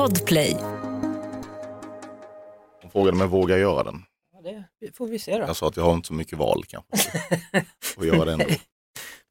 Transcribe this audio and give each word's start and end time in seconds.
Podplay. 0.00 0.56
Hon 2.82 2.90
frågade 2.92 3.16
mig, 3.16 3.26
vågar 3.26 3.56
jag 3.56 3.60
göra 3.60 3.82
den? 3.82 4.02
Ja, 4.44 4.62
det 4.80 4.96
får 4.96 5.06
vi 5.06 5.18
se 5.18 5.38
då. 5.38 5.38
Jag 5.38 5.56
sa 5.56 5.68
att 5.68 5.76
jag 5.76 5.84
har 5.84 5.94
inte 5.94 6.06
så 6.06 6.14
mycket 6.14 6.38
val 6.38 6.64
kanske. 6.68 7.10
Och 7.96 8.06
göra 8.06 8.24
det 8.24 8.32
ändå. 8.32 8.44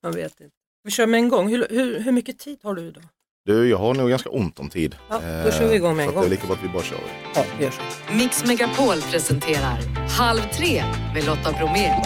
Man 0.04 0.12
vet 0.12 0.42
inte. 0.42 0.55
Vi 0.84 0.92
kör 0.92 1.08
med 1.08 1.18
en 1.18 1.29
gång. 1.29 1.50
Hur, 1.50 1.68
hur, 1.70 2.00
hur 2.00 2.12
mycket 2.12 2.40
tid 2.40 2.60
har 2.63 2.76
du 2.76 2.88
idag? 2.88 3.04
Du, 3.46 3.70
jag 3.70 3.78
har 3.78 3.94
nog 3.94 4.10
ganska 4.10 4.29
ont 4.29 4.60
om 4.60 4.70
tid. 4.70 4.96
Ja, 5.10 5.16
då 5.45 5.52
kör 5.52 5.70
vi 5.70 5.75
igång 5.75 5.95
med 5.95 6.04
en 6.05 6.11
så 6.13 6.20
att 6.20 6.23
gång. 6.23 6.23
Det 6.23 6.27
är 6.27 6.29
lika 6.29 6.47
bra 6.47 6.55
att 6.55 6.63
vi 6.63 6.70
bara 6.70 6.83
kör. 6.83 6.99
Ja, 7.36 7.43
vi 7.57 7.63
gör 7.63 7.71
så. 7.71 7.81
Mix 8.13 8.45
Megapol 8.45 9.01
presenterar 9.11 9.77
Halv 10.09 10.41
tre 10.54 10.83
med 11.13 11.25
Lotta 11.25 11.51
Bromé. 11.51 12.04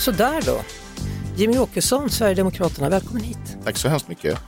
Så 0.00 0.10
där 0.10 0.42
då. 0.42 0.60
Jimmy 1.36 1.58
Åkesson, 1.58 2.10
Sverigedemokraterna, 2.10 2.88
välkommen 2.88 3.22
hit. 3.22 3.56
Tack 3.64 3.76
så 3.76 3.88
hemskt 3.88 4.08
mycket. 4.08 4.38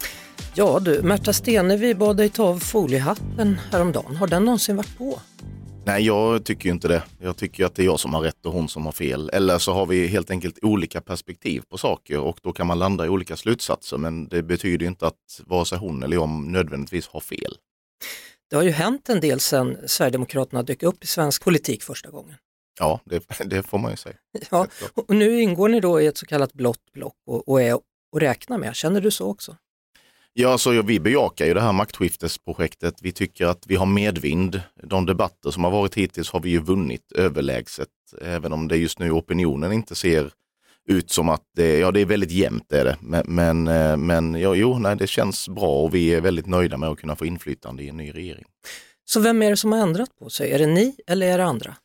Ja 0.55 0.81
du, 0.81 1.03
Märta 1.03 1.33
Stenevi 1.33 1.95
bad 1.95 2.17
dig 2.17 2.29
ta 2.29 2.45
av 2.45 2.59
foliehatten 2.59 3.61
häromdagen. 3.73 4.17
Har 4.17 4.27
den 4.27 4.45
någonsin 4.45 4.77
varit 4.77 4.99
på? 4.99 5.21
Nej, 5.85 6.07
jag 6.07 6.45
tycker 6.45 6.69
inte 6.71 6.89
det. 6.89 7.03
Jag 7.21 7.37
tycker 7.37 7.65
att 7.65 7.75
det 7.75 7.83
är 7.83 7.85
jag 7.85 8.01
som 8.01 8.15
har 8.15 8.21
rätt 8.21 8.47
och 8.47 8.53
hon 8.53 8.69
som 8.69 8.85
har 8.85 8.93
fel. 8.93 9.31
Eller 9.33 9.59
så 9.59 9.73
har 9.73 9.87
vi 9.87 10.07
helt 10.07 10.31
enkelt 10.31 10.59
olika 10.63 11.01
perspektiv 11.01 11.63
på 11.71 11.79
saker 11.79 12.19
och 12.19 12.39
då 12.43 12.53
kan 12.53 12.67
man 12.67 12.79
landa 12.79 13.07
i 13.07 13.09
olika 13.09 13.37
slutsatser. 13.37 13.97
Men 13.97 14.29
det 14.29 14.43
betyder 14.43 14.87
inte 14.87 15.07
att 15.07 15.41
vare 15.47 15.65
sig 15.65 15.79
hon 15.79 16.03
eller 16.03 16.17
jag 16.17 16.29
nödvändigtvis 16.29 17.09
har 17.09 17.21
fel. 17.21 17.57
Det 18.51 18.57
har 18.57 18.63
ju 18.63 18.71
hänt 18.71 19.09
en 19.09 19.21
del 19.21 19.41
sedan 19.41 19.77
Sverigedemokraterna 19.87 20.63
dök 20.63 20.83
upp 20.83 21.05
i 21.05 21.07
svensk 21.07 21.45
politik 21.45 21.83
första 21.83 22.11
gången. 22.11 22.35
Ja, 22.79 23.01
det, 23.05 23.25
det 23.45 23.63
får 23.63 23.79
man 23.79 23.91
ju 23.91 23.97
säga. 23.97 24.17
Ja, 24.51 24.67
och 24.95 25.17
nu 25.17 25.41
ingår 25.41 25.69
ni 25.69 25.81
då 25.81 26.01
i 26.01 26.07
ett 26.07 26.19
så 26.19 26.27
kallat 26.27 26.53
blått 26.53 26.93
block 26.93 27.17
och, 27.27 27.49
och 27.49 27.63
är 27.63 27.75
att 27.75 27.83
räkna 28.17 28.59
med. 28.59 28.77
Känner 28.77 29.01
du 29.01 29.11
så 29.11 29.31
också? 29.31 29.57
Ja, 30.35 30.59
så 30.59 30.83
vi 30.83 31.01
bejakar 31.01 31.47
ju 31.47 31.55
det 31.55 31.61
här 31.61 31.73
maktskiftesprojektet. 31.73 32.95
Vi 33.03 33.13
tycker 33.13 33.47
att 33.47 33.67
vi 33.67 33.77
har 33.77 33.87
medvind. 33.87 34.63
De 34.83 35.07
debatter 35.07 35.51
som 35.51 35.65
har 35.65 35.71
varit 35.71 35.95
hittills 35.95 36.31
har 36.31 36.41
vi 36.41 36.51
ju 36.51 36.61
vunnit 36.61 37.13
överlägset. 37.13 37.89
Även 38.21 38.53
om 38.53 38.69
det 38.69 38.77
just 38.77 38.99
nu 38.99 39.11
opinionen 39.11 39.73
inte 39.73 39.95
ser 39.95 40.31
ut 40.89 41.11
som 41.11 41.29
att 41.29 41.43
det, 41.57 41.79
ja, 41.79 41.91
det 41.91 42.01
är 42.01 42.07
väldigt 42.07 42.31
jämnt. 42.31 42.73
Är 42.73 42.85
det. 42.85 42.97
Men, 43.01 43.25
men, 43.29 43.69
eh, 43.69 43.97
men 43.97 44.35
ja, 44.35 44.55
jo, 44.55 44.79
nej, 44.79 44.97
det 44.97 45.07
känns 45.07 45.49
bra 45.49 45.83
och 45.83 45.95
vi 45.95 46.15
är 46.15 46.21
väldigt 46.21 46.47
nöjda 46.47 46.77
med 46.77 46.89
att 46.89 47.01
kunna 47.01 47.17
få 47.17 47.27
inflytande 47.27 47.83
i 47.83 47.89
en 47.89 47.97
ny 47.97 48.13
regering. 48.13 48.45
Så 49.05 49.21
vem 49.21 49.43
är 49.43 49.51
det 49.51 49.57
som 49.57 49.73
har 49.73 49.79
ändrat 49.79 50.19
på 50.19 50.31
sig? 50.31 50.53
Är 50.53 50.59
det 50.59 50.67
ni 50.67 50.97
eller 51.07 51.27
är 51.27 51.39
det 51.39 51.45
andra? 51.45 51.77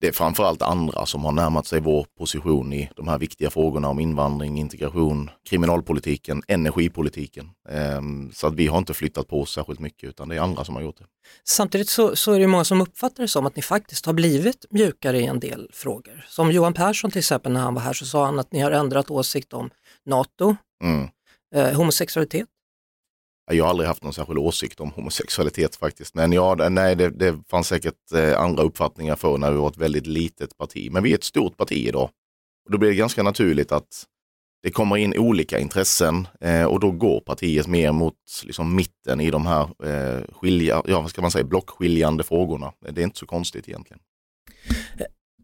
Det 0.00 0.08
är 0.08 0.12
framförallt 0.12 0.62
andra 0.62 1.06
som 1.06 1.24
har 1.24 1.32
närmat 1.32 1.66
sig 1.66 1.80
vår 1.80 2.06
position 2.18 2.72
i 2.72 2.90
de 2.96 3.08
här 3.08 3.18
viktiga 3.18 3.50
frågorna 3.50 3.88
om 3.88 4.00
invandring, 4.00 4.58
integration, 4.58 5.30
kriminalpolitiken, 5.48 6.42
energipolitiken. 6.48 7.50
Ehm, 7.68 8.32
Så 8.32 8.46
att 8.46 8.54
vi 8.54 8.66
har 8.66 8.78
inte 8.78 8.94
flyttat 8.94 9.28
på 9.28 9.40
oss 9.40 9.52
särskilt 9.54 9.80
mycket 9.80 10.08
utan 10.08 10.28
det 10.28 10.36
är 10.36 10.40
andra 10.40 10.64
som 10.64 10.74
har 10.74 10.82
gjort 10.82 10.98
det. 10.98 11.04
Samtidigt 11.44 11.88
så, 11.88 12.16
så 12.16 12.32
är 12.32 12.40
det 12.40 12.46
många 12.46 12.64
som 12.64 12.80
uppfattar 12.80 13.22
det 13.22 13.28
som 13.28 13.46
att 13.46 13.56
ni 13.56 13.62
faktiskt 13.62 14.06
har 14.06 14.12
blivit 14.12 14.66
mjukare 14.70 15.18
i 15.20 15.26
en 15.26 15.40
del 15.40 15.70
frågor. 15.72 16.24
Som 16.28 16.52
Johan 16.52 16.72
Persson 16.74 17.10
till 17.10 17.18
exempel 17.18 17.52
när 17.52 17.60
han 17.60 17.74
var 17.74 17.82
här 17.82 17.92
så 17.92 18.06
sa 18.06 18.24
han 18.24 18.38
att 18.38 18.52
ni 18.52 18.60
har 18.60 18.70
ändrat 18.70 19.10
åsikt 19.10 19.52
om 19.52 19.70
NATO, 20.06 20.56
Mm. 20.84 21.08
eh, 21.54 21.76
homosexualitet. 21.76 22.48
Jag 23.50 23.64
har 23.64 23.70
aldrig 23.70 23.88
haft 23.88 24.02
någon 24.02 24.12
särskild 24.12 24.38
åsikt 24.38 24.80
om 24.80 24.90
homosexualitet 24.90 25.76
faktiskt. 25.76 26.14
Men 26.14 26.32
ja, 26.32 26.54
nej, 26.54 26.96
det, 26.96 27.10
det 27.10 27.38
fanns 27.50 27.68
säkert 27.68 28.12
eh, 28.14 28.40
andra 28.40 28.62
uppfattningar 28.62 29.16
för 29.16 29.38
när 29.38 29.50
vi 29.50 29.56
var 29.56 29.68
ett 29.68 29.76
väldigt 29.76 30.06
litet 30.06 30.58
parti. 30.58 30.88
Men 30.92 31.02
vi 31.02 31.10
är 31.10 31.14
ett 31.14 31.24
stort 31.24 31.56
parti 31.56 31.72
idag. 31.72 32.10
Och 32.64 32.70
då 32.70 32.78
blir 32.78 32.88
det 32.88 32.96
ganska 32.96 33.22
naturligt 33.22 33.72
att 33.72 34.04
det 34.62 34.70
kommer 34.70 34.96
in 34.96 35.18
olika 35.18 35.58
intressen 35.58 36.28
eh, 36.40 36.64
och 36.64 36.80
då 36.80 36.90
går 36.90 37.20
partiet 37.20 37.66
mer 37.66 37.92
mot 37.92 38.14
liksom, 38.44 38.74
mitten 38.74 39.20
i 39.20 39.30
de 39.30 39.46
här 39.46 39.62
eh, 39.62 40.22
skilja, 40.32 40.82
ja, 40.86 41.00
vad 41.00 41.10
ska 41.10 41.22
man 41.22 41.30
säga, 41.30 41.44
blockskiljande 41.44 42.24
frågorna. 42.24 42.72
Det 42.80 43.00
är 43.00 43.04
inte 43.04 43.18
så 43.18 43.26
konstigt 43.26 43.68
egentligen. 43.68 44.00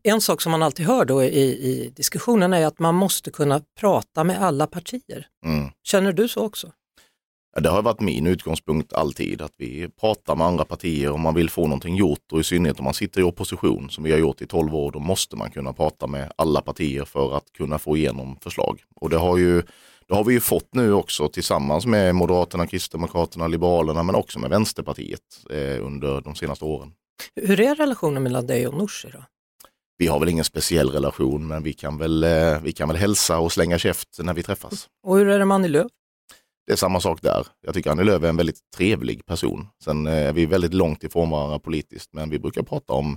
En 0.02 0.20
sak 0.20 0.40
som 0.40 0.52
man 0.52 0.62
alltid 0.62 0.86
hör 0.86 1.04
då 1.04 1.22
i, 1.22 1.42
i 1.42 1.92
diskussionen 1.96 2.52
är 2.52 2.66
att 2.66 2.78
man 2.78 2.94
måste 2.94 3.30
kunna 3.30 3.62
prata 3.80 4.24
med 4.24 4.42
alla 4.42 4.66
partier. 4.66 5.26
Mm. 5.44 5.70
Känner 5.82 6.12
du 6.12 6.28
så 6.28 6.40
också? 6.40 6.72
Ja, 7.54 7.60
Det 7.60 7.68
har 7.68 7.82
varit 7.82 8.00
min 8.00 8.26
utgångspunkt 8.26 8.92
alltid, 8.92 9.42
att 9.42 9.52
vi 9.56 9.88
pratar 10.00 10.36
med 10.36 10.46
andra 10.46 10.64
partier 10.64 11.10
om 11.10 11.20
man 11.20 11.34
vill 11.34 11.50
få 11.50 11.62
någonting 11.62 11.96
gjort 11.96 12.32
och 12.32 12.40
i 12.40 12.44
synnerhet 12.44 12.78
om 12.78 12.84
man 12.84 12.94
sitter 12.94 13.20
i 13.20 13.24
opposition 13.24 13.90
som 13.90 14.04
vi 14.04 14.12
har 14.12 14.18
gjort 14.18 14.40
i 14.42 14.46
12 14.46 14.74
år, 14.74 14.92
då 14.92 14.98
måste 14.98 15.36
man 15.36 15.50
kunna 15.50 15.72
prata 15.72 16.06
med 16.06 16.32
alla 16.36 16.60
partier 16.60 17.04
för 17.04 17.36
att 17.36 17.52
kunna 17.52 17.78
få 17.78 17.96
igenom 17.96 18.36
förslag. 18.42 18.80
Och 18.94 19.10
det 19.10 19.16
har, 19.16 19.36
ju, 19.38 19.62
det 20.08 20.14
har 20.14 20.24
vi 20.24 20.32
ju 20.34 20.40
fått 20.40 20.74
nu 20.74 20.92
också 20.92 21.28
tillsammans 21.28 21.86
med 21.86 22.14
Moderaterna, 22.14 22.66
Kristdemokraterna, 22.66 23.46
Liberalerna 23.48 24.02
men 24.02 24.14
också 24.14 24.38
med 24.38 24.50
Vänsterpartiet 24.50 25.20
eh, 25.50 25.86
under 25.86 26.20
de 26.20 26.34
senaste 26.34 26.64
åren. 26.64 26.92
Hur 27.34 27.60
är 27.60 27.74
relationen 27.74 28.22
mellan 28.22 28.46
dig 28.46 28.66
och 28.66 28.74
Nooshi 28.74 29.08
då? 29.12 29.24
Vi 29.98 30.06
har 30.06 30.20
väl 30.20 30.28
ingen 30.28 30.44
speciell 30.44 30.90
relation 30.90 31.46
men 31.48 31.62
vi 31.62 31.72
kan 31.72 31.98
väl, 31.98 32.24
eh, 32.24 32.60
vi 32.62 32.72
kan 32.72 32.88
väl 32.88 32.96
hälsa 32.96 33.38
och 33.38 33.52
slänga 33.52 33.78
käft 33.78 34.08
när 34.22 34.34
vi 34.34 34.42
träffas. 34.42 34.88
Och 35.06 35.16
hur 35.16 35.28
är 35.28 35.38
det 35.38 35.44
med 35.44 35.54
Annie 35.54 35.68
Lööf? 35.68 35.90
Det 36.70 36.74
är 36.74 36.76
samma 36.76 37.00
sak 37.00 37.22
där. 37.22 37.46
Jag 37.60 37.74
tycker 37.74 37.90
Annie 37.90 38.04
Lööf 38.04 38.22
är 38.22 38.28
en 38.28 38.36
väldigt 38.36 38.70
trevlig 38.76 39.26
person. 39.26 39.68
Sen 39.84 40.06
eh, 40.06 40.28
är 40.28 40.32
vi 40.32 40.46
väldigt 40.46 40.74
långt 40.74 41.04
ifrån 41.04 41.30
varandra 41.30 41.58
politiskt, 41.58 42.12
men 42.12 42.30
vi 42.30 42.38
brukar 42.38 42.62
prata 42.62 42.92
om, 42.92 43.16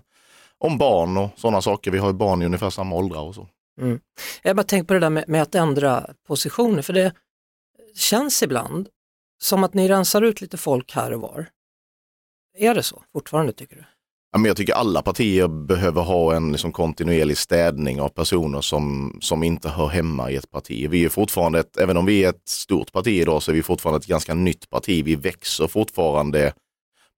om 0.58 0.78
barn 0.78 1.18
och 1.18 1.30
sådana 1.36 1.62
saker. 1.62 1.92
Vi 1.92 1.98
har 1.98 2.08
ju 2.08 2.14
barn 2.14 2.42
i 2.42 2.46
ungefär 2.46 2.70
samma 2.70 2.96
åldrar 2.96 3.22
och 3.22 3.36
så. 3.36 3.48
Mm. 3.82 4.00
Jag 4.44 4.56
bara 4.56 4.64
tänker 4.64 4.88
på 4.88 4.94
det 4.94 5.00
där 5.00 5.10
med, 5.10 5.24
med 5.28 5.42
att 5.42 5.56
ändra 5.56 6.10
positioner, 6.28 6.82
för 6.82 6.94
det 6.94 7.14
känns 7.96 8.44
ibland 8.44 8.90
som 9.44 9.64
att 9.64 9.74
ni 9.74 9.88
rensar 9.88 10.22
ut 10.22 10.42
lite 10.42 10.58
folk 10.58 10.92
här 10.92 11.14
och 11.14 11.22
var. 11.22 11.46
Är 12.58 12.76
det 12.76 12.84
så 12.84 13.04
fortfarande 13.14 13.54
tycker 13.54 13.76
du? 13.76 13.84
Ja, 14.36 14.40
men 14.40 14.48
jag 14.48 14.58
tycker 14.58 14.74
alla 14.74 15.02
partier 15.02 15.48
behöver 15.48 16.02
ha 16.02 16.36
en 16.36 16.52
liksom, 16.52 16.72
kontinuerlig 16.72 17.38
städning 17.38 18.02
av 18.02 18.10
personer 18.10 18.62
som, 18.62 19.18
som 19.22 19.44
inte 19.44 19.70
hör 19.70 19.88
hemma 19.88 20.32
i 20.32 20.36
ett 20.36 20.52
parti. 20.52 20.88
Vi 20.90 21.06
är 21.06 21.10
fortfarande, 21.10 21.60
ett, 21.60 21.78
även 21.78 21.98
om 21.98 22.06
vi 22.06 22.24
är 22.24 22.30
ett 22.30 22.50
stort 22.50 22.92
parti 22.92 23.08
idag, 23.08 23.44
så 23.44 23.52
är 23.52 23.56
vi 23.56 23.64
fortfarande 23.64 23.98
ett 23.98 24.06
ganska 24.06 24.34
nytt 24.34 24.70
parti. 24.70 25.06
Vi 25.06 25.16
växer 25.16 25.68
fortfarande 25.68 26.54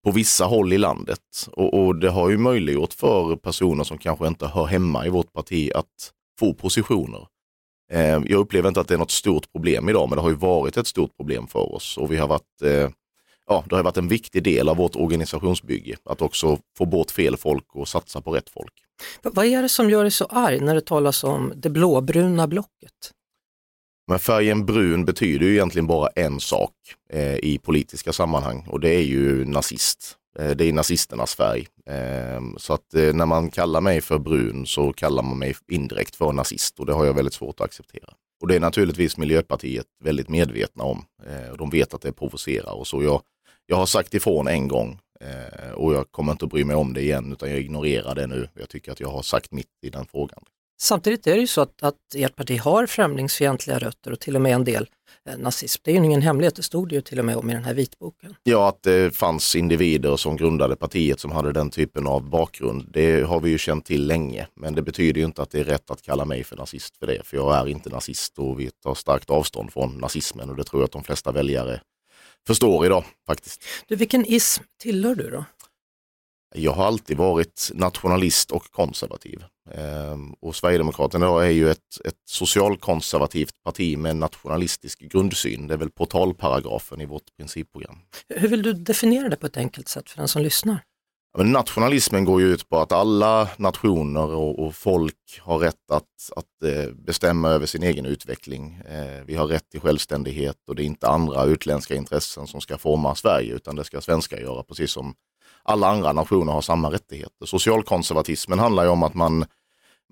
på 0.04 0.10
vissa 0.10 0.44
håll 0.44 0.72
i 0.72 0.78
landet 0.78 1.18
och, 1.52 1.74
och 1.74 1.96
det 1.96 2.10
har 2.10 2.30
ju 2.30 2.38
möjliggjort 2.38 2.92
för 2.92 3.36
personer 3.36 3.84
som 3.84 3.98
kanske 3.98 4.26
inte 4.26 4.46
hör 4.46 4.66
hemma 4.66 5.06
i 5.06 5.08
vårt 5.08 5.32
parti 5.32 5.70
att 5.74 6.12
få 6.38 6.54
positioner. 6.54 7.26
Eh, 7.92 8.00
jag 8.00 8.32
upplever 8.32 8.68
inte 8.68 8.80
att 8.80 8.88
det 8.88 8.94
är 8.94 8.98
något 8.98 9.10
stort 9.10 9.52
problem 9.52 9.88
idag, 9.88 10.08
men 10.08 10.16
det 10.16 10.22
har 10.22 10.30
ju 10.30 10.36
varit 10.36 10.76
ett 10.76 10.86
stort 10.86 11.16
problem 11.16 11.46
för 11.46 11.74
oss 11.74 11.98
och 11.98 12.12
vi 12.12 12.16
har 12.16 12.28
varit 12.28 12.62
eh, 12.62 12.90
ja, 13.46 13.64
det 13.68 13.76
har 13.76 13.82
varit 13.82 13.96
en 13.96 14.08
viktig 14.08 14.42
del 14.42 14.68
av 14.68 14.76
vårt 14.76 14.96
organisationsbygge, 14.96 15.96
att 16.04 16.22
också 16.22 16.58
få 16.78 16.84
bort 16.84 17.10
fel 17.10 17.36
folk 17.36 17.74
och 17.74 17.88
satsa 17.88 18.20
på 18.20 18.30
rätt 18.30 18.50
folk. 18.50 18.72
Vad 19.22 19.46
är 19.46 19.62
det 19.62 19.68
som 19.68 19.90
gör 19.90 20.02
dig 20.02 20.10
så 20.10 20.24
arg 20.24 20.60
när 20.60 20.74
det 20.74 20.80
talas 20.80 21.24
om 21.24 21.52
det 21.56 21.70
blåbruna 21.70 22.46
blocket? 22.46 23.12
Men 24.08 24.18
färgen 24.18 24.66
brun 24.66 25.04
betyder 25.04 25.46
ju 25.46 25.52
egentligen 25.52 25.86
bara 25.86 26.08
en 26.08 26.40
sak 26.40 26.72
eh, 27.12 27.36
i 27.36 27.58
politiska 27.62 28.12
sammanhang 28.12 28.66
och 28.68 28.80
det 28.80 28.88
är 28.88 29.02
ju 29.02 29.44
nazist. 29.44 30.16
Eh, 30.38 30.50
det 30.50 30.64
är 30.64 30.72
nazisternas 30.72 31.34
färg. 31.34 31.66
Eh, 31.86 32.40
så 32.56 32.72
att 32.72 32.94
eh, 32.94 33.14
när 33.14 33.26
man 33.26 33.50
kallar 33.50 33.80
mig 33.80 34.00
för 34.00 34.18
brun 34.18 34.66
så 34.66 34.92
kallar 34.92 35.22
man 35.22 35.38
mig 35.38 35.56
indirekt 35.72 36.16
för 36.16 36.32
nazist 36.32 36.80
och 36.80 36.86
det 36.86 36.92
har 36.92 37.04
jag 37.04 37.14
väldigt 37.14 37.34
svårt 37.34 37.60
att 37.60 37.64
acceptera. 37.64 38.12
Och 38.40 38.48
det 38.48 38.56
är 38.56 38.60
naturligtvis 38.60 39.16
Miljöpartiet 39.16 39.86
väldigt 40.04 40.28
medvetna 40.28 40.84
om. 40.84 41.04
Eh, 41.26 41.56
de 41.58 41.70
vet 41.70 41.94
att 41.94 42.00
det 42.00 42.12
provocerar 42.12 42.72
och 42.72 42.86
så. 42.86 43.02
Jag, 43.02 43.22
jag 43.66 43.76
har 43.76 43.86
sagt 43.86 44.14
ifrån 44.14 44.48
en 44.48 44.68
gång 44.68 44.98
eh, 45.20 45.72
och 45.72 45.94
jag 45.94 46.10
kommer 46.10 46.32
inte 46.32 46.44
att 46.44 46.50
bry 46.50 46.64
mig 46.64 46.76
om 46.76 46.92
det 46.92 47.02
igen 47.02 47.32
utan 47.32 47.50
jag 47.50 47.58
ignorerar 47.58 48.14
det 48.14 48.26
nu. 48.26 48.48
Jag 48.54 48.68
tycker 48.68 48.92
att 48.92 49.00
jag 49.00 49.08
har 49.08 49.22
sagt 49.22 49.52
mitt 49.52 49.66
i 49.82 49.90
den 49.90 50.06
frågan. 50.06 50.44
Samtidigt 50.78 51.26
är 51.26 51.34
det 51.34 51.40
ju 51.40 51.46
så 51.46 51.60
att, 51.60 51.82
att 51.82 51.96
ert 52.14 52.36
parti 52.36 52.60
har 52.60 52.86
främlingsfientliga 52.86 53.78
rötter 53.78 54.12
och 54.12 54.20
till 54.20 54.36
och 54.36 54.42
med 54.42 54.52
en 54.52 54.64
del 54.64 54.86
eh, 55.28 55.38
nazism. 55.38 55.82
Det 55.84 55.90
är 55.90 55.94
ju 55.94 56.04
ingen 56.04 56.22
hemlighet, 56.22 56.56
det 56.56 56.62
stod 56.62 56.88
det 56.88 56.94
ju 56.94 57.00
till 57.00 57.18
och 57.18 57.24
med 57.24 57.36
om 57.36 57.50
i 57.50 57.54
den 57.54 57.64
här 57.64 57.74
vitboken. 57.74 58.34
Ja, 58.42 58.68
att 58.68 58.82
det 58.82 59.16
fanns 59.16 59.56
individer 59.56 60.16
som 60.16 60.36
grundade 60.36 60.76
partiet 60.76 61.20
som 61.20 61.32
hade 61.32 61.52
den 61.52 61.70
typen 61.70 62.06
av 62.06 62.30
bakgrund. 62.30 62.88
Det 62.92 63.20
har 63.26 63.40
vi 63.40 63.50
ju 63.50 63.58
känt 63.58 63.84
till 63.84 64.06
länge, 64.06 64.46
men 64.54 64.74
det 64.74 64.82
betyder 64.82 65.20
ju 65.20 65.26
inte 65.26 65.42
att 65.42 65.50
det 65.50 65.60
är 65.60 65.64
rätt 65.64 65.90
att 65.90 66.02
kalla 66.02 66.24
mig 66.24 66.44
för 66.44 66.56
nazist 66.56 66.96
för 66.96 67.06
det. 67.06 67.26
För 67.26 67.36
jag 67.36 67.56
är 67.56 67.68
inte 67.68 67.90
nazist 67.90 68.38
och 68.38 68.60
vi 68.60 68.70
tar 68.70 68.94
starkt 68.94 69.30
avstånd 69.30 69.72
från 69.72 69.98
nazismen 69.98 70.50
och 70.50 70.56
det 70.56 70.64
tror 70.64 70.82
jag 70.82 70.84
att 70.84 70.92
de 70.92 71.04
flesta 71.04 71.32
väljare 71.32 71.80
förstår 72.46 72.86
idag 72.86 73.04
faktiskt. 73.26 73.64
Du, 73.86 73.96
vilken 73.96 74.24
ism 74.24 74.62
tillhör 74.80 75.14
du 75.14 75.30
då? 75.30 75.44
Jag 76.54 76.72
har 76.72 76.84
alltid 76.84 77.16
varit 77.16 77.70
nationalist 77.74 78.50
och 78.50 78.70
konservativ. 78.70 79.44
Ehm, 79.74 80.32
och 80.32 80.56
Sverigedemokraterna 80.56 81.44
är 81.44 81.50
ju 81.50 81.70
ett, 81.70 82.00
ett 82.04 82.20
socialkonservativt 82.24 83.62
parti 83.64 83.98
med 83.98 84.10
en 84.10 84.18
nationalistisk 84.18 84.98
grundsyn. 84.98 85.66
Det 85.66 85.74
är 85.74 85.78
väl 85.78 85.90
portalparagrafen 85.90 87.00
i 87.00 87.06
vårt 87.06 87.36
principprogram. 87.36 87.98
Hur 88.28 88.48
vill 88.48 88.62
du 88.62 88.72
definiera 88.72 89.28
det 89.28 89.36
på 89.36 89.46
ett 89.46 89.56
enkelt 89.56 89.88
sätt 89.88 90.10
för 90.10 90.18
den 90.18 90.28
som 90.28 90.42
lyssnar? 90.42 90.78
Men 91.38 91.52
nationalismen 91.52 92.24
går 92.24 92.40
ju 92.40 92.46
ut 92.46 92.68
på 92.68 92.78
att 92.78 92.92
alla 92.92 93.48
nationer 93.56 94.26
och, 94.26 94.66
och 94.66 94.74
folk 94.74 95.40
har 95.40 95.58
rätt 95.58 95.90
att, 95.90 96.30
att 96.36 96.62
eh, 96.64 96.92
bestämma 96.94 97.48
över 97.48 97.66
sin 97.66 97.82
egen 97.82 98.06
utveckling. 98.06 98.80
Eh, 98.88 99.24
vi 99.26 99.34
har 99.34 99.46
rätt 99.46 99.70
till 99.70 99.80
självständighet 99.80 100.56
och 100.68 100.74
det 100.74 100.82
är 100.82 100.84
inte 100.84 101.08
andra 101.08 101.44
utländska 101.44 101.94
intressen 101.94 102.46
som 102.46 102.60
ska 102.60 102.78
forma 102.78 103.14
Sverige 103.14 103.54
utan 103.54 103.76
det 103.76 103.84
ska 103.84 104.00
svenskar 104.00 104.38
göra 104.38 104.62
precis 104.62 104.90
som 104.90 105.14
alla 105.62 105.88
andra 105.88 106.12
nationer 106.12 106.52
har 106.52 106.60
samma 106.60 106.90
rättigheter. 106.90 107.46
Socialkonservatismen 107.46 108.58
handlar 108.58 108.84
ju 108.84 108.90
om 108.90 109.02
att 109.02 109.14
man, 109.14 109.44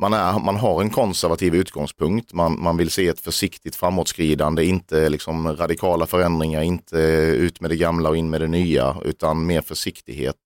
man, 0.01 0.13
är, 0.13 0.39
man 0.39 0.57
har 0.57 0.81
en 0.81 0.91
konservativ 0.91 1.55
utgångspunkt. 1.55 2.33
Man, 2.33 2.63
man 2.63 2.77
vill 2.77 2.91
se 2.91 3.09
ett 3.09 3.21
försiktigt 3.21 3.77
framåtskridande, 3.77 4.65
inte 4.65 5.09
liksom 5.09 5.57
radikala 5.57 6.07
förändringar, 6.07 6.63
inte 6.63 6.99
ut 7.37 7.61
med 7.61 7.71
det 7.71 7.77
gamla 7.77 8.09
och 8.09 8.17
in 8.17 8.31
med 8.31 8.41
det 8.41 8.49
nya, 8.49 8.97
utan 9.05 9.47
mer 9.47 9.61
försiktighet. 9.61 10.37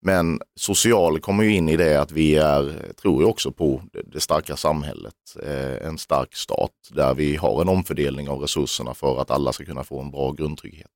Men 0.00 0.40
social 0.56 1.20
kommer 1.20 1.44
ju 1.44 1.54
in 1.54 1.68
i 1.68 1.76
det 1.76 2.00
att 2.00 2.12
vi 2.12 2.34
är, 2.34 2.92
tror 2.92 3.22
jag 3.22 3.30
också 3.30 3.52
på 3.52 3.82
det 4.12 4.20
starka 4.20 4.56
samhället. 4.56 5.14
Eh, 5.42 5.86
en 5.86 5.98
stark 5.98 6.36
stat 6.36 6.72
där 6.90 7.14
vi 7.14 7.36
har 7.36 7.62
en 7.62 7.68
omfördelning 7.68 8.28
av 8.28 8.40
resurserna 8.40 8.94
för 8.94 9.20
att 9.20 9.30
alla 9.30 9.52
ska 9.52 9.64
kunna 9.64 9.84
få 9.84 10.00
en 10.00 10.10
bra 10.10 10.32
grundtrygghet. 10.32 10.90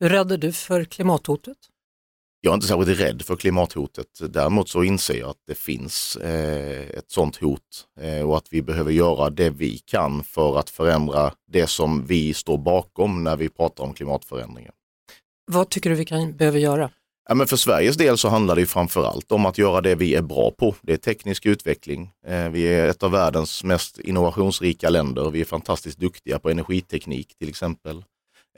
Hur 0.00 0.08
rädd 0.08 0.32
är 0.32 0.38
du 0.38 0.52
för 0.52 0.84
klimathotet? 0.84 1.56
Jag 2.40 2.50
är 2.50 2.54
inte 2.54 2.66
särskilt 2.66 3.00
rädd 3.00 3.22
för 3.22 3.36
klimathotet. 3.36 4.06
Däremot 4.28 4.68
så 4.68 4.82
inser 4.82 5.14
jag 5.14 5.30
att 5.30 5.42
det 5.46 5.54
finns 5.54 6.16
eh, 6.16 6.90
ett 6.98 7.10
sådant 7.10 7.36
hot 7.36 7.86
eh, 8.00 8.28
och 8.28 8.36
att 8.36 8.46
vi 8.50 8.62
behöver 8.62 8.92
göra 8.92 9.30
det 9.30 9.50
vi 9.50 9.78
kan 9.78 10.24
för 10.24 10.58
att 10.58 10.70
förändra 10.70 11.32
det 11.46 11.66
som 11.66 12.06
vi 12.06 12.34
står 12.34 12.58
bakom 12.58 13.24
när 13.24 13.36
vi 13.36 13.48
pratar 13.48 13.84
om 13.84 13.94
klimatförändringar. 13.94 14.72
Vad 15.52 15.70
tycker 15.70 15.90
du 15.90 15.96
vi 15.96 16.04
kan, 16.04 16.36
behöver 16.36 16.58
göra? 16.58 16.90
Ja, 17.28 17.34
men 17.34 17.46
för 17.46 17.56
Sveriges 17.56 17.96
del 17.96 18.18
så 18.18 18.28
handlar 18.28 18.56
det 18.56 18.66
framförallt 18.66 19.32
om 19.32 19.46
att 19.46 19.58
göra 19.58 19.80
det 19.80 19.94
vi 19.94 20.14
är 20.14 20.22
bra 20.22 20.50
på. 20.50 20.74
Det 20.82 20.92
är 20.92 20.96
teknisk 20.96 21.46
utveckling. 21.46 22.10
Eh, 22.26 22.48
vi 22.48 22.62
är 22.62 22.88
ett 22.88 23.02
av 23.02 23.10
världens 23.10 23.64
mest 23.64 23.98
innovationsrika 23.98 24.90
länder. 24.90 25.30
Vi 25.30 25.40
är 25.40 25.44
fantastiskt 25.44 25.98
duktiga 25.98 26.38
på 26.38 26.50
energiteknik 26.50 27.38
till 27.38 27.48
exempel. 27.48 28.04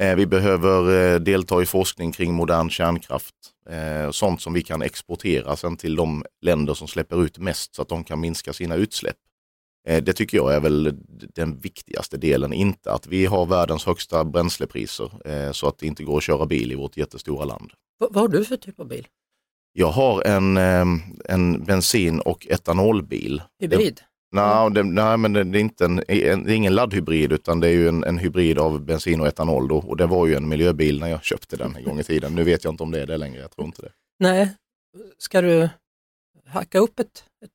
Eh, 0.01 0.15
vi 0.15 0.27
behöver 0.27 1.13
eh, 1.15 1.21
delta 1.21 1.63
i 1.63 1.67
forskning 1.67 2.13
kring 2.13 2.35
modern 2.35 2.71
kärnkraft. 2.71 3.35
Sånt 4.11 4.43
som 4.43 4.53
vi 4.53 4.63
kan 4.63 4.83
exportera 4.83 5.57
sen 5.57 5.77
till 5.77 5.97
de 5.97 6.25
länder 6.43 6.75
som 6.75 6.89
släpper 6.89 7.25
ut 7.25 7.39
mest 7.39 7.75
så 7.75 7.83
att 7.83 7.89
de 7.89 8.05
kan 8.05 8.21
minska 8.21 8.53
sina 8.53 8.75
utsläpp. 8.75 9.17
Det 9.87 10.13
tycker 10.13 10.37
jag 10.37 10.55
är 10.55 10.61
väl 10.61 10.95
den 11.35 11.59
viktigaste 11.59 12.17
delen, 12.17 12.53
inte 12.53 12.93
att 12.93 13.07
vi 13.07 13.27
har 13.27 13.47
världens 13.47 13.87
högsta 13.87 14.25
bränslepriser 14.25 15.11
så 15.53 15.69
att 15.69 15.79
det 15.79 15.87
inte 15.87 16.05
går 16.05 16.17
att 16.17 16.23
köra 16.23 16.47
bil 16.47 16.73
i 16.73 16.75
vårt 16.75 16.97
jättestora 16.97 17.45
land. 17.45 17.71
V 18.01 18.07
vad 18.11 18.17
har 18.17 18.29
du 18.29 18.45
för 18.45 18.57
typ 18.57 18.81
av 18.81 18.89
bil? 18.89 19.07
Jag 19.79 19.91
har 19.91 20.23
en, 20.23 20.57
ehm, 20.57 21.01
en 21.25 21.65
bensin 21.65 22.21
och 22.21 22.47
etanolbil. 22.47 23.43
Hybrid? 23.61 24.01
Nej, 24.33 24.71
det, 24.71 24.83
nej, 24.83 25.17
men 25.17 25.33
det, 25.33 25.41
är 25.41 25.57
inte 25.57 25.85
en, 25.85 26.03
en, 26.09 26.49
är 26.49 26.53
ingen 26.53 26.75
laddhybrid 26.75 27.33
utan 27.33 27.61
det 27.61 27.69
är 27.69 27.73
ju 27.73 27.89
en, 27.89 28.05
en, 28.05 28.19
hybrid 28.19 28.59
av 28.59 28.81
bensin 28.81 29.21
och 29.21 29.27
etanol. 29.27 29.69
Då. 29.69 29.77
Och 29.77 29.97
det 29.97 30.07
var 30.07 30.27
ju 30.27 30.35
en 30.35 30.49
miljöbil 30.49 31.01
när 31.01 31.09
jag 31.09 31.25
köpte 31.25 31.57
den 31.57 31.77
en 31.77 31.85
gång 31.85 32.01
i 32.01 32.05
tiden. 32.05 32.35
Nu 32.35 32.45
vet 32.45 32.65
jag 32.65 32.73
inte 32.73 32.83
om 32.83 32.91
det 32.91 33.01
är 33.01 33.07
det 33.07 33.17
längre, 33.17 33.41
jag 33.41 33.51
tror 33.51 33.67
inte 33.67 33.83
det. 33.83 33.93
Nej, 34.19 34.51
ska 35.19 35.41
du 35.41 35.69
hacka 36.47 36.79
upp 36.79 37.01
ett, 37.01 37.25
ett 37.45 37.51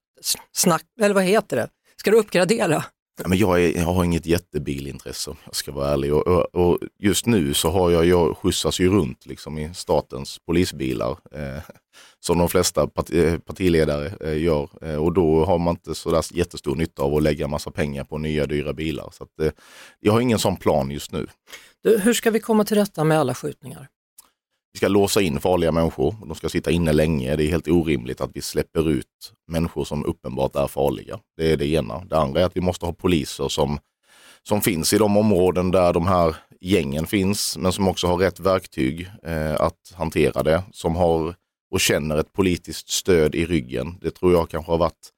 snack, 0.52 0.86
eller 1.02 1.16
vad 1.16 1.24
heter 1.24 1.58
det? 1.58 1.70
Ska 2.02 2.12
du 2.12 2.18
uppgradera? 2.18 2.84
men 3.26 3.38
jag, 3.38 3.64
är, 3.64 3.78
jag 3.78 3.86
har 3.86 4.04
inget 4.04 4.26
jättebilintresse, 4.26 5.36
jag 5.46 5.56
ska 5.56 5.72
vara 5.72 5.90
ärlig. 5.90 6.14
Och, 6.14 6.28
och, 6.28 6.56
och, 6.56 6.80
just 7.00 7.26
nu 7.26 7.54
så 7.54 7.70
har 7.70 7.92
jag, 7.92 8.06
jag 8.06 8.38
skjutsas 8.38 8.80
ju 8.80 8.90
runt 8.90 9.26
liksom 9.26 9.58
i 9.58 9.74
statens 9.74 10.40
polisbilar. 10.46 11.18
Eh, 11.32 11.64
som 12.20 12.38
de 12.38 12.50
flesta 12.50 12.88
parti, 12.88 13.16
eh, 13.16 13.40
partiledare 13.40 14.12
eh, 14.22 14.42
gör. 14.42 14.70
Eh, 14.82 14.96
och 14.96 15.14
då 15.14 15.46
har 15.46 15.58
man 15.58 15.72
inte 15.72 15.96
så 15.96 16.12
där 16.12 16.26
jättestor 16.38 16.76
nytta 16.76 17.04
av 17.04 17.16
att 17.16 17.24
lägga 17.24 17.48
massa 17.48 17.72
pengar 17.72 18.04
på 18.04 18.18
nya 18.18 18.46
dyra 18.46 18.74
bilar. 18.74 19.10
Så 19.12 19.24
att, 19.24 19.40
eh, 19.40 19.52
jag 20.00 20.14
har 20.14 20.22
ingen 20.22 20.40
sån 20.40 20.56
plan 20.56 20.92
just 20.92 21.12
nu. 21.12 21.28
Du, 21.84 21.98
hur 21.98 22.14
ska 22.14 22.32
vi 22.32 22.40
komma 22.40 22.64
till 22.64 22.78
rätta 22.78 23.04
med 23.04 23.20
alla 23.20 23.36
skjutningar? 23.36 23.88
Vi 24.74 24.78
ska 24.78 24.88
låsa 24.88 25.22
in 25.22 25.40
farliga 25.40 25.72
människor. 25.72 26.16
De 26.26 26.36
ska 26.36 26.50
sitta 26.50 26.72
inne 26.72 26.94
länge. 26.94 27.36
Det 27.36 27.44
är 27.44 27.48
helt 27.48 27.68
orimligt 27.68 28.22
att 28.22 28.32
vi 28.34 28.42
släpper 28.42 28.90
ut 28.90 29.34
människor 29.48 29.86
som 29.86 30.06
uppenbart 30.06 30.56
är 30.56 30.68
farliga. 30.68 31.20
Det 31.38 31.52
är 31.52 31.58
det 31.58 31.68
ena. 31.68 32.04
Det 32.06 32.18
andra 32.18 32.42
är 32.42 32.46
att 32.46 32.58
vi 32.58 32.62
måste 32.62 32.86
ha 32.86 32.94
poliser 32.94 33.48
som, 33.48 33.80
som 34.48 34.62
finns 34.62 34.94
i 34.94 34.98
de 34.98 35.18
områden 35.18 35.72
där 35.72 35.94
de 35.94 36.08
här 36.08 36.36
gängen 36.62 37.08
finns, 37.08 37.58
men 37.58 37.74
som 37.74 37.88
också 37.88 38.08
har 38.08 38.18
rätt 38.18 38.40
verktyg 38.40 39.12
eh, 39.24 39.62
att 39.62 39.94
hantera 39.94 40.44
det. 40.44 40.64
Som 40.72 40.96
har 40.96 41.36
och 41.72 41.80
känner 41.80 42.18
ett 42.18 42.34
politiskt 42.34 42.90
stöd 42.90 43.36
i 43.36 43.46
ryggen. 43.46 43.98
Det 44.02 44.12
tror 44.12 44.34
jag 44.34 44.50
kanske 44.50 44.72
har 44.72 44.78
varit 44.78 45.10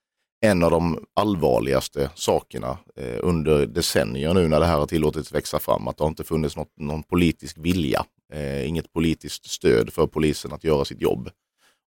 en 0.41 0.63
av 0.63 0.71
de 0.71 1.05
allvarligaste 1.15 2.09
sakerna 2.15 2.77
eh, 2.95 3.19
under 3.19 3.65
decennier 3.65 4.33
nu 4.33 4.47
när 4.47 4.59
det 4.59 4.65
här 4.65 4.77
har 4.77 4.85
tillåtits 4.85 5.31
växa 5.31 5.59
fram. 5.59 5.87
Att 5.87 5.97
det 5.97 6.03
har 6.03 6.09
inte 6.09 6.23
funnits 6.23 6.55
något, 6.55 6.79
någon 6.79 7.03
politisk 7.03 7.57
vilja 7.59 8.05
eh, 8.33 8.67
inget 8.67 8.93
politiskt 8.93 9.49
stöd 9.49 9.93
för 9.93 10.07
polisen 10.07 10.53
att 10.53 10.63
göra 10.63 10.85
sitt 10.85 11.01
jobb. 11.01 11.29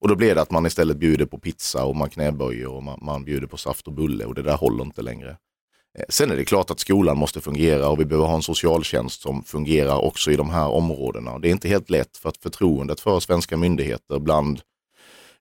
Och 0.01 0.09
då 0.09 0.15
blir 0.15 0.35
det 0.35 0.43
att 0.43 0.51
man 0.51 0.67
istället 0.67 0.97
bjuder 0.97 1.27
på 1.27 1.39
pizza 1.39 1.85
och 1.85 1.97
man 1.97 2.11
knäböjer 2.11 2.67
och 2.67 2.83
man, 2.83 2.99
man 3.03 3.25
bjuder 3.25 3.47
på 3.47 3.57
saft 3.57 3.87
och 3.87 3.93
bulle 3.93 4.25
och 4.25 4.35
det 4.35 4.43
där 4.43 4.57
håller 4.57 4.85
inte 4.85 5.03
längre. 5.03 5.31
Eh, 5.99 6.05
sen 6.09 6.31
är 6.31 6.37
det 6.37 6.45
klart 6.45 6.71
att 6.71 6.81
skolan 6.81 7.19
måste 7.19 7.41
fungera 7.41 7.89
och 7.89 8.01
vi 8.01 8.05
behöver 8.05 8.27
ha 8.27 8.35
en 8.35 8.43
socialtjänst 8.43 9.21
som 9.21 9.43
fungerar 9.43 10.05
också 10.05 10.31
i 10.31 10.37
de 10.37 10.51
här 10.51 10.69
områdena. 10.69 11.39
Det 11.39 11.49
är 11.49 11.53
inte 11.53 11.69
helt 11.69 11.91
lätt 11.91 12.17
för 12.17 12.29
att 12.29 12.37
förtroendet 12.37 13.01
för 13.01 13.21
svenska 13.21 13.57
myndigheter 13.57 14.19
bland 14.19 14.61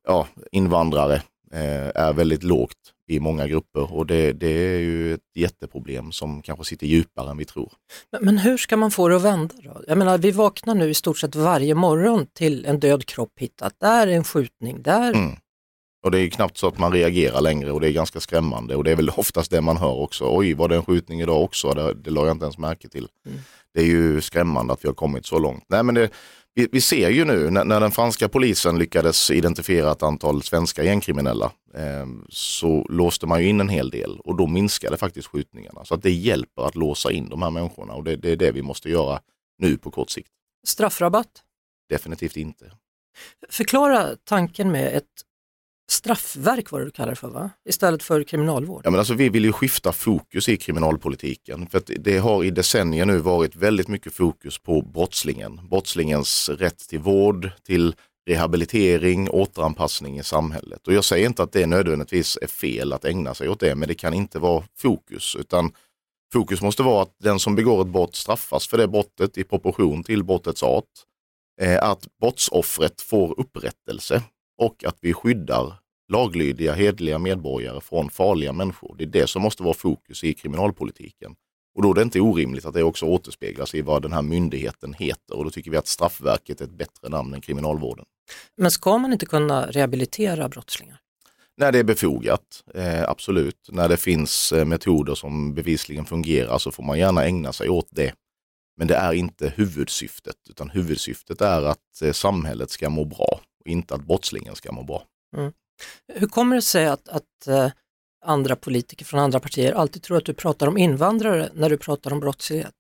ja, 0.08 0.28
invandrare 0.52 1.16
eh, 1.52 1.92
är 1.96 2.14
väldigt 2.14 2.44
lågt 2.44 2.95
i 3.08 3.20
många 3.20 3.48
grupper 3.48 3.94
och 3.94 4.06
det, 4.06 4.34
det, 4.34 4.48
är 4.48 4.80
ju 4.80 5.14
ett 5.14 5.22
jätteproblem 5.36 6.12
som 6.12 6.42
kanske 6.42 6.66
sitter 6.66 6.88
djupare 6.88 7.30
än 7.30 7.38
vi 7.38 7.46
tror. 7.46 7.72
Men, 8.12 8.26
men, 8.26 8.38
hur 8.38 8.58
ska 8.58 8.78
man 8.78 8.92
få 8.92 9.08
det 9.08 9.16
att 9.16 9.22
vända 9.22 9.56
då? 9.64 9.84
Jag 9.88 9.98
menar, 9.98 10.18
vi 10.18 10.32
vaknar 10.32 10.76
nu 10.76 10.90
i 10.90 10.94
stort 10.94 11.18
sett 11.18 11.36
varje 11.36 11.76
morgon 11.76 12.28
till 12.34 12.66
en 12.66 12.80
död 12.80 13.06
kropp 13.06 13.34
hittat. 13.40 13.74
Där 13.80 14.08
är 14.08 14.12
en 14.12 14.24
skjutning, 14.24 14.82
där. 14.82 15.14
Mm. 15.14 15.36
Och 16.06 16.12
det 16.12 16.20
är 16.20 16.30
knappt 16.30 16.58
så 16.58 16.68
att 16.68 16.78
man 16.78 16.92
reagerar 16.92 17.42
längre 17.42 17.72
och 17.72 17.82
det 17.82 17.90
är 17.90 17.92
ganska 17.92 18.20
skrämmande 18.20 18.76
och 18.76 18.84
det 18.84 18.92
är 18.92 18.96
väl 18.96 19.10
oftast 19.10 19.52
det 19.52 19.62
man 19.62 19.78
hör 19.78 19.94
också. 19.94 20.38
Oj, 20.38 20.54
var 20.54 20.68
det 20.68 20.76
en 20.76 20.86
skjutning 20.86 21.22
idag 21.22 21.44
också? 21.44 21.74
Det, 21.74 21.94
det 21.94 22.10
la 22.10 22.26
jag 22.26 22.32
inte 22.32 22.46
ens 22.46 22.58
märke 22.58 22.90
till. 22.90 23.08
Mm. 23.26 23.40
Det 23.74 23.82
är 23.82 23.86
ju 23.86 24.22
skrämmande 24.22 24.74
att 24.74 24.84
vi 24.84 24.88
har 24.88 24.96
kommit 24.96 25.26
så 25.26 25.40
långt. 25.40 25.64
Nej, 25.68 25.84
men 25.84 25.96
det, 25.96 26.10
vi, 26.56 26.68
vi, 26.72 26.82
ser 26.82 27.10
ju 27.10 27.26
nu 27.26 27.50
när, 27.50 27.64
när, 27.64 27.80
den 27.80 27.92
franska 27.92 28.30
polisen 28.30 28.80
lyckades 28.80 29.32
identifiera 29.32 29.92
ett 29.92 30.04
antal 30.04 30.44
svenska 30.44 30.84
gängkriminella 30.84 31.52
eh, 31.74 32.06
så 32.30 32.86
låste 32.90 33.28
man 33.28 33.42
ju 33.42 33.50
in 33.50 33.60
en 33.60 33.70
hel 33.70 33.90
del 33.90 34.20
och 34.20 34.36
då 34.36 34.48
minskade 34.48 34.98
faktiskt 34.98 35.28
skjutningarna. 35.28 35.86
Så 35.86 35.94
att 35.94 36.02
det 36.02 36.12
hjälper 36.12 36.62
att 36.62 36.76
låsa 36.76 37.12
in 37.12 37.30
de 37.30 37.42
här 37.42 37.50
människorna 37.50 37.94
och 37.94 38.04
det, 38.04 38.16
det 38.16 38.32
är 38.32 38.36
det 38.36 38.52
vi 38.52 38.62
måste 38.62 38.90
göra 38.90 39.20
nu 39.58 39.78
på 39.78 39.92
kort 39.92 40.10
sikt. 40.10 40.32
Straffrabatt? 40.68 41.44
Definitivt 41.90 42.38
inte. 42.38 42.72
Förklara 43.50 44.16
tanken 44.24 44.72
med 44.72 44.94
ett 44.94 45.25
straffverk 45.92 46.72
var 46.72 46.80
det 46.80 46.86
du 46.86 46.92
kallade 46.92 47.12
det 47.12 47.16
för 47.16 47.28
va? 47.30 47.50
Istället 47.70 48.04
för 48.04 48.24
kriminalvård. 48.24 48.82
Ja, 48.86 48.92
men 48.92 49.00
alltså, 49.00 49.14
vi 49.14 49.30
vill 49.30 49.46
ju 49.46 49.52
skifta 49.52 49.92
fokus 49.92 50.50
i 50.50 50.58
kriminalpolitiken. 50.58 51.68
För 51.68 51.82
det 52.00 52.18
har 52.18 52.44
i 52.44 52.52
decennier 52.52 53.06
nu 53.06 53.18
varit 53.18 53.56
väldigt 53.56 53.88
mycket 53.88 54.14
fokus 54.14 54.58
på 54.58 54.82
brottslingen. 54.82 55.60
Brottslingens 55.70 56.50
rätt 56.50 56.90
till 56.90 57.00
vård, 57.00 57.52
till 57.64 57.96
rehabilitering, 58.30 59.30
återanpassning 59.30 60.20
i 60.20 60.24
samhället. 60.24 60.88
Och 60.88 60.94
jag 60.94 61.04
säger 61.04 61.28
inte 61.28 61.44
att 61.44 61.52
det 61.52 61.66
nödvändigtvis 61.66 62.38
är 62.42 62.48
fel 62.48 62.94
att 62.94 63.06
ägna 63.06 63.34
sig 63.34 63.50
åt 63.50 63.60
det, 63.60 63.76
men 63.76 63.88
det 63.88 63.96
kan 63.96 64.14
inte 64.14 64.40
vara 64.40 64.64
fokus. 64.78 65.36
utan 65.40 65.72
Fokus 66.34 66.62
måste 66.62 66.84
vara 66.84 67.02
att 67.02 67.16
den 67.20 67.40
som 67.40 67.56
begår 67.56 67.82
ett 67.82 67.88
brott 67.88 68.16
straffas 68.16 68.68
för 68.68 68.78
det 68.78 68.88
brottet 68.88 69.38
i 69.38 69.44
proportion 69.44 70.04
till 70.04 70.24
brottets 70.24 70.64
art. 70.64 70.90
Eh, 71.62 71.84
att 71.84 72.08
brottsoffret 72.20 73.02
får 73.02 73.40
upprättelse 73.40 74.24
och 74.58 74.84
att 74.86 74.98
vi 75.02 75.14
skyddar 75.14 75.74
laglydiga, 76.12 76.74
hedliga 76.74 77.20
medborgare 77.20 77.82
från 77.82 78.10
farliga 78.10 78.54
människor. 78.54 78.96
Det 78.98 79.04
är 79.04 79.08
det 79.08 79.28
som 79.28 79.42
måste 79.42 79.64
vara 79.64 79.74
fokus 79.74 80.24
i 80.24 80.34
kriminalpolitiken. 80.34 81.36
Och 81.76 81.82
då 81.82 81.92
är 81.92 81.96
det 81.96 82.02
inte 82.02 82.20
orimligt 82.20 82.66
att 82.66 82.74
det 82.74 82.84
också 82.84 83.06
återspeglas 83.06 83.76
i 83.76 83.82
vad 83.82 84.02
den 84.02 84.14
här 84.14 84.22
myndigheten 84.22 84.94
heter 84.94 85.36
och 85.36 85.44
då 85.44 85.50
tycker 85.50 85.72
vi 85.72 85.78
att 85.78 85.88
Straffverket 85.88 86.62
är 86.62 86.66
ett 86.66 86.78
bättre 86.78 87.10
namn 87.10 87.34
än 87.34 87.42
Kriminalvården. 87.42 88.06
Men 88.58 88.72
ska 88.72 88.98
man 88.98 89.14
inte 89.14 89.26
kunna 89.26 89.68
rehabilitera 89.68 90.50
brottslingar? 90.50 91.00
När 91.58 91.72
det 91.72 91.80
är 91.80 91.84
befogat, 91.84 92.64
eh, 92.74 93.10
absolut. 93.10 93.70
När 93.72 93.90
det 93.90 93.98
finns 93.98 94.52
eh, 94.52 94.66
metoder 94.66 95.16
som 95.16 95.54
bevisligen 95.54 96.06
fungerar 96.06 96.58
så 96.58 96.72
får 96.72 96.84
man 96.84 97.00
gärna 97.00 97.26
ägna 97.26 97.54
sig 97.54 97.70
åt 97.70 97.88
det. 97.90 98.14
Men 98.78 98.88
det 98.88 98.96
är 98.96 99.14
inte 99.14 99.54
huvudsyftet, 99.56 100.36
utan 100.50 100.70
huvudsyftet 100.70 101.42
är 101.42 101.62
att 101.62 102.02
eh, 102.02 102.12
samhället 102.12 102.70
ska 102.70 102.90
må 102.90 103.06
bra 103.06 103.40
och 103.66 103.72
inte 103.72 103.96
att 103.96 104.02
brottslingen 104.02 104.56
ska 104.56 104.72
må 104.72 104.84
bra. 104.84 105.04
Mm. 105.38 105.54
Hur 106.14 106.28
kommer 106.28 106.56
det 106.56 106.62
sig 106.62 106.88
att, 106.88 107.10
att 107.10 107.48
uh, 107.48 107.68
andra 108.26 108.56
politiker 108.56 109.06
från 109.06 109.20
andra 109.20 109.40
partier 109.40 109.74
alltid 109.74 110.04
tror 110.04 110.18
att 110.18 110.26
du 110.26 110.34
pratar 110.34 110.68
om 110.68 110.78
invandrare 110.78 111.50
när 111.54 111.70
du 111.70 111.78
pratar 111.78 112.14
om 112.14 112.20
brottslighet? 112.20 112.74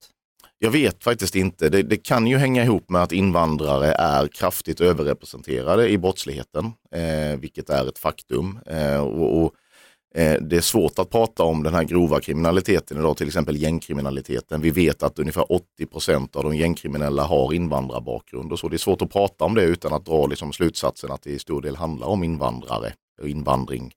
Jag 0.60 0.72
vet 0.72 1.04
faktiskt 1.04 1.36
inte. 1.36 1.70
Det, 1.70 1.84
det, 1.84 1.98
kan 1.98 2.28
ju 2.28 2.38
hänga 2.38 2.64
ihop 2.64 2.90
med 2.90 3.04
att 3.04 3.12
invandrare 3.12 3.94
är 3.94 4.28
kraftigt 4.28 4.82
överrepresenterade 4.82 5.90
i 5.90 5.98
brottsligheten, 5.98 6.66
eh, 6.92 7.40
vilket 7.40 7.70
är 7.70 7.88
ett 7.88 7.98
faktum. 7.98 8.60
Eh, 8.66 9.00
och, 9.00 9.44
och 9.44 9.46
eh, 9.46 9.52
Eh, 10.16 10.42
det 10.42 10.58
är 10.58 10.62
svårt 10.62 11.00
att 11.00 11.10
prata 11.10 11.44
om 11.44 11.64
den 11.64 11.74
här 11.74 11.84
grova 11.84 12.20
kriminaliteten 12.20 12.98
idag, 12.98 13.18
till 13.18 13.28
exempel 13.28 13.58
gängkriminaliteten. 13.58 14.62
Vi 14.62 14.72
vet 14.72 15.04
att 15.04 15.20
ungefär 15.20 15.52
80 15.52 15.86
procent 15.86 16.36
av 16.36 16.44
de 16.44 16.56
gängkriminella 16.56 17.24
har 17.24 17.54
invandrarbakgrund 17.54 18.52
och 18.52 18.60
så. 18.60 18.70
Det 18.70 18.76
är 18.76 18.78
svårt 18.78 19.02
att 19.02 19.12
prata 19.12 19.46
om 19.46 19.56
det 19.56 19.64
utan 19.64 19.94
att 19.94 20.06
dra 20.06 20.28
liksom 20.28 20.54
slutsatsen 20.54 21.12
att 21.12 21.22
det 21.22 21.30
i 21.30 21.40
stor 21.40 21.62
del 21.62 21.76
handlar 21.76 22.08
om 22.08 22.24
invandrare 22.24 22.94
och 23.22 23.30
invandring. 23.30 23.94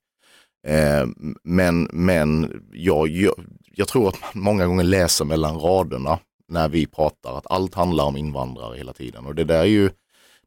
Eh, 0.67 1.07
men 1.45 1.89
men 1.93 2.63
jag, 2.73 3.09
jag, 3.09 3.35
jag 3.75 3.89
tror 3.89 4.09
att 4.09 4.21
man 4.21 4.45
många 4.45 4.67
gånger 4.67 4.85
läser 4.85 5.25
mellan 5.25 5.59
raderna 5.59 6.19
när 6.49 6.69
vi 6.69 6.87
pratar 6.87 7.39
att 7.39 7.47
allt 7.51 7.75
handlar 7.75 8.05
om 8.05 8.17
invandrare 8.17 8.77
hela 8.77 8.93
tiden. 8.93 9.27
Och 9.27 9.35
det 9.35 9.45
där 9.45 9.61
är 9.61 9.65
ju, 9.65 9.91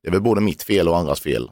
det 0.02 0.08
är 0.08 0.12
väl 0.12 0.22
både 0.22 0.42
mitt 0.42 0.64
fel 0.64 0.88
och 0.88 0.98
andras 0.98 1.22
fel. 1.22 1.52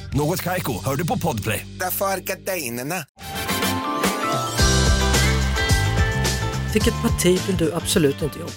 Något 0.13 0.41
Kaiko, 0.41 0.73
hör 0.85 0.95
du 0.95 1.07
på 1.07 1.17
Podplay. 1.17 1.67
Därför 1.79 2.05
är 2.05 2.17
gardinerna. 2.17 2.95
Vilket 6.73 7.01
parti 7.01 7.47
vill 7.47 7.57
du 7.57 7.73
absolut 7.73 8.21
inte 8.21 8.39
jobba 8.39 8.51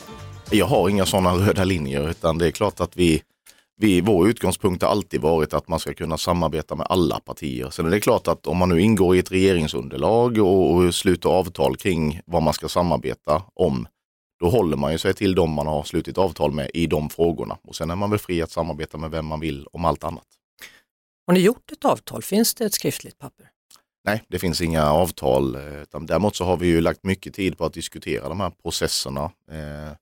med? 0.50 0.58
Jag 0.58 0.66
har 0.66 0.88
inga 0.88 1.06
sådana 1.06 1.34
röda 1.34 1.64
linjer 1.64 2.10
utan 2.10 2.38
det 2.38 2.46
är 2.46 2.50
klart 2.50 2.80
att 2.80 2.96
vi, 2.96 3.22
vi, 3.76 4.00
vår 4.00 4.28
utgångspunkt 4.28 4.82
har 4.82 4.90
alltid 4.90 5.20
varit 5.20 5.54
att 5.54 5.68
man 5.68 5.78
ska 5.78 5.94
kunna 5.94 6.18
samarbeta 6.18 6.74
med 6.74 6.86
alla 6.90 7.20
partier. 7.20 7.70
Sen 7.70 7.86
är 7.86 7.90
det 7.90 8.00
klart 8.00 8.28
att 8.28 8.46
om 8.46 8.56
man 8.56 8.68
nu 8.68 8.80
ingår 8.80 9.16
i 9.16 9.18
ett 9.18 9.32
regeringsunderlag 9.32 10.38
och, 10.38 10.74
och 10.74 10.94
sluter 10.94 11.28
avtal 11.28 11.76
kring 11.76 12.20
vad 12.26 12.42
man 12.42 12.54
ska 12.54 12.68
samarbeta 12.68 13.42
om, 13.54 13.86
då 14.40 14.50
håller 14.50 14.76
man 14.76 14.92
ju 14.92 14.98
sig 14.98 15.14
till 15.14 15.34
de 15.34 15.50
man 15.50 15.66
har 15.66 15.82
slutit 15.82 16.18
avtal 16.18 16.52
med 16.52 16.70
i 16.74 16.86
de 16.86 17.10
frågorna. 17.10 17.56
Och 17.68 17.76
sen 17.76 17.90
är 17.90 17.96
man 17.96 18.10
väl 18.10 18.18
fri 18.18 18.42
att 18.42 18.50
samarbeta 18.50 18.98
med 18.98 19.10
vem 19.10 19.26
man 19.26 19.40
vill 19.40 19.66
om 19.72 19.84
allt 19.84 20.04
annat. 20.04 20.26
Har 21.26 21.34
ni 21.34 21.40
gjort 21.40 21.72
ett 21.72 21.84
avtal? 21.84 22.22
Finns 22.22 22.54
det 22.54 22.64
ett 22.64 22.74
skriftligt 22.74 23.18
papper? 23.18 23.50
Nej, 24.04 24.22
det 24.28 24.38
finns 24.38 24.60
inga 24.60 24.90
avtal. 24.90 25.54
eh, 25.54 25.82
Utan 25.82 26.06
däremot 26.06 26.36
så 26.36 26.44
har 26.44 26.56
vi 26.56 26.66
ju 26.66 26.80
lagt 26.80 27.04
mycket 27.04 27.34
tid 27.34 27.58
på 27.58 27.64
att 27.64 27.72
diskutera 27.72 28.28
de 28.28 28.40
här 28.40 28.50
processerna. 28.50 29.24
Eh, 29.50 29.96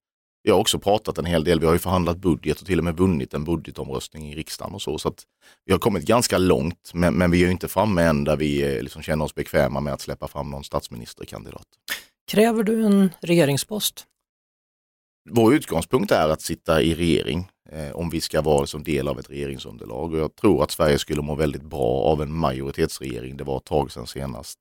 Vi 0.44 0.50
har 0.50 0.58
också 0.58 0.78
pratat 0.78 1.18
en 1.18 1.24
hel 1.24 1.44
del. 1.44 1.60
Vi 1.60 1.66
har 1.66 1.72
ju 1.72 1.78
förhandlat 1.78 2.16
budget 2.18 2.60
och 2.60 2.66
till 2.66 2.78
och 2.78 2.84
med 2.84 2.96
vunnit 2.96 3.34
en 3.34 3.44
budgetomröstning 3.44 4.32
i 4.32 4.36
riksdagen 4.36 4.74
och 4.74 4.82
så. 4.82 4.98
Så 4.98 5.14
vi 5.64 5.72
har 5.72 5.78
kommit 5.78 6.04
ganska 6.04 6.38
långt, 6.38 6.90
men, 6.94 7.14
men 7.14 7.30
vi 7.30 7.44
är 7.44 7.50
inte 7.50 7.68
framme 7.68 8.02
än 8.02 8.24
där 8.24 8.36
vi 8.36 8.76
eh, 8.76 8.82
liksom 8.82 9.02
känner 9.02 9.24
oss 9.24 9.34
bekväma 9.34 9.80
med 9.80 9.92
att 9.92 10.00
släppa 10.00 10.28
fram 10.28 10.50
någon 10.50 10.64
statsministerkandidat. 10.64 11.66
Kräver 12.30 12.62
du 12.62 12.84
en 12.86 13.10
regeringspost? 13.20 14.06
Vår 15.30 15.54
utgångspunkt 15.54 16.10
är 16.10 16.28
att 16.28 16.42
sitta 16.42 16.82
i 16.82 16.94
regering 16.94 17.48
Eh, 17.74 17.92
om 17.92 18.10
vi 18.10 18.20
ska 18.20 18.42
vara 18.42 18.66
som 18.66 18.82
del 18.82 19.08
av 19.08 19.18
ett 19.18 19.30
regeringsunderlag. 19.30 20.12
Och 20.12 20.18
jag 20.18 20.36
tror 20.36 20.64
att 20.64 20.70
Sverige 20.70 20.98
skulle 20.98 21.22
må 21.22 21.34
väldigt 21.34 21.62
bra 21.62 22.02
av 22.02 22.22
en 22.22 22.32
majoritetsregering. 22.32 23.36
Det 23.36 23.44
var 23.44 23.56
ett 23.56 23.64
tag 23.64 23.92
sedan 23.92 24.06
senast. 24.06 24.58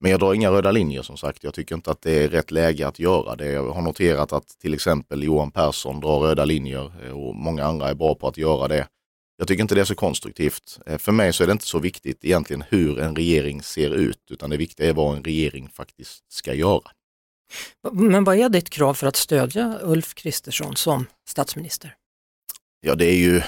Men 0.00 0.10
jag 0.10 0.20
drar 0.20 0.34
inga 0.34 0.50
röda 0.50 0.70
linjer 0.70 1.02
som 1.02 1.16
sagt. 1.16 1.44
Jag 1.44 1.54
tycker 1.54 1.74
inte 1.74 1.90
att 1.90 2.02
det 2.02 2.24
är 2.24 2.28
rätt 2.28 2.50
läge 2.50 2.86
att 2.86 2.98
göra 2.98 3.36
det. 3.36 3.46
Jag 3.46 3.70
har 3.70 3.82
noterat 3.82 4.32
att 4.32 4.48
till 4.48 4.74
exempel 4.74 5.22
Johan 5.22 5.50
Persson 5.50 6.00
drar 6.00 6.18
röda 6.18 6.44
linjer 6.44 6.92
eh, 7.04 7.12
och 7.12 7.34
många 7.34 7.64
andra 7.64 7.88
är 7.88 7.94
bra 7.94 8.14
på 8.14 8.28
att 8.28 8.36
göra 8.36 8.68
det. 8.68 8.86
Jag 9.36 9.48
tycker 9.48 9.62
inte 9.62 9.74
det 9.74 9.80
är 9.80 9.84
så 9.84 9.94
konstruktivt. 9.94 10.78
Eh, 10.86 10.98
för 10.98 11.12
mig 11.12 11.32
så 11.32 11.42
är 11.42 11.46
det 11.46 11.52
inte 11.52 11.66
så 11.66 11.78
viktigt 11.78 12.24
egentligen 12.24 12.64
hur 12.68 12.98
en 12.98 13.16
regering 13.16 13.62
ser 13.62 13.90
ut, 13.90 14.30
utan 14.30 14.50
det 14.50 14.56
viktiga 14.56 14.88
är 14.88 14.92
vad 14.92 15.16
en 15.16 15.24
regering 15.24 15.68
faktiskt 15.68 16.32
ska 16.32 16.54
göra. 16.54 16.90
Men 17.92 18.24
vad 18.24 18.36
är 18.36 18.48
ditt 18.48 18.70
krav 18.70 18.94
för 18.94 19.06
att 19.06 19.16
stödja 19.16 19.78
Ulf 19.82 20.14
Kristersson 20.14 20.76
som 20.76 21.06
statsminister? 21.28 21.96
Ja, 22.80 22.94
det 22.94 23.06
är 23.06 23.16
ju, 23.16 23.42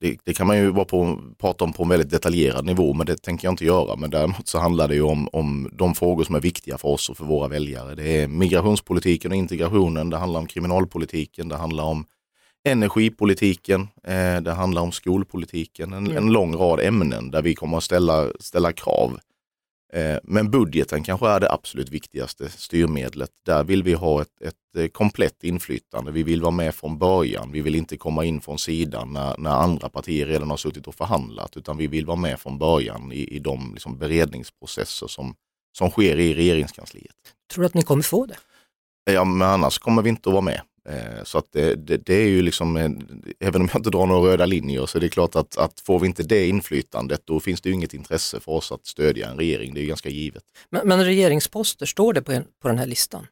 det, 0.00 0.16
det 0.24 0.34
kan 0.34 0.46
man 0.46 0.58
ju 0.58 0.70
vara 0.70 0.84
på, 0.84 1.18
prata 1.38 1.64
om 1.64 1.72
på 1.72 1.82
en 1.82 1.88
väldigt 1.88 2.10
detaljerad 2.10 2.64
nivå, 2.64 2.94
men 2.94 3.06
det 3.06 3.16
tänker 3.16 3.46
jag 3.46 3.52
inte 3.52 3.64
göra. 3.64 3.96
Men 3.96 4.10
däremot 4.10 4.48
så 4.48 4.58
handlar 4.58 4.88
det 4.88 4.94
ju 4.94 5.02
om, 5.02 5.28
om 5.32 5.70
de 5.72 5.94
frågor 5.94 6.24
som 6.24 6.34
är 6.34 6.40
viktiga 6.40 6.78
för 6.78 6.88
oss 6.88 7.08
och 7.08 7.16
för 7.16 7.24
våra 7.24 7.48
väljare. 7.48 7.94
Det 7.94 8.22
är 8.22 8.28
migrationspolitiken 8.28 9.30
och 9.30 9.36
integrationen, 9.36 10.10
det 10.10 10.16
handlar 10.16 10.40
om 10.40 10.46
kriminalpolitiken, 10.46 11.48
det 11.48 11.56
handlar 11.56 11.84
om 11.84 12.04
energipolitiken, 12.64 13.88
eh, 14.04 14.40
det 14.42 14.52
handlar 14.52 14.82
om 14.82 14.92
skolpolitiken, 14.92 15.92
en, 15.92 16.16
en 16.16 16.32
lång 16.32 16.56
rad 16.56 16.80
ämnen 16.80 17.30
där 17.30 17.42
vi 17.42 17.54
kommer 17.54 17.76
att 17.76 17.84
ställa, 17.84 18.28
ställa 18.40 18.72
krav. 18.72 19.18
Eh, 19.92 20.18
men 20.22 20.50
budgeten 20.50 21.02
kanske 21.02 21.28
är 21.28 21.40
det 21.40 21.52
absolut 21.52 21.88
viktigaste 21.88 22.50
styrmedlet. 22.50 23.30
Där 23.46 23.64
vill 23.64 23.82
vi 23.82 23.92
ha 23.92 24.22
ett, 24.22 24.42
ett 24.42 24.54
eh, 24.76 24.88
komplett 24.88 25.44
inflytande. 25.44 26.12
Vi 26.12 26.22
vill 26.22 26.42
vara 26.42 26.50
med 26.50 26.74
från 26.74 26.98
början. 26.98 27.52
Vi 27.52 27.60
vill 27.60 27.74
inte 27.74 27.96
komma 27.96 28.24
in 28.24 28.40
från 28.40 28.58
sidan 28.58 29.12
när, 29.12 29.38
när 29.38 29.50
andra 29.50 29.88
partier 29.88 30.26
redan 30.26 30.50
har 30.50 30.56
suttit 30.56 30.86
och 30.86 30.94
förhandlat, 30.94 31.56
utan 31.56 31.76
vi 31.76 31.86
vill 31.86 32.06
vara 32.06 32.16
med 32.16 32.40
från 32.40 32.58
början 32.58 33.12
i, 33.12 33.36
i 33.36 33.38
de 33.38 33.70
liksom 33.72 33.98
beredningsprocesser 33.98 35.06
som, 35.06 35.34
som 35.78 35.90
sker 35.90 36.18
i 36.18 36.34
regeringskansliet. 36.34 37.14
Tror 37.52 37.62
du 37.62 37.66
att 37.66 37.74
ni 37.74 37.82
kommer 37.82 38.02
få 38.02 38.26
det? 38.26 38.36
Ja, 39.12 39.24
men 39.24 39.48
annars 39.48 39.78
kommer 39.78 40.02
vi 40.02 40.08
inte 40.08 40.28
att 40.28 40.32
vara 40.32 40.44
med. 40.44 40.60
Eh, 40.90 41.24
Så 41.24 41.38
att 41.38 41.52
det, 41.52 41.74
det, 41.74 41.96
det 41.96 42.14
är 42.14 42.28
ju 42.28 42.42
liksom, 42.42 42.76
även 43.40 43.60
om 43.60 43.68
jag 43.72 43.78
inte 43.78 43.90
drar 43.90 44.06
några 44.06 44.30
röda 44.30 44.46
linjer, 44.46 44.86
så 44.86 44.98
är 44.98 45.00
det 45.00 45.08
klart 45.08 45.36
att, 45.36 45.58
att 45.58 45.80
får 45.80 45.98
vi 45.98 46.06
inte 46.06 46.22
det 46.22 46.46
inflytandet, 46.48 47.20
då 47.24 47.40
finns 47.40 47.60
det 47.60 47.68
ju 47.68 47.74
inget 47.74 47.94
intresse 47.94 48.40
för 48.40 48.52
oss 48.52 48.72
att 48.72 48.86
stödja 48.86 49.28
en 49.28 49.36
regering. 49.36 49.74
Det 49.74 49.80
är 49.80 49.82
ju 49.82 49.88
ganska 49.88 50.08
givet. 50.08 50.42
Men, 50.70 50.88
men 50.88 51.04
regeringsposter, 51.04 51.86
står 51.86 52.12
det 52.12 52.22
på, 52.22 52.32
en, 52.32 52.44
på 52.62 52.68
den 52.68 52.78
här 52.78 52.86
listan? 52.86 53.26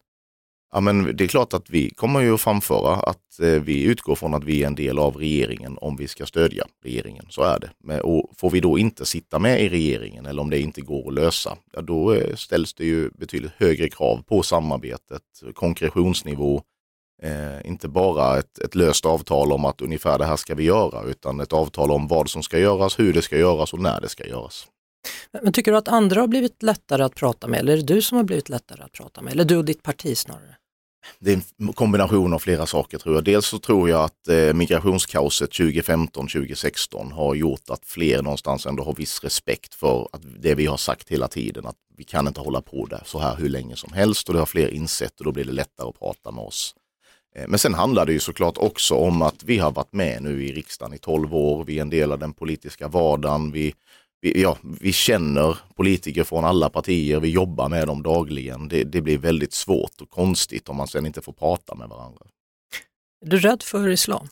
Ja, 0.72 0.80
men 0.80 1.16
det 1.16 1.24
är 1.24 1.28
klart 1.28 1.54
att 1.54 1.70
vi 1.70 1.90
kommer 1.90 2.20
ju 2.20 2.34
att 2.34 2.40
framföra 2.40 2.94
att 2.94 3.40
eh, 3.40 3.48
vi 3.48 3.82
utgår 3.84 4.14
från 4.14 4.34
att 4.34 4.44
vi 4.44 4.62
är 4.62 4.66
en 4.66 4.74
del 4.74 4.98
av 4.98 5.16
regeringen 5.16 5.78
om 5.80 5.96
vi 5.96 6.08
ska 6.08 6.26
stödja 6.26 6.64
regeringen. 6.84 7.26
Så 7.30 7.42
är 7.42 7.60
det. 7.60 7.70
Men, 7.84 8.00
och 8.00 8.32
får 8.36 8.50
vi 8.50 8.60
då 8.60 8.78
inte 8.78 9.06
sitta 9.06 9.38
med 9.38 9.62
i 9.62 9.68
regeringen 9.68 10.26
eller 10.26 10.42
om 10.42 10.50
det 10.50 10.60
inte 10.60 10.80
går 10.80 11.08
att 11.08 11.14
lösa, 11.14 11.56
ja, 11.72 11.80
då 11.80 12.12
eh, 12.14 12.34
ställs 12.34 12.74
det 12.74 12.84
ju 12.84 13.10
betydligt 13.10 13.52
högre 13.56 13.88
krav 13.88 14.22
på 14.22 14.42
samarbetet, 14.42 15.22
konkretionsnivå, 15.54 16.62
Eh, 17.22 17.68
inte 17.68 17.88
bara 17.88 18.38
ett, 18.38 18.58
ett 18.58 18.74
löst 18.74 19.06
avtal 19.06 19.52
om 19.52 19.64
att 19.64 19.80
ungefär 19.80 20.18
det 20.18 20.24
här 20.24 20.36
ska 20.36 20.54
vi 20.54 20.64
göra, 20.64 21.02
utan 21.02 21.40
ett 21.40 21.52
avtal 21.52 21.90
om 21.90 22.08
vad 22.08 22.30
som 22.30 22.42
ska 22.42 22.58
göras, 22.58 22.98
hur 22.98 23.12
det 23.12 23.22
ska 23.22 23.38
göras 23.38 23.72
och 23.72 23.80
när 23.80 24.00
det 24.00 24.08
ska 24.08 24.26
göras. 24.26 24.66
Men, 25.42 25.52
tycker 25.52 25.72
du 25.72 25.78
att 25.78 25.88
andra 25.88 26.20
har 26.20 26.28
blivit 26.28 26.62
lättare 26.62 27.02
att 27.02 27.14
prata 27.14 27.46
med 27.46 27.60
eller 27.60 27.72
är 27.72 27.76
det 27.76 27.82
du 27.94 28.02
som 28.02 28.16
har 28.16 28.24
blivit 28.24 28.48
lättare 28.48 28.82
att 28.82 28.92
prata 28.92 29.22
med? 29.22 29.32
Eller 29.32 29.44
du 29.44 29.56
och 29.56 29.64
ditt 29.64 29.82
parti 29.82 30.18
snarare? 30.18 30.56
Det 31.18 31.32
är 31.32 31.40
en 31.58 31.72
kombination 31.72 32.34
av 32.34 32.38
flera 32.38 32.66
saker 32.66 32.98
tror 32.98 33.14
jag. 33.14 33.24
Dels 33.24 33.46
så 33.46 33.58
tror 33.58 33.90
jag 33.90 34.04
att 34.04 34.28
eh, 34.28 34.54
migrationskaoset 34.54 35.50
2015-2016 35.50 37.12
har 37.12 37.34
gjort 37.34 37.70
att 37.70 37.84
fler 37.84 38.22
någonstans 38.22 38.66
ändå 38.66 38.84
har 38.84 38.94
viss 38.94 39.24
respekt 39.24 39.74
för 39.74 40.08
att 40.12 40.22
det 40.42 40.54
vi 40.54 40.66
har 40.66 40.76
sagt 40.76 41.08
hela 41.08 41.28
tiden, 41.28 41.66
att 41.66 41.76
vi 41.96 42.04
kan 42.04 42.26
inte 42.26 42.40
hålla 42.40 42.60
på 42.60 42.86
där 42.86 43.02
så 43.04 43.18
här 43.18 43.36
hur 43.36 43.48
länge 43.48 43.76
som 43.76 43.92
helst 43.92 44.28
och 44.28 44.34
det 44.34 44.40
har 44.40 44.46
fler 44.46 44.68
insett 44.68 45.18
och 45.18 45.24
då 45.24 45.32
blir 45.32 45.44
det 45.44 45.52
lättare 45.52 45.88
att 45.88 45.98
prata 45.98 46.30
med 46.30 46.44
oss. 46.44 46.74
Eh, 47.38 47.48
Men 47.48 47.58
sen 47.58 47.74
handlar 47.74 48.06
det 48.06 48.12
ju 48.12 48.20
såklart 48.20 48.58
också 48.58 48.94
om 48.94 49.22
att 49.22 49.44
vi 49.44 49.58
har 49.58 49.70
varit 49.70 49.92
med 49.92 50.22
nu 50.22 50.44
i 50.46 50.52
riksdagen 50.52 50.94
i 50.94 50.98
12 50.98 51.34
år. 51.34 51.64
Vi 51.64 51.78
är 51.78 51.82
en 51.82 51.90
del 51.90 52.12
av 52.12 52.18
den 52.18 52.32
politiska 52.32 52.88
vardagen. 52.88 53.52
Vi, 53.52 53.74
vi, 54.20 54.42
ja, 54.42 54.56
vi 54.80 54.92
känner 54.92 55.58
politiker 55.76 56.24
från 56.24 56.44
alla 56.44 56.68
partier. 56.68 57.20
Vi 57.20 57.28
jobbar 57.28 57.68
med 57.68 57.86
dem 57.86 58.02
dagligen. 58.02 58.68
Det, 58.68 58.84
det 58.84 59.00
blir 59.00 59.18
väldigt 59.18 59.52
svårt 59.52 60.00
och 60.00 60.10
konstigt 60.10 60.68
om 60.68 60.76
man 60.76 60.88
sen 60.88 61.06
inte 61.06 61.20
får 61.22 61.32
prata 61.32 61.74
med 61.74 61.88
varandra. 61.88 62.20
Är 63.26 63.30
du 63.30 63.38
rädd 63.38 63.62
för 63.62 63.88
islam? 63.88 64.28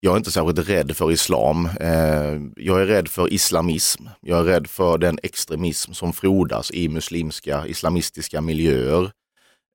Jag 0.00 0.12
är 0.12 0.16
inte 0.16 0.30
särskilt 0.30 0.68
rädd 0.68 0.96
för 0.96 1.12
islam. 1.12 1.66
Eh, 1.80 2.40
Jag 2.56 2.80
är 2.82 2.86
rädd 2.86 3.08
för 3.08 3.32
islamism. 3.32 4.04
Jag 4.20 4.38
är 4.38 4.44
rädd 4.44 4.66
för 4.66 4.98
den 4.98 5.18
extremism 5.22 5.92
som 5.92 6.12
frodas 6.12 6.70
i 6.70 6.88
muslimska, 6.88 7.66
islamistiska 7.66 8.40
miljöer. 8.40 9.10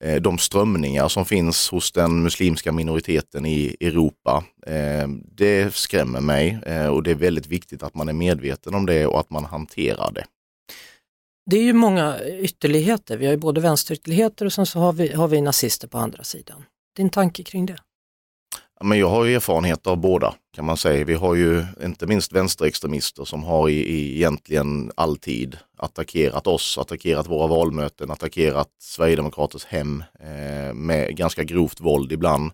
Eh, 0.04 0.22
de 0.22 0.38
strömningar 0.38 1.08
som 1.08 1.26
finns 1.26 1.70
hos 1.70 1.92
den 1.92 2.24
muslimska 2.24 2.72
minoriteten 2.72 3.46
i 3.46 3.76
Europa. 3.80 4.44
Eh, 4.68 5.08
det 5.36 5.76
skrämmer 5.76 6.22
mig 6.22 6.60
eh, 6.66 6.88
och 6.88 7.04
det 7.04 7.12
är 7.12 7.16
väldigt 7.16 7.48
viktigt 7.48 7.84
att 7.84 7.96
man 7.96 8.10
är 8.10 8.14
medveten 8.14 8.76
om 8.76 8.86
det 8.86 9.08
och 9.08 9.20
att 9.20 9.30
man 9.30 9.46
hanterar 9.46 10.12
det. 10.12 10.26
Det 11.46 11.58
är 11.58 11.64
ju 11.64 11.74
många 11.74 12.20
ytterligheter. 12.26 13.18
Vi 13.18 13.26
har 13.26 13.32
ju 13.32 13.38
både 13.38 13.62
vänsterytterligheter 13.62 14.46
och 14.46 14.54
sen 14.54 14.66
så 14.66 14.80
har 14.80 14.94
vi, 14.94 15.14
har 15.14 15.28
vi 15.28 15.42
nazister 15.42 15.88
på 15.88 15.98
andra 15.98 16.24
sidan. 16.24 16.66
din 16.98 17.10
tanke 17.10 17.44
kring 17.44 17.66
det? 17.66 17.78
Ja, 18.80 18.86
Men 18.86 19.00
jag 19.00 19.10
har 19.10 19.26
ju 19.26 19.36
erfarenhet 19.36 19.88
av 19.88 19.98
båda 19.98 20.36
kan 20.56 20.66
man 20.66 20.78
säga. 20.78 21.06
Vi 21.06 21.14
har 21.14 21.36
ju 21.36 21.66
inte 21.84 22.08
minst 22.08 22.34
vänsterextremister 22.34 23.26
som 23.26 23.44
har 23.44 23.70
i, 23.70 23.74
i 23.74 24.16
egentligen 24.16 24.92
alltid 24.96 25.58
attackerat 25.78 26.48
oss, 26.48 26.78
attackerat 26.78 27.28
våra 27.28 27.48
valmöten, 27.48 28.12
attackerat 28.12 28.70
Sverigedemokraters 28.82 29.66
hem 29.66 30.04
eh, 30.20 30.74
med 30.74 31.18
ganska 31.18 31.44
grovt 31.44 31.82
våld 31.82 32.12
ibland. 32.12 32.52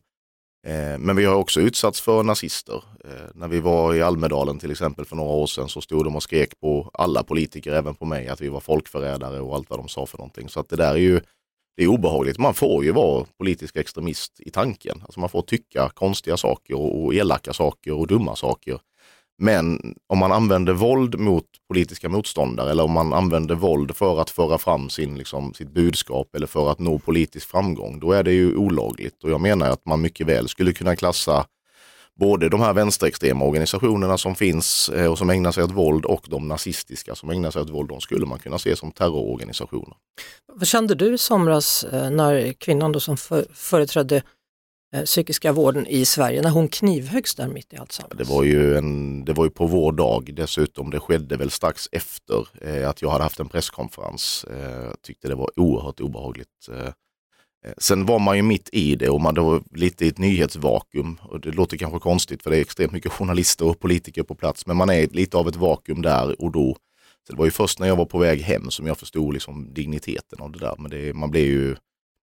Eh, 0.67 0.97
men 0.99 1.15
vi 1.15 1.25
har 1.25 1.35
också 1.35 1.61
utsatts 1.61 2.01
för 2.01 2.23
nazister. 2.23 2.83
Eh, 3.05 3.29
när 3.33 3.47
vi 3.47 3.59
var 3.59 3.93
i 3.93 4.01
Almedalen 4.01 4.59
till 4.59 4.71
exempel 4.71 5.05
för 5.05 5.15
några 5.15 5.33
år 5.33 5.47
sedan 5.47 5.69
så 5.69 5.81
stod 5.81 6.03
de 6.03 6.15
och 6.15 6.23
skrek 6.23 6.59
på 6.59 6.89
alla 6.93 7.23
politiker, 7.23 7.73
även 7.73 7.95
på 7.95 8.05
mig, 8.05 8.27
att 8.27 8.41
vi 8.41 8.49
var 8.49 8.59
folkförrädare 8.59 9.39
och 9.39 9.55
allt 9.55 9.69
vad 9.69 9.79
de 9.79 9.87
sa 9.87 10.05
för 10.05 10.17
någonting. 10.17 10.49
Så 10.49 10.59
att 10.59 10.69
det 10.69 10.75
där 10.75 10.93
är 10.93 10.97
ju 10.97 11.21
det 11.77 11.83
är 11.83 11.87
obehagligt. 11.87 12.37
Man 12.37 12.53
får 12.53 12.83
ju 12.83 12.91
vara 12.91 13.25
politisk 13.37 13.75
extremist 13.75 14.39
i 14.39 14.49
tanken. 14.49 15.01
Alltså 15.03 15.19
man 15.19 15.29
får 15.29 15.41
tycka 15.41 15.89
konstiga 15.89 16.37
saker 16.37 16.75
och 16.75 17.13
elaka 17.13 17.53
saker 17.53 17.93
och 17.93 18.07
dumma 18.07 18.35
saker. 18.35 18.79
Men 19.37 19.95
om 20.07 20.17
man 20.17 20.31
använder 20.31 20.73
våld 20.73 21.19
mot 21.19 21.45
politiska 21.67 22.09
motståndare 22.09 22.71
eller 22.71 22.83
om 22.83 22.91
man 22.91 23.13
använder 23.13 23.55
våld 23.55 23.95
för 23.95 24.21
att 24.21 24.29
föra 24.29 24.57
fram 24.57 24.89
sin, 24.89 25.17
liksom, 25.17 25.53
sitt 25.53 25.69
budskap 25.69 26.35
eller 26.35 26.47
för 26.47 26.71
att 26.71 26.79
nå 26.79 26.99
politisk 26.99 27.49
framgång, 27.49 27.99
då 27.99 28.11
är 28.11 28.23
det 28.23 28.33
ju 28.33 28.55
olagligt. 28.55 29.23
Och 29.23 29.29
jag 29.31 29.41
menar 29.41 29.69
att 29.69 29.85
man 29.85 30.01
mycket 30.01 30.27
väl 30.27 30.47
skulle 30.47 30.73
kunna 30.73 30.95
klassa 30.95 31.45
både 32.19 32.49
de 32.49 32.61
här 32.61 32.73
vänsterextrema 32.73 33.45
organisationerna 33.45 34.17
som 34.17 34.35
finns 34.35 34.89
eh, 34.89 35.11
och 35.11 35.17
som 35.17 35.29
ägnar 35.29 35.51
sig 35.51 35.63
åt 35.63 35.71
våld 35.71 36.05
och 36.05 36.25
de 36.29 36.47
nazistiska 36.47 37.15
som 37.15 37.29
ägnar 37.29 37.51
sig 37.51 37.61
åt 37.61 37.69
våld, 37.69 37.89
de 37.89 38.01
skulle 38.01 38.25
man 38.25 38.39
kunna 38.39 38.57
se 38.57 38.75
som 38.75 38.91
terrororganisationer. 38.91 39.95
Vad 40.53 40.67
kände 40.67 40.95
du 40.95 41.13
i 41.13 41.17
somras 41.17 41.83
eh, 41.83 42.09
när 42.09 42.53
kvinnan 42.53 42.91
då 42.91 42.99
som 42.99 43.17
för, 43.17 43.45
företrädde 43.53 44.21
eh, 44.95 45.03
psykiska 45.03 45.51
vården 45.51 45.87
i 45.87 46.05
Sverige, 46.05 46.41
när 46.41 46.49
hon 46.49 46.67
knivhöggs 46.67 47.35
där 47.35 47.47
mitt 47.47 47.73
i 47.73 47.77
alltsammans? 47.77 48.17
Det 48.17 48.23
var 48.23 48.43
ju, 48.43 48.77
en, 48.77 49.25
det 49.25 49.33
var 49.33 49.45
ju 49.45 49.51
på 49.51 49.65
vår 49.67 49.91
dag 49.91 50.29
dessutom. 50.33 50.89
Det 50.89 50.99
skedde 50.99 51.37
väl 51.37 51.51
strax 51.51 51.89
efter 51.91 52.47
eh, 52.61 52.89
att 52.89 53.01
jag 53.01 53.09
hade 53.09 53.23
haft 53.23 53.39
en 53.39 53.49
presskonferens. 53.49 54.43
Eh, 54.43 54.91
tyckte 55.01 55.27
det 55.27 55.35
var 55.35 55.59
oerhört 55.59 55.99
obehagligt. 55.99 56.69
Eh, 56.71 56.89
sen 57.77 58.05
var 58.05 58.19
man 58.19 58.37
ju 58.37 58.43
mitt 58.43 58.69
i 58.71 58.95
det 58.95 59.09
och 59.09 59.21
man 59.21 59.35
var 59.35 59.63
lite 59.75 60.05
i 60.05 60.07
ett 60.07 60.17
nyhetsvakuum. 60.17 61.19
Och 61.21 61.39
det 61.39 61.51
låter 61.51 61.77
kanske 61.77 61.99
konstigt 61.99 62.43
för 62.43 62.51
det 62.51 62.57
är 62.57 62.61
extremt 62.61 62.91
mycket 62.91 63.11
journalister 63.11 63.65
och 63.65 63.79
politiker 63.79 64.23
på 64.23 64.35
plats. 64.35 64.65
Men 64.65 64.77
man 64.77 64.89
är 64.89 65.07
lite 65.07 65.37
av 65.37 65.47
ett 65.47 65.55
vakuum 65.55 66.01
där 66.01 66.41
och 66.41 66.51
då. 66.51 66.77
Så 67.27 67.33
det 67.33 67.37
var 67.37 67.45
ju 67.45 67.51
först 67.51 67.79
när 67.79 67.87
jag 67.87 67.95
var 67.95 68.05
på 68.05 68.17
väg 68.17 68.41
hem 68.41 68.69
som 68.69 68.87
jag 68.87 68.97
förstod 68.97 69.33
liksom 69.33 69.73
digniteten 69.73 70.41
av 70.41 70.51
det 70.51 70.59
där. 70.59 70.75
Men 70.77 70.91
det, 70.91 71.13
man 71.13 71.31
blir 71.31 71.45
ju 71.45 71.75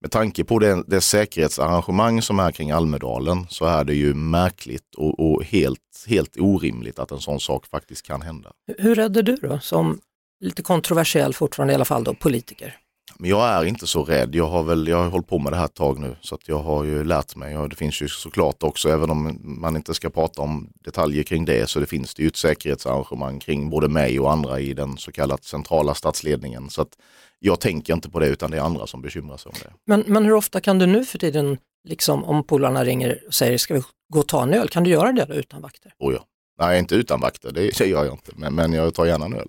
med 0.02 0.10
tanke 0.10 0.44
på 0.44 0.58
det, 0.58 0.84
det 0.86 1.00
säkerhetsarrangemang 1.00 2.22
som 2.22 2.40
är 2.40 2.52
kring 2.52 2.70
Almedalen 2.70 3.46
så 3.48 3.64
är 3.64 3.84
det 3.84 3.94
ju 3.94 4.14
märkligt 4.14 4.94
och, 4.96 5.20
och, 5.20 5.44
helt, 5.44 6.04
helt 6.06 6.36
orimligt 6.40 6.98
att 6.98 7.10
en 7.10 7.20
sån 7.20 7.40
sak 7.40 7.66
faktiskt 7.66 8.06
kan 8.06 8.22
hända. 8.22 8.52
Hur 8.78 8.94
räddade 8.94 9.22
du 9.22 9.48
då, 9.48 9.58
som 9.58 10.00
lite 10.40 10.62
kontroversiell 10.62 11.34
fortfarande 11.34 11.72
i 11.72 11.74
alla 11.74 11.84
fall 11.84 12.04
då, 12.04 12.14
politiker? 12.14 12.76
Men 13.22 13.30
jag 13.30 13.48
är 13.48 13.64
inte 13.64 13.86
så 13.86 14.04
rädd. 14.04 14.34
Jag 14.34 14.48
har 14.48 14.62
väl 14.62 14.88
jag 14.88 14.96
har 14.96 15.10
hållit 15.10 15.26
på 15.26 15.38
med 15.38 15.52
det 15.52 15.56
här 15.56 15.64
ett 15.64 15.74
tag 15.74 15.98
nu 15.98 16.16
så 16.20 16.34
att 16.34 16.48
jag 16.48 16.58
har 16.58 16.84
ju 16.84 17.04
lärt 17.04 17.36
mig. 17.36 17.56
Och 17.56 17.68
det 17.68 17.76
finns 17.76 18.02
ju 18.02 18.08
såklart 18.08 18.62
också, 18.62 18.88
även 18.88 19.10
om 19.10 19.38
man 19.42 19.76
inte 19.76 19.94
ska 19.94 20.10
prata 20.10 20.42
om 20.42 20.72
detaljer 20.74 21.22
kring 21.22 21.44
det, 21.44 21.68
så 21.68 21.80
det 21.80 21.86
finns 21.86 22.14
det 22.14 22.22
ju 22.22 22.28
ett 22.28 22.36
säkerhetsarrangemang 22.36 23.40
kring 23.40 23.70
både 23.70 23.88
mig 23.88 24.20
och 24.20 24.32
andra 24.32 24.60
i 24.60 24.74
den 24.74 24.96
så 24.96 25.12
kallade 25.12 25.42
centrala 25.42 25.94
statsledningen. 25.94 26.70
Så 26.70 26.82
att 26.82 26.98
jag 27.38 27.60
tänker 27.60 27.92
inte 27.92 28.10
på 28.10 28.18
det 28.18 28.26
utan 28.26 28.50
det 28.50 28.56
är 28.56 28.60
andra 28.60 28.86
som 28.86 29.02
bekymrar 29.02 29.36
sig 29.36 29.50
om 29.50 29.56
det. 29.62 29.72
Men, 29.86 30.04
men 30.06 30.24
hur 30.24 30.32
ofta 30.32 30.60
kan 30.60 30.78
du 30.78 30.86
nu 30.86 31.04
för 31.04 31.18
tiden, 31.18 31.58
liksom 31.88 32.24
om 32.24 32.44
polarna 32.44 32.84
ringer 32.84 33.20
och 33.26 33.34
säger 33.34 33.58
ska 33.58 33.74
vi 33.74 33.82
gå 34.12 34.18
och 34.18 34.28
ta 34.28 34.42
en 34.42 34.54
öl, 34.54 34.68
kan 34.68 34.84
du 34.84 34.90
göra 34.90 35.12
det 35.12 35.34
utan 35.34 35.62
vakter? 35.62 35.94
Oh 35.98 36.14
ja. 36.14 36.24
Nej, 36.58 36.78
inte 36.78 36.94
utan 36.94 37.20
vakter, 37.20 37.52
det, 37.52 37.78
det 37.78 37.86
gör 37.86 38.04
jag 38.04 38.14
inte, 38.14 38.32
men, 38.36 38.54
men 38.54 38.72
jag 38.72 38.94
tar 38.94 39.06
gärna 39.06 39.24
en 39.24 39.34
öl. 39.34 39.48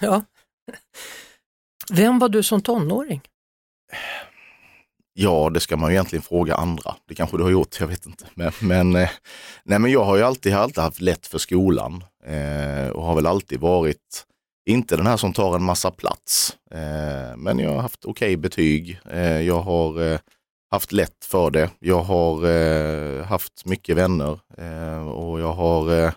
Ja. 0.00 0.22
Vem 1.92 2.18
var 2.18 2.28
du 2.28 2.42
som 2.42 2.60
tonåring? 2.60 3.20
Ja, 5.18 5.50
det 5.50 5.60
ska 5.60 5.76
man 5.76 5.90
ju 5.90 5.94
egentligen 5.94 6.22
fråga 6.22 6.54
andra. 6.54 6.94
Det 7.08 7.14
kanske 7.14 7.36
du 7.36 7.42
har 7.42 7.50
gjort, 7.50 7.80
jag 7.80 7.86
vet 7.86 8.06
inte. 8.06 8.24
Men, 8.34 8.52
men, 8.60 8.96
eh, 8.96 9.10
nej, 9.64 9.78
men 9.78 9.90
jag 9.90 10.04
har 10.04 10.16
ju 10.16 10.22
alltid, 10.22 10.52
har 10.52 10.60
alltid 10.60 10.82
haft 10.82 11.00
lätt 11.00 11.26
för 11.26 11.38
skolan 11.38 12.04
eh, 12.26 12.88
och 12.88 13.02
har 13.02 13.14
väl 13.14 13.26
alltid 13.26 13.60
varit, 13.60 14.24
inte 14.68 14.96
den 14.96 15.06
här 15.06 15.16
som 15.16 15.32
tar 15.32 15.56
en 15.56 15.62
massa 15.62 15.90
plats, 15.90 16.56
eh, 16.70 17.36
men 17.36 17.58
jag 17.58 17.70
har 17.70 17.80
haft 17.80 18.04
okej 18.04 18.26
okay 18.26 18.36
betyg. 18.36 19.00
Eh, 19.10 19.40
jag 19.40 19.60
har 19.60 20.12
eh, 20.12 20.18
haft 20.70 20.92
lätt 20.92 21.24
för 21.24 21.50
det. 21.50 21.70
Jag 21.78 22.02
har 22.02 22.46
eh, 22.46 23.24
haft 23.24 23.64
mycket 23.64 23.96
vänner 23.96 24.40
eh, 24.58 25.08
och 25.08 25.40
jag 25.40 25.52
har 25.52 26.04
eh, 26.04 26.12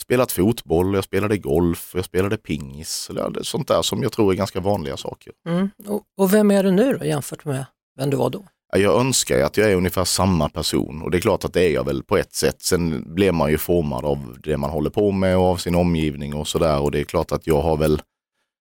spelat 0.00 0.32
fotboll, 0.32 0.94
jag 0.94 1.04
spelade 1.04 1.38
golf, 1.38 1.92
jag 1.94 2.04
spelade 2.04 2.36
pingis. 2.36 3.10
Eller 3.10 3.42
sånt 3.42 3.68
där 3.68 3.82
som 3.82 4.02
jag 4.02 4.12
tror 4.12 4.32
är 4.32 4.36
ganska 4.36 4.60
vanliga 4.60 4.96
saker. 4.96 5.32
Mm. 5.48 5.70
Och, 5.86 6.02
och, 6.16 6.34
vem 6.34 6.50
är 6.50 6.62
du 6.62 6.70
nu 6.70 6.96
då 6.98 7.04
jämfört 7.04 7.44
med 7.44 7.64
vem 7.98 8.10
du 8.10 8.16
var 8.16 8.30
då? 8.30 8.44
Jag 8.76 9.00
önskar 9.00 9.36
ju 9.36 9.42
att 9.42 9.56
jag 9.56 9.70
är 9.70 9.76
ungefär 9.76 10.04
samma 10.04 10.48
person 10.48 11.02
och 11.02 11.10
det 11.10 11.18
är 11.18 11.20
klart 11.20 11.44
att 11.44 11.52
det 11.52 11.62
är 11.62 11.70
jag 11.70 11.84
väl 11.84 12.02
på 12.02 12.16
ett 12.16 12.34
sätt. 12.34 12.62
Sen 12.62 13.14
blir 13.14 13.32
man 13.32 13.50
ju 13.50 13.58
formad 13.58 14.04
av 14.04 14.36
det 14.42 14.56
man 14.56 14.70
håller 14.70 14.90
på 14.90 15.10
med 15.10 15.36
och 15.36 15.44
av 15.44 15.56
sin 15.56 15.74
omgivning 15.74 16.34
och 16.34 16.48
sådär 16.48 16.80
och 16.80 16.90
det 16.90 17.00
är 17.00 17.04
klart 17.04 17.32
att 17.32 17.46
jag 17.46 17.60
har 17.60 17.76
väl 17.76 18.02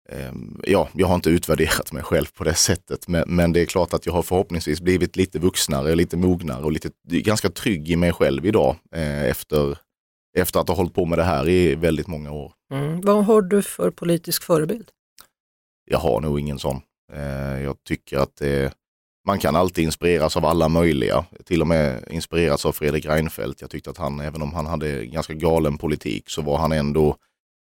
eh, 0.10 0.34
Ja, 0.64 0.90
jag 0.94 1.08
har 1.08 1.16
inte 1.16 1.30
utvärderat 1.30 1.92
mig 1.92 2.04
själv 2.04 2.26
på 2.38 2.44
det 2.44 2.54
sättet, 2.54 3.08
men, 3.08 3.24
men, 3.28 3.54
det 3.54 3.62
är 3.62 3.66
klart 3.66 3.94
att 3.94 4.06
jag 4.06 4.14
har 4.14 4.24
förhoppningsvis 4.24 4.82
blivit 4.82 5.16
lite 5.16 5.40
vuxnare, 5.40 5.96
lite 5.96 6.18
mognare 6.18 6.64
och 6.64 6.72
lite 6.72 6.90
ganska 7.08 7.50
trygg 7.50 7.90
i 7.90 7.96
mig 7.96 8.14
själv 8.14 8.46
idag 8.46 8.76
eh, 8.96 9.24
efter 9.24 9.78
efter 10.36 10.60
att 10.60 10.68
ha 10.68 10.76
hållit 10.76 10.94
på 10.94 11.06
med 11.06 11.20
det 11.20 11.24
här 11.24 11.50
i 11.50 11.76
väldigt 11.76 12.08
många 12.08 12.32
år. 12.32 12.54
Mm. 12.74 13.02
Vad 13.02 13.26
har 13.26 13.42
du 13.42 13.62
för 13.62 13.92
politisk 13.92 14.44
förebild? 14.44 14.90
Jag 15.86 16.00
har 16.00 16.22
nog 16.22 16.40
ingen 16.40 16.60
sån. 16.60 16.82
Eh, 17.14 17.64
jag 17.64 17.84
tycker 17.84 18.18
att 18.18 18.42
man 19.28 19.40
kan 19.40 19.56
alltid 19.56 19.84
inspireras 19.84 20.38
av 20.38 20.46
alla 20.46 20.70
möjliga, 20.70 21.26
till 21.46 21.62
och 21.62 21.68
med 21.68 22.04
inspireras 22.10 22.66
av 22.66 22.72
Fredrik 22.72 23.06
Reinfeldt. 23.06 23.62
Jag 23.62 23.70
tyckte 23.70 23.90
att 23.90 23.98
han, 23.98 24.20
även 24.20 24.42
om 24.42 24.54
han 24.54 24.66
hade 24.66 25.06
ganska 25.06 25.34
galen 25.34 25.78
politik, 25.78 26.30
så 26.30 26.42
var 26.42 26.58
han 26.58 26.72
ändå 26.72 27.16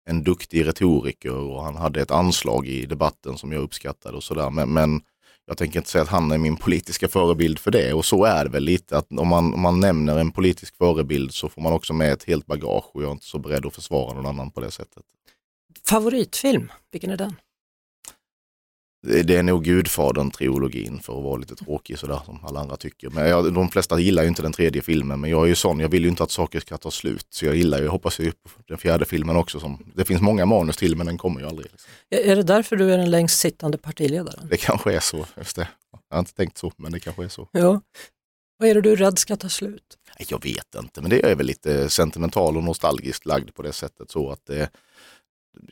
en 0.10 0.24
duktig 0.24 0.68
retoriker 0.68 1.34
och 1.34 1.64
han 1.64 1.76
hade 1.76 2.02
ett 2.02 2.12
anslag 2.12 2.68
i 2.68 2.86
debatten 2.86 3.38
som 3.38 3.52
jag 3.52 3.62
uppskattade 3.62 4.18
och 4.18 4.24
sådär. 4.24 4.50
Men, 4.50 4.74
men 4.74 5.02
jag 5.48 5.58
tänker 5.58 5.80
inte 5.80 5.90
säga 5.90 6.02
att 6.02 6.08
han 6.08 6.32
är 6.32 6.38
min 6.38 6.58
politiska 6.58 7.08
förebild 7.08 7.60
för 7.60 7.72
det 7.72 7.94
och 7.94 8.06
så 8.06 8.26
är 8.26 8.44
det 8.44 8.50
väl 8.50 8.64
lite 8.64 8.98
att 8.98 9.08
om 9.12 9.28
man, 9.28 9.54
om 9.54 9.62
man 9.62 9.80
nämner 9.80 10.18
en 10.18 10.32
politisk 10.32 10.78
förebild 10.78 11.34
så 11.34 11.50
får 11.50 11.62
man 11.62 11.74
också 11.74 11.94
med 11.94 12.14
ett 12.14 12.24
helt 12.24 12.46
bagage 12.46 12.96
och 12.96 13.04
jag 13.04 13.08
är 13.08 13.12
inte 13.12 13.26
så 13.26 13.40
beredd 13.40 13.66
att 13.66 13.76
försvara 13.76 14.14
någon 14.14 14.26
annan 14.26 14.52
på 14.52 14.62
det 14.62 14.72
sättet. 14.72 15.04
Favoritfilm, 15.88 16.72
vilken 16.92 17.12
är 17.12 17.18
den? 17.18 17.36
Det 19.06 19.36
är 19.36 19.44
nog 19.44 19.66
Gudfadern-trilogin 19.66 21.00
för 21.02 21.18
att 21.18 21.24
vara 21.24 21.38
lite 21.38 21.56
tråkig 21.56 22.00
sådär 22.00 22.20
som 22.26 22.46
alla 22.46 22.60
andra 22.60 22.78
tycker. 22.78 23.10
Men 23.10 23.28
jag, 23.28 23.54
de 23.54 23.70
flesta 23.70 24.00
gillar 24.00 24.24
ju 24.24 24.30
inte 24.30 24.42
den 24.42 24.54
tredje 24.54 24.82
filmen 24.82 25.20
men 25.22 25.30
jag 25.30 25.44
är 25.44 25.48
ju 25.48 25.56
sån, 25.56 25.80
jag 25.80 25.90
vill 25.90 26.04
ju 26.04 26.10
inte 26.10 26.24
att 26.24 26.32
saker 26.32 26.60
ska 26.60 26.78
ta 26.78 26.92
slut. 26.92 27.28
Så 27.30 27.46
jag 27.46 27.56
gillar 27.56 27.78
ju, 27.78 27.84
jag 27.84 27.92
hoppas 27.92 28.20
ju 28.20 28.32
på 28.32 28.50
den 28.68 28.78
fjärde 28.78 29.06
filmen 29.06 29.36
också. 29.36 29.60
Som, 29.60 29.92
det 29.96 30.06
finns 30.06 30.22
många 30.22 30.46
manus 30.46 30.78
till 30.78 30.96
men 30.96 31.06
den 31.06 31.18
kommer 31.18 31.42
ju 31.42 31.48
aldrig. 31.48 31.72
Liksom. 31.72 31.92
Är 32.10 32.36
det 32.36 32.44
därför 32.44 32.76
du 32.76 32.94
är 32.94 32.98
den 32.98 33.12
längst 33.12 33.40
sittande 33.40 33.78
partiledaren? 33.78 34.48
Det 34.50 34.58
kanske 34.58 34.94
är 34.94 35.00
så, 35.00 35.26
just 35.38 35.56
det. 35.56 35.68
Jag 36.10 36.16
har 36.16 36.20
inte 36.20 36.34
tänkt 36.34 36.58
så 36.58 36.72
men 36.78 36.92
det 36.92 37.00
kanske 37.00 37.24
är 37.24 37.30
så. 37.30 37.50
Ja. 37.52 37.82
Vad 38.58 38.70
är 38.70 38.76
det 38.76 38.82
du 38.82 38.92
är 38.92 38.96
rädd 38.96 39.20
ska 39.20 39.36
ta 39.36 39.50
slut? 39.50 39.98
Jag 40.28 40.44
vet 40.44 40.76
inte 40.76 41.02
men 41.02 41.10
det 41.10 41.32
är 41.32 41.36
väl 41.36 41.46
lite 41.46 41.90
sentimental 41.90 42.58
och 42.58 42.64
nostalgiskt 42.64 43.26
lagd 43.26 43.54
på 43.54 43.62
det 43.62 43.74
sättet 43.74 44.12
så 44.12 44.32
att 44.32 44.46
det 44.46 44.70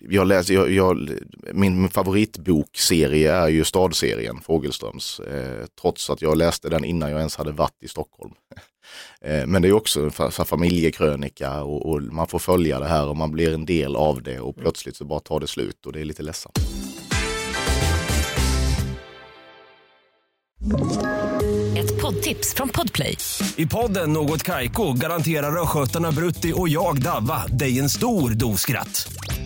jag 0.09 0.27
läser, 0.27 0.53
jag, 0.53 0.71
jag, 0.71 1.09
min 1.53 1.89
favoritbokserie 1.89 3.33
är 3.33 3.47
ju 3.47 3.63
Stadserien, 3.63 4.41
Fågelströms, 4.41 5.19
eh, 5.19 5.65
trots 5.81 6.09
att 6.09 6.21
jag 6.21 6.37
läste 6.37 6.69
den 6.69 6.83
innan 6.83 7.11
jag 7.11 7.19
ens 7.19 7.35
hade 7.35 7.51
varit 7.51 7.83
i 7.83 7.87
Stockholm. 7.87 8.33
eh, 9.21 9.45
men 9.45 9.61
det 9.61 9.67
är 9.67 9.73
också 9.73 10.01
en 10.01 10.45
familjekrönika 10.45 11.63
och, 11.63 11.85
och, 11.85 12.01
man 12.01 12.27
får 12.27 12.39
följa 12.39 12.79
det 12.79 12.87
här 12.87 13.07
och 13.07 13.17
man 13.17 13.31
blir 13.31 13.53
en 13.53 13.65
del 13.65 13.95
av 13.95 14.23
det 14.23 14.39
och 14.39 14.55
plötsligt 14.55 14.95
så 14.95 15.05
bara 15.05 15.19
tar 15.19 15.39
det 15.39 15.47
slut 15.47 15.85
och 15.85 15.93
det 15.93 16.01
är 16.01 16.05
lite 16.05 16.23
ledsamt. 16.23 16.59
Ett 21.77 22.01
poddtips 22.01 22.53
från 22.53 22.69
Podplay. 22.69 23.17
I 23.55 23.65
podden 23.65 24.13
Något 24.13 24.43
Kaiko 24.43 24.93
garanterar 24.93 25.61
östgötarna 25.61 26.11
Brutti 26.11 26.53
och 26.55 26.69
jag, 26.69 27.01
Davva, 27.01 27.47
dig 27.47 27.79
en 27.79 27.89
stor 27.89 28.29
dos 28.29 28.61
skratt. 28.61 29.07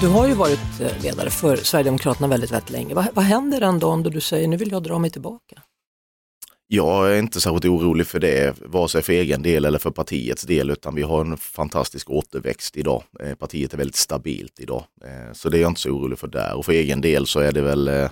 Du 0.00 0.08
har 0.08 0.28
ju 0.28 0.34
varit 0.34 0.80
eh, 0.80 1.02
ledare 1.02 1.30
för 1.30 1.56
Sverigedemokraterna 1.56 2.28
väldigt, 2.28 2.50
väldigt 2.50 2.70
länge. 2.70 2.94
Vad, 2.94 3.06
vad 3.14 3.24
händer 3.24 3.60
den 3.60 3.78
dagen 3.78 4.02
då 4.02 4.10
du 4.10 4.20
säger 4.20 4.48
nu 4.48 4.56
vill 4.56 4.70
jag 4.70 4.82
dra 4.82 4.98
mig 4.98 5.10
tillbaka? 5.10 5.62
Jag 6.66 7.12
är 7.12 7.18
inte 7.18 7.40
särskilt 7.40 7.64
orolig 7.64 8.06
för 8.06 8.20
det, 8.20 8.56
vare 8.60 8.88
sig 8.88 9.02
för 9.02 9.12
egen 9.12 9.42
del 9.42 9.64
eller 9.64 9.78
för 9.78 9.90
partiets 9.90 10.42
del, 10.42 10.70
utan 10.70 10.94
vi 10.94 11.02
har 11.02 11.20
en 11.20 11.36
fantastisk 11.36 12.10
återväxt 12.10 12.76
idag. 12.76 13.02
Eh, 13.20 13.34
partiet 13.34 13.72
är 13.72 13.78
väldigt 13.78 13.96
stabilt 13.96 14.60
idag, 14.60 14.84
eh, 15.04 15.32
så 15.32 15.48
det 15.48 15.58
är 15.58 15.62
jag 15.62 15.70
inte 15.70 15.80
så 15.80 15.90
orolig 15.90 16.18
för 16.18 16.28
där. 16.28 16.54
Och 16.54 16.64
för 16.64 16.72
egen 16.72 17.00
del 17.00 17.26
så 17.26 17.40
är 17.40 17.52
det 17.52 17.62
väl, 17.62 18.08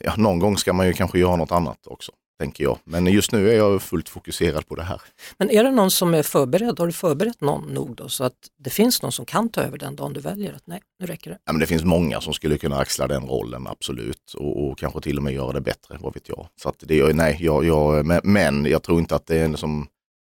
ja, 0.00 0.14
någon 0.16 0.38
gång 0.38 0.56
ska 0.56 0.72
man 0.72 0.86
ju 0.86 0.92
kanske 0.92 1.18
göra 1.18 1.36
något 1.36 1.52
annat 1.52 1.86
också, 1.86 2.12
tänker 2.40 2.64
jag. 2.64 2.78
Men 2.84 3.06
just 3.06 3.32
nu 3.32 3.50
är 3.50 3.54
jag 3.56 3.82
fullt 3.82 4.08
fokuserad 4.08 4.66
på 4.68 4.74
det 4.74 4.82
här. 4.82 5.00
Men 5.38 5.50
är 5.50 5.64
det 5.64 5.70
någon 5.70 5.90
som 5.90 6.14
är 6.14 6.22
förberedd? 6.22 6.78
Har 6.78 6.86
du 6.86 6.92
förberett 6.92 7.40
någon 7.40 7.74
nog 7.74 7.96
då 7.96 8.08
så 8.08 8.24
att 8.24 8.34
det 8.64 8.70
finns 8.70 9.02
någon 9.02 9.12
som 9.12 9.24
kan 9.24 9.48
ta 9.48 9.60
över 9.60 9.78
den 9.78 9.96
dagen 9.96 10.12
du 10.12 10.20
väljer 10.20 10.52
att 10.52 10.66
nej, 10.66 10.80
nu 11.00 11.06
räcker 11.06 11.30
det? 11.30 11.38
Ja, 11.44 11.52
men 11.52 11.60
det 11.60 11.66
finns 11.66 11.84
många 11.84 12.20
som 12.20 12.32
skulle 12.32 12.58
kunna 12.58 12.78
axla 12.78 13.06
den 13.06 13.22
rollen, 13.26 13.66
absolut. 13.66 14.34
Och, 14.36 14.64
och 14.70 14.78
kanske 14.78 15.00
till 15.00 15.16
och 15.16 15.22
med 15.22 15.32
göra 15.32 15.52
det 15.52 15.60
bättre, 15.60 15.96
vad 16.00 16.14
vet 16.14 16.28
jag. 16.28 16.46
Så 16.62 16.72
det, 16.80 17.12
nej, 17.16 17.36
jag, 17.40 17.64
jag, 17.64 18.06
men- 18.06 18.20
men 18.24 18.64
jag 18.66 18.82
tror 18.82 18.98
inte 18.98 19.14
att 19.14 19.26
det 19.26 19.36
är 19.38 19.44
en 19.44 19.56
som, 19.56 19.86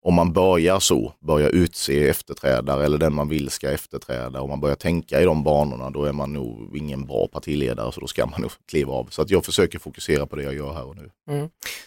om 0.08 0.14
man 0.14 0.34
börjar 0.34 0.80
så, 0.80 1.14
börjar 1.20 1.50
utse 1.50 2.08
efterträdare 2.10 2.86
eller 2.86 2.98
den 2.98 3.14
man 3.14 3.30
vill 3.30 3.50
ska 3.50 3.72
efterträda, 3.72 4.42
och 4.42 4.50
man 4.50 4.60
börjar 4.60 4.76
tänka 4.76 5.22
i 5.22 5.26
de 5.26 5.44
banorna, 5.44 5.90
då 5.90 6.04
är 6.06 6.12
man 6.14 6.34
nog 6.34 6.78
ingen 6.78 7.06
bra 7.06 7.28
partiledare, 7.28 7.92
så 7.92 8.00
då 8.02 8.08
ska 8.08 8.26
man 8.26 8.42
nog 8.42 8.52
kliva 8.70 8.94
av. 8.94 9.06
Så 9.12 9.22
att 9.22 9.30
jag 9.30 9.46
försöker 9.46 9.80
fokusera 9.80 10.26
på 10.26 10.36
det 10.36 10.44
jag 10.44 10.54
gör 10.56 10.74
här 10.74 10.86
och 10.88 10.96
nu. 10.96 11.12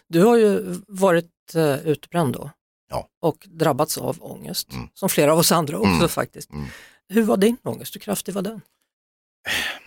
Du 0.09 0.23
har 0.25 0.37
ju 0.37 0.77
varit 0.89 1.31
uh, 1.57 1.87
utbränd 1.87 2.33
då 2.35 2.51
Ja. 2.91 3.09
och 3.23 3.47
drabbats 3.51 3.99
av 3.99 4.17
ångest, 4.21 4.73
Mm. 4.73 4.89
som 4.95 5.09
flera 5.09 5.33
av 5.33 5.39
oss 5.39 5.53
andra 5.53 5.79
också 5.79 5.91
Mm. 5.91 6.09
faktiskt. 6.09 6.51
Mm. 6.53 6.67
Hur 7.09 7.23
var 7.23 7.37
din 7.37 7.57
ångest? 7.63 7.95
Hur 7.95 8.01
kraftig 8.01 8.35
var 8.35 8.43
den? 8.43 8.61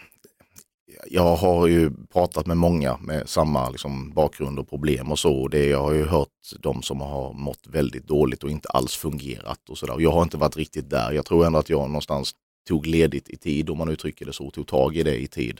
jag 1.09 1.35
har 1.35 1.67
ju 1.67 1.91
pratat 2.13 2.45
med 2.45 2.57
många 2.57 2.97
med 2.97 3.29
samma 3.29 3.69
liksom, 3.69 4.13
bakgrund 4.13 4.59
och 4.59 4.69
problem 4.69 5.11
och 5.11 5.19
så. 5.19 5.33
Och 5.33 5.49
det, 5.49 5.65
jag 5.65 5.81
har 5.81 5.93
ju 5.93 6.05
hört 6.05 6.29
de 6.59 6.81
som 6.81 7.01
har 7.01 7.33
mått 7.33 7.67
väldigt 7.67 8.07
dåligt 8.07 8.43
och 8.43 8.51
inte 8.51 8.69
alls 8.69 8.95
fungerat 8.95 9.69
och 9.69 9.77
sådär. 9.77 9.95
Jag 9.99 10.11
har 10.11 10.23
inte 10.23 10.37
varit 10.37 10.57
riktigt 10.57 10.89
där. 10.89 11.11
Jag 11.11 11.25
tror 11.25 11.45
ändå 11.45 11.59
att 11.59 11.69
jag 11.69 11.89
någonstans 11.89 12.31
tog 12.67 12.85
ledigt 12.87 13.29
i 13.29 13.37
tid, 13.37 13.69
om 13.69 13.77
man 13.77 13.89
uttrycker 13.89 14.25
det 14.25 14.33
så, 14.33 14.51
tog 14.51 14.67
tag 14.67 14.95
i 14.95 15.03
det 15.03 15.21
i 15.21 15.27
tid. 15.27 15.59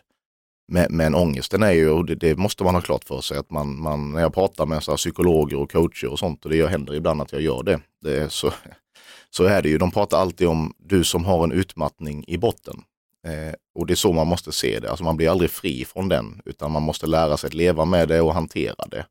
Men, 0.72 0.88
men 0.90 1.16
ångesten 1.16 1.64
är 1.64 1.72
ju, 1.72 1.90
och 1.90 2.06
det, 2.06 2.16
det 2.16 2.36
måste 2.36 2.64
man 2.64 2.76
ha 2.76 2.82
klart 2.82 3.04
för 3.04 3.22
sig, 3.22 3.38
att 3.38 3.52
man, 3.52 3.82
man 3.82 4.12
när 4.12 4.22
jag 4.22 4.34
pratar 4.34 4.66
med 4.66 4.84
så 4.84 4.92
här, 4.92 4.98
psykologer 4.98 5.58
och 5.58 5.72
coacher 5.72 6.08
och 6.08 6.20
sånt, 6.20 6.46
och 6.46 6.52
det 6.52 6.68
händer 6.68 6.94
ibland 6.96 7.22
att 7.22 7.32
jag 7.32 7.42
gör 7.42 7.64
det, 7.64 7.80
det 8.02 8.18
är 8.22 8.28
så, 8.28 8.54
så 9.30 9.44
är 9.44 9.62
det 9.62 9.70
ju. 9.70 9.78
De 9.78 9.92
pratar 9.92 10.18
alltid 10.18 10.48
om 10.48 10.74
du 10.78 11.04
som 11.04 11.26
har 11.26 11.44
en 11.44 11.52
utmattning 11.52 12.24
i 12.28 12.38
botten. 12.38 12.84
Eh, 13.28 13.54
och 13.76 13.88
det 13.88 13.94
är 13.94 13.96
så 13.96 14.14
man 14.14 14.28
måste 14.28 14.52
se 14.52 14.80
det. 14.80 14.90
Alltså 14.90 15.04
man 15.04 15.18
blir 15.18 15.30
aldrig 15.30 15.52
fri 15.52 15.86
från 15.86 16.10
den, 16.10 16.42
utan 16.46 16.72
man 16.72 16.82
måste 16.84 17.08
lära 17.08 17.38
sig 17.38 17.48
att 17.48 17.54
leva 17.54 17.86
med 17.86 18.08
det 18.08 18.22
och 18.22 18.34
hantera 18.34 18.86
det. 18.88 19.06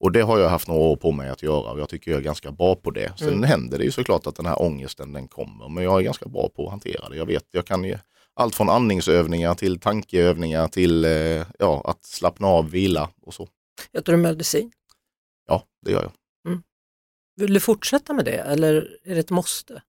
Och 0.00 0.12
det 0.12 0.20
har 0.22 0.38
jag 0.38 0.48
haft 0.48 0.68
några 0.68 0.80
år 0.80 0.96
på 0.96 1.12
mig 1.12 1.28
att 1.28 1.42
göra 1.42 1.70
och 1.72 1.80
jag 1.80 1.88
tycker 1.88 2.10
jag 2.10 2.18
är 2.18 2.24
ganska 2.24 2.52
bra 2.52 2.74
på 2.76 2.90
det. 2.90 3.12
Sen 3.18 3.28
Mm. 3.28 3.42
händer 3.42 3.78
det 3.78 3.84
ju 3.84 3.90
såklart 3.90 4.26
att 4.26 4.36
den 4.36 4.46
här 4.46 4.62
ångesten 4.62 5.12
den 5.12 5.28
kommer, 5.28 5.68
men 5.68 5.84
jag 5.84 5.98
är 5.98 6.02
ganska 6.04 6.26
bra 6.28 6.48
på 6.48 6.64
att 6.64 6.70
hantera 6.70 7.08
det. 7.08 7.16
Jag 7.16 7.26
vet, 7.26 7.44
jag 7.50 7.66
kan 7.66 7.84
ju 7.84 7.98
allt 8.34 8.54
från 8.54 8.68
andningsövningar 8.68 9.54
till 9.54 9.80
tankeövningar 9.80 10.68
till 10.68 11.04
eh, 11.04 11.46
ja, 11.58 11.82
att 11.84 12.04
slappna 12.04 12.46
av, 12.48 12.70
vila 12.70 13.10
och 13.22 13.34
så. 13.34 13.48
Äter 13.92 14.12
du 14.12 14.16
medicin? 14.18 14.72
Ja, 15.48 15.62
det 15.82 15.90
gör 15.92 16.02
jag. 16.02 16.12
Vill 17.36 17.54
du 17.54 17.60
fortsätta 17.60 18.12
med 18.12 18.24
det 18.24 18.36
eller 18.38 18.96
är 19.04 19.14
det 19.14 19.20
ett 19.20 19.30
måste? 19.30 19.82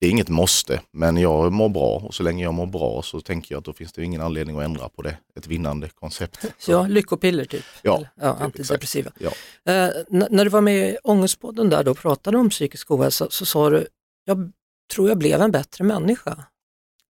Det 0.00 0.06
är 0.06 0.10
inget 0.10 0.28
måste, 0.28 0.80
men 0.90 1.16
jag 1.16 1.52
mår 1.52 1.68
bra 1.68 1.98
och 1.98 2.14
så 2.14 2.22
länge 2.22 2.44
jag 2.44 2.54
mår 2.54 2.66
bra 2.66 3.02
så 3.02 3.20
tänker 3.20 3.54
jag 3.54 3.58
att 3.58 3.64
då 3.64 3.72
finns 3.72 3.92
det 3.92 4.04
ingen 4.04 4.20
anledning 4.20 4.58
att 4.58 4.64
ändra 4.64 4.88
på 4.88 5.02
det. 5.02 5.18
Ett 5.36 5.46
vinnande 5.46 5.88
koncept. 5.88 6.44
Så 6.58 6.72
ja, 6.72 6.86
lyckopiller 6.86 7.44
typ? 7.44 7.64
Ja, 7.82 8.04
ja 8.14 8.34
antidepressiva. 8.34 9.12
Ja. 9.18 9.30
Eh, 9.72 9.90
när 10.08 10.44
du 10.44 10.50
var 10.50 10.60
med 10.60 10.88
i 10.88 10.98
Ångestpodden 11.04 11.70
där 11.70 11.84
då 11.84 11.90
och 11.90 11.98
pratade 11.98 12.38
om 12.38 12.50
psykisk 12.50 12.90
ohälsa 12.90 13.26
så 13.30 13.46
sa 13.46 13.70
du, 13.70 13.86
jag 14.24 14.52
tror 14.94 15.08
jag 15.08 15.18
blev 15.18 15.42
en 15.42 15.50
bättre 15.50 15.84
människa. 15.84 16.44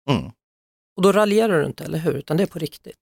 Mm. 0.09 0.31
Och 0.95 1.01
då 1.01 1.11
raljerar 1.11 1.59
du 1.59 1.65
inte, 1.65 1.83
eller 1.83 1.99
hur? 1.99 2.13
Utan 2.13 2.37
det 2.37 2.43
är 2.43 2.47
på 2.47 2.59
riktigt. 2.59 2.99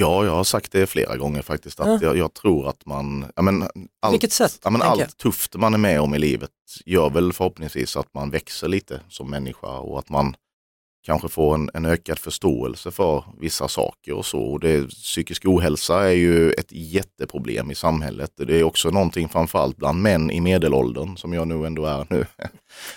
Ja, 0.00 0.24
jag 0.24 0.32
har 0.32 0.44
sagt 0.44 0.72
det 0.72 0.86
flera 0.86 1.16
gånger 1.16 1.42
faktiskt. 1.42 1.80
Att 1.80 1.86
Ja. 1.86 1.98
jag, 2.02 2.16
jag 2.16 2.34
tror 2.34 2.68
att 2.68 2.86
man, 2.86 3.24
ja, 3.36 3.42
men, 3.42 3.62
allt, 4.02 4.12
Vilket 4.12 4.32
sätt? 4.32 4.60
ja, 4.64 4.70
men 4.70 4.82
allt 4.82 5.16
tufft 5.16 5.54
man 5.56 5.74
är 5.74 5.78
med 5.78 6.00
om 6.00 6.14
i 6.14 6.18
livet 6.18 6.50
gör 6.84 7.10
väl 7.10 7.32
förhoppningsvis 7.32 7.96
att 7.96 8.14
man 8.14 8.30
växer 8.30 8.68
lite 8.68 9.00
som 9.08 9.30
människa 9.30 9.66
och 9.78 9.98
att 9.98 10.08
man 10.08 10.34
kanske 11.02 11.28
får 11.28 11.54
en, 11.54 11.70
en 11.74 11.84
ökad 11.84 12.18
förståelse 12.18 12.90
för 12.90 13.24
vissa 13.40 13.68
saker 13.68 14.12
och 14.12 14.26
så. 14.26 14.40
Och 14.40 14.60
det, 14.60 14.88
psykisk 14.88 15.46
ohälsa 15.46 16.08
är 16.08 16.14
ju 16.14 16.50
ett 16.50 16.72
jätteproblem 16.72 17.70
i 17.70 17.74
samhället. 17.74 18.32
Det 18.36 18.60
är 18.60 18.64
också 18.64 18.90
någonting 18.90 19.28
framförallt 19.28 19.76
bland 19.76 20.02
män 20.02 20.30
i 20.30 20.40
medelåldern, 20.40 21.16
som 21.16 21.32
jag 21.32 21.48
nu 21.48 21.66
ändå 21.66 21.86
är 21.86 22.06
nu. 22.10 22.26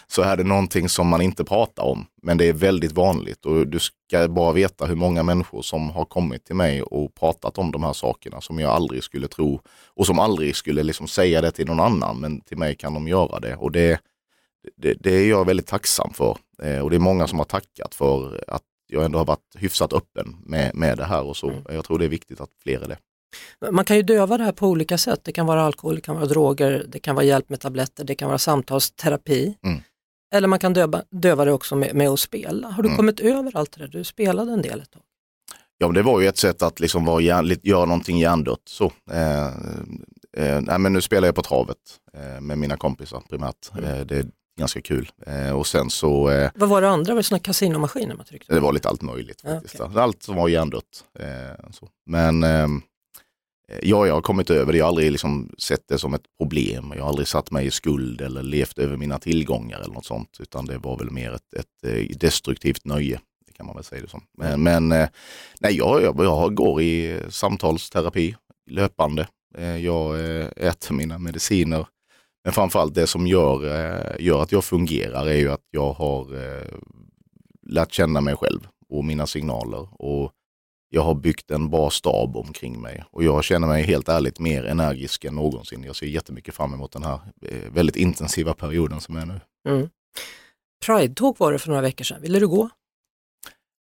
Så 0.07 0.21
är 0.21 0.37
det 0.37 0.43
någonting 0.43 0.89
som 0.89 1.07
man 1.07 1.21
inte 1.21 1.43
pratar 1.43 1.83
om, 1.83 2.05
men 2.21 2.37
det 2.37 2.45
är 2.45 2.53
väldigt 2.53 2.91
vanligt. 2.91 3.45
Och 3.45 3.67
du 3.67 3.79
ska 3.79 4.27
bara 4.27 4.51
veta 4.51 4.85
hur 4.85 4.95
många 4.95 5.23
människor 5.23 5.61
som 5.61 5.89
har 5.89 6.05
kommit 6.05 6.45
till 6.45 6.55
mig 6.55 6.81
och 6.81 7.15
pratat 7.15 7.57
om 7.57 7.71
de 7.71 7.83
här 7.83 7.93
sakerna 7.93 8.41
som 8.41 8.59
jag 8.59 8.71
aldrig 8.71 9.03
skulle 9.03 9.27
tro 9.27 9.61
och 9.95 10.05
som 10.05 10.19
aldrig 10.19 10.55
skulle 10.55 10.83
liksom 10.83 11.07
säga 11.07 11.41
det 11.41 11.51
till 11.51 11.67
någon 11.67 11.79
annan, 11.79 12.19
men 12.19 12.41
till 12.41 12.57
mig 12.57 12.75
kan 12.75 12.93
de 12.93 13.07
göra 13.07 13.39
det. 13.39 13.55
Och 13.55 13.71
det, 13.71 13.99
det, 14.77 14.93
det 14.99 15.11
är 15.11 15.29
jag 15.29 15.45
väldigt 15.45 15.67
tacksam 15.67 16.13
för. 16.13 16.37
Eh, 16.63 16.79
och 16.79 16.89
det 16.89 16.95
är 16.95 16.99
många 16.99 17.27
som 17.27 17.37
har 17.37 17.45
tackat 17.45 17.95
för 17.95 18.43
att 18.47 18.61
jag 18.87 19.05
ändå 19.05 19.17
har 19.17 19.25
varit 19.25 19.55
hyfsat 19.55 19.93
öppen 19.93 20.35
med, 20.45 20.75
med 20.75 20.97
det 20.97 21.05
här 21.05 21.23
och 21.23 21.37
så. 21.37 21.49
Mm. 21.49 21.63
Jag 21.69 21.85
tror 21.85 21.99
det 21.99 22.05
är 22.05 22.09
viktigt 22.09 22.41
att 22.41 22.49
fler 22.63 22.81
är 22.81 22.87
det. 22.87 22.97
Man 23.71 23.85
kan 23.85 23.95
ju 23.97 24.01
döva 24.03 24.37
det 24.37 24.43
här 24.43 24.51
på 24.51 24.67
olika 24.67 24.97
sätt. 24.97 25.19
Det 25.23 25.31
kan 25.31 25.45
vara 25.45 25.63
alkohol, 25.63 25.95
det 25.95 26.01
kan 26.01 26.15
vara 26.15 26.25
droger, 26.25 26.85
det 26.87 26.99
kan 26.99 27.15
vara 27.15 27.25
hjälp 27.25 27.49
med 27.49 27.59
tabletter, 27.59 28.03
det 28.03 28.15
kan 28.15 28.27
vara 28.27 28.37
samtalsterapi. 28.37 29.57
Mm. 29.65 29.81
Eller 30.33 30.47
man 30.47 30.59
kan 30.59 30.73
döva, 30.73 31.03
döva 31.09 31.45
det 31.45 31.51
också 31.51 31.75
med, 31.75 31.95
med 31.95 32.09
att 32.09 32.19
spela. 32.19 32.67
Har 32.67 32.83
du 32.83 32.89
Mm. 32.89 32.97
kommit 32.97 33.19
över 33.19 33.57
allt 33.57 33.71
det 33.71 33.79
där? 33.81 33.87
Du 33.87 34.03
spelade 34.03 34.51
en 34.53 34.61
del 34.61 34.81
ett 34.81 34.91
tag. 34.91 35.01
Ja, 35.77 35.87
men 35.87 35.93
det 35.93 36.01
var 36.01 36.21
ju 36.21 36.27
ett 36.27 36.37
sätt 36.37 36.61
att 36.61 36.79
liksom 36.79 37.05
vara 37.05 37.21
hjärn, 37.21 37.55
göra 37.63 37.85
någonting 37.85 38.19
hjärndött. 38.19 38.61
Så, 38.65 38.91
eh, 39.11 39.47
eh, 40.37 40.61
nej, 40.61 40.79
men 40.79 40.93
nu 40.93 41.01
spelar 41.01 41.27
jag 41.27 41.35
på 41.35 41.41
travet 41.41 41.77
eh, 42.13 42.41
med 42.41 42.57
mina 42.57 42.77
kompisar 42.77 43.23
primärt. 43.29 43.71
Mm. 43.77 43.85
Eh, 43.85 44.05
det 44.05 44.25
ganska 44.59 44.81
kul. 44.81 45.11
Eh, 45.25 45.51
och 45.51 45.67
sen 45.67 45.89
så, 45.89 46.29
eh, 46.29 46.51
Vad 46.55 46.69
var 46.69 46.81
det 46.81 46.89
andra? 46.89 47.13
Var 47.13 47.17
det 47.19 47.23
sådana 47.23 47.39
kasinomaskiner 47.43 48.15
man 48.15 48.25
tryckte? 48.25 48.53
det 48.53 48.59
var 48.59 48.73
lite 48.73 48.89
allt 48.89 49.01
möjligt 49.01 49.41
Ja, 49.43 49.49
faktiskt. 49.49 49.81
Allt 49.81 50.23
som 50.23 50.35
var 50.35 50.47
hjärndött. 50.49 51.03
Eh, 51.19 51.69
så. 51.71 51.87
Men 52.05 52.43
ehm, 52.43 52.81
eh, 53.69 53.79
ja, 53.83 54.07
jag 54.07 54.13
har 54.13 54.21
kommit 54.21 54.49
över 54.49 54.71
det. 54.71 54.77
Jag 54.77 54.85
har 54.85 54.89
aldrig 54.89 55.11
liksom 55.11 55.51
sett 55.57 55.87
det 55.87 55.97
som 55.99 56.13
ett 56.13 56.25
problem. 56.39 56.93
Jag 56.95 57.01
har 57.03 57.09
aldrig 57.09 57.27
satt 57.27 57.51
mig 57.51 57.65
i 57.65 57.71
skuld 57.71 58.21
eller 58.21 58.43
levt 58.43 58.79
över 58.79 58.97
mina 58.97 59.19
tillgångar 59.19 59.79
eller 59.79 59.93
något 59.93 60.05
sånt. 60.05 60.37
Utan 60.39 60.65
det 60.65 60.77
var 60.77 60.97
väl 60.97 61.11
mer 61.11 61.31
ett, 61.33 61.53
ett 61.53 61.91
eh, 61.93 62.17
destruktivt 62.17 62.85
nöje. 62.85 63.19
Det 63.47 63.53
kan 63.53 63.65
man 63.65 63.75
väl 63.75 63.83
säga 63.85 64.01
det 64.01 64.09
som. 64.09 64.23
Men, 64.37 64.63
men 64.63 64.91
eh, 64.91 65.09
nej, 65.59 65.77
jag, 65.77 66.03
jag, 66.03 66.15
jag 66.25 66.55
går 66.55 66.81
i 66.81 67.19
samtalsterapi 67.29 68.35
löpande. 68.69 69.27
Eh, 69.57 69.77
Jag 69.77 70.19
eh, 70.19 70.47
äter 70.55 70.93
mina 70.93 71.17
mediciner. 71.17 71.87
Men 72.43 72.53
framförallt 72.53 72.95
det 72.95 73.07
som 73.07 73.27
gör, 73.27 73.65
eh, 73.65 74.25
gör 74.25 74.41
att 74.41 74.51
jag 74.51 74.63
fungerar 74.63 75.27
är 75.27 75.37
ju 75.37 75.51
att 75.51 75.67
jag 75.71 75.93
har 75.93 76.35
eh, 76.35 76.77
lärt 77.67 77.91
känna 77.91 78.21
mig 78.21 78.35
själv 78.35 78.67
och 78.89 79.05
mina 79.05 79.27
signaler. 79.27 79.87
Och 80.01 80.31
jag 80.89 81.01
har 81.01 81.15
byggt 81.15 81.51
en 81.51 81.69
bra 81.69 81.89
stab 81.89 82.37
omkring 82.37 82.81
mig 82.81 83.03
och 83.11 83.23
jag 83.23 83.43
känner 83.43 83.67
mig 83.67 83.83
helt 83.83 84.09
ärligt 84.09 84.39
mer 84.39 84.65
energisk 84.65 85.25
än 85.25 85.35
någonsin. 85.35 85.83
Jag 85.83 85.95
ser 85.95 86.05
jättemycket 86.05 86.55
fram 86.55 86.73
emot 86.73 86.91
den 86.91 87.03
här 87.03 87.19
eh, 87.41 87.71
väldigt 87.71 87.95
intensiva 87.95 88.53
perioden 88.53 89.01
som 89.01 89.15
är 89.15 89.25
nu. 89.25 89.39
Mm. 89.69 89.89
Pride-tåg 90.85 91.35
var 91.39 91.51
det 91.51 91.59
för 91.59 91.69
några 91.69 91.81
veckor 91.81 92.03
sedan. 92.03 92.21
Ville 92.21 92.39
du 92.39 92.47
gå? 92.47 92.69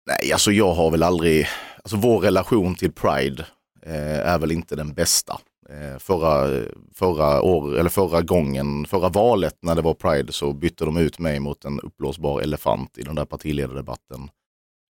Nej, 0.07 0.33
alltså 0.33 0.53
jag 0.53 0.75
har 0.75 0.91
väl 0.91 1.03
aldrig, 1.03 1.47
alltså 1.83 1.97
vår 1.97 2.21
relation 2.21 2.75
till 2.75 2.93
Pride 2.93 3.47
eh, 3.83 4.29
är 4.29 4.39
väl 4.39 4.53
inte 4.53 4.77
den 4.77 4.95
bästa. 4.95 5.41
Eh, 5.71 5.99
förra, 5.99 6.65
förra, 6.95 7.43
år, 7.43 7.79
eller 7.79 7.91
förra 7.91 8.23
gången, 8.23 8.87
förra 8.87 9.09
valet 9.09 9.57
när 9.61 9.75
det 9.75 9.83
var 9.83 9.95
Pride 9.95 10.33
så 10.33 10.53
bytte 10.53 10.85
de 10.85 10.97
ut 10.97 11.19
mig 11.19 11.41
mot 11.41 11.65
en 11.65 11.81
uppblåsbar 11.81 12.41
elefant 12.41 12.99
i 12.99 13.03
den 13.03 13.15
där 13.15 13.25
partiledardebatten. 13.25 14.29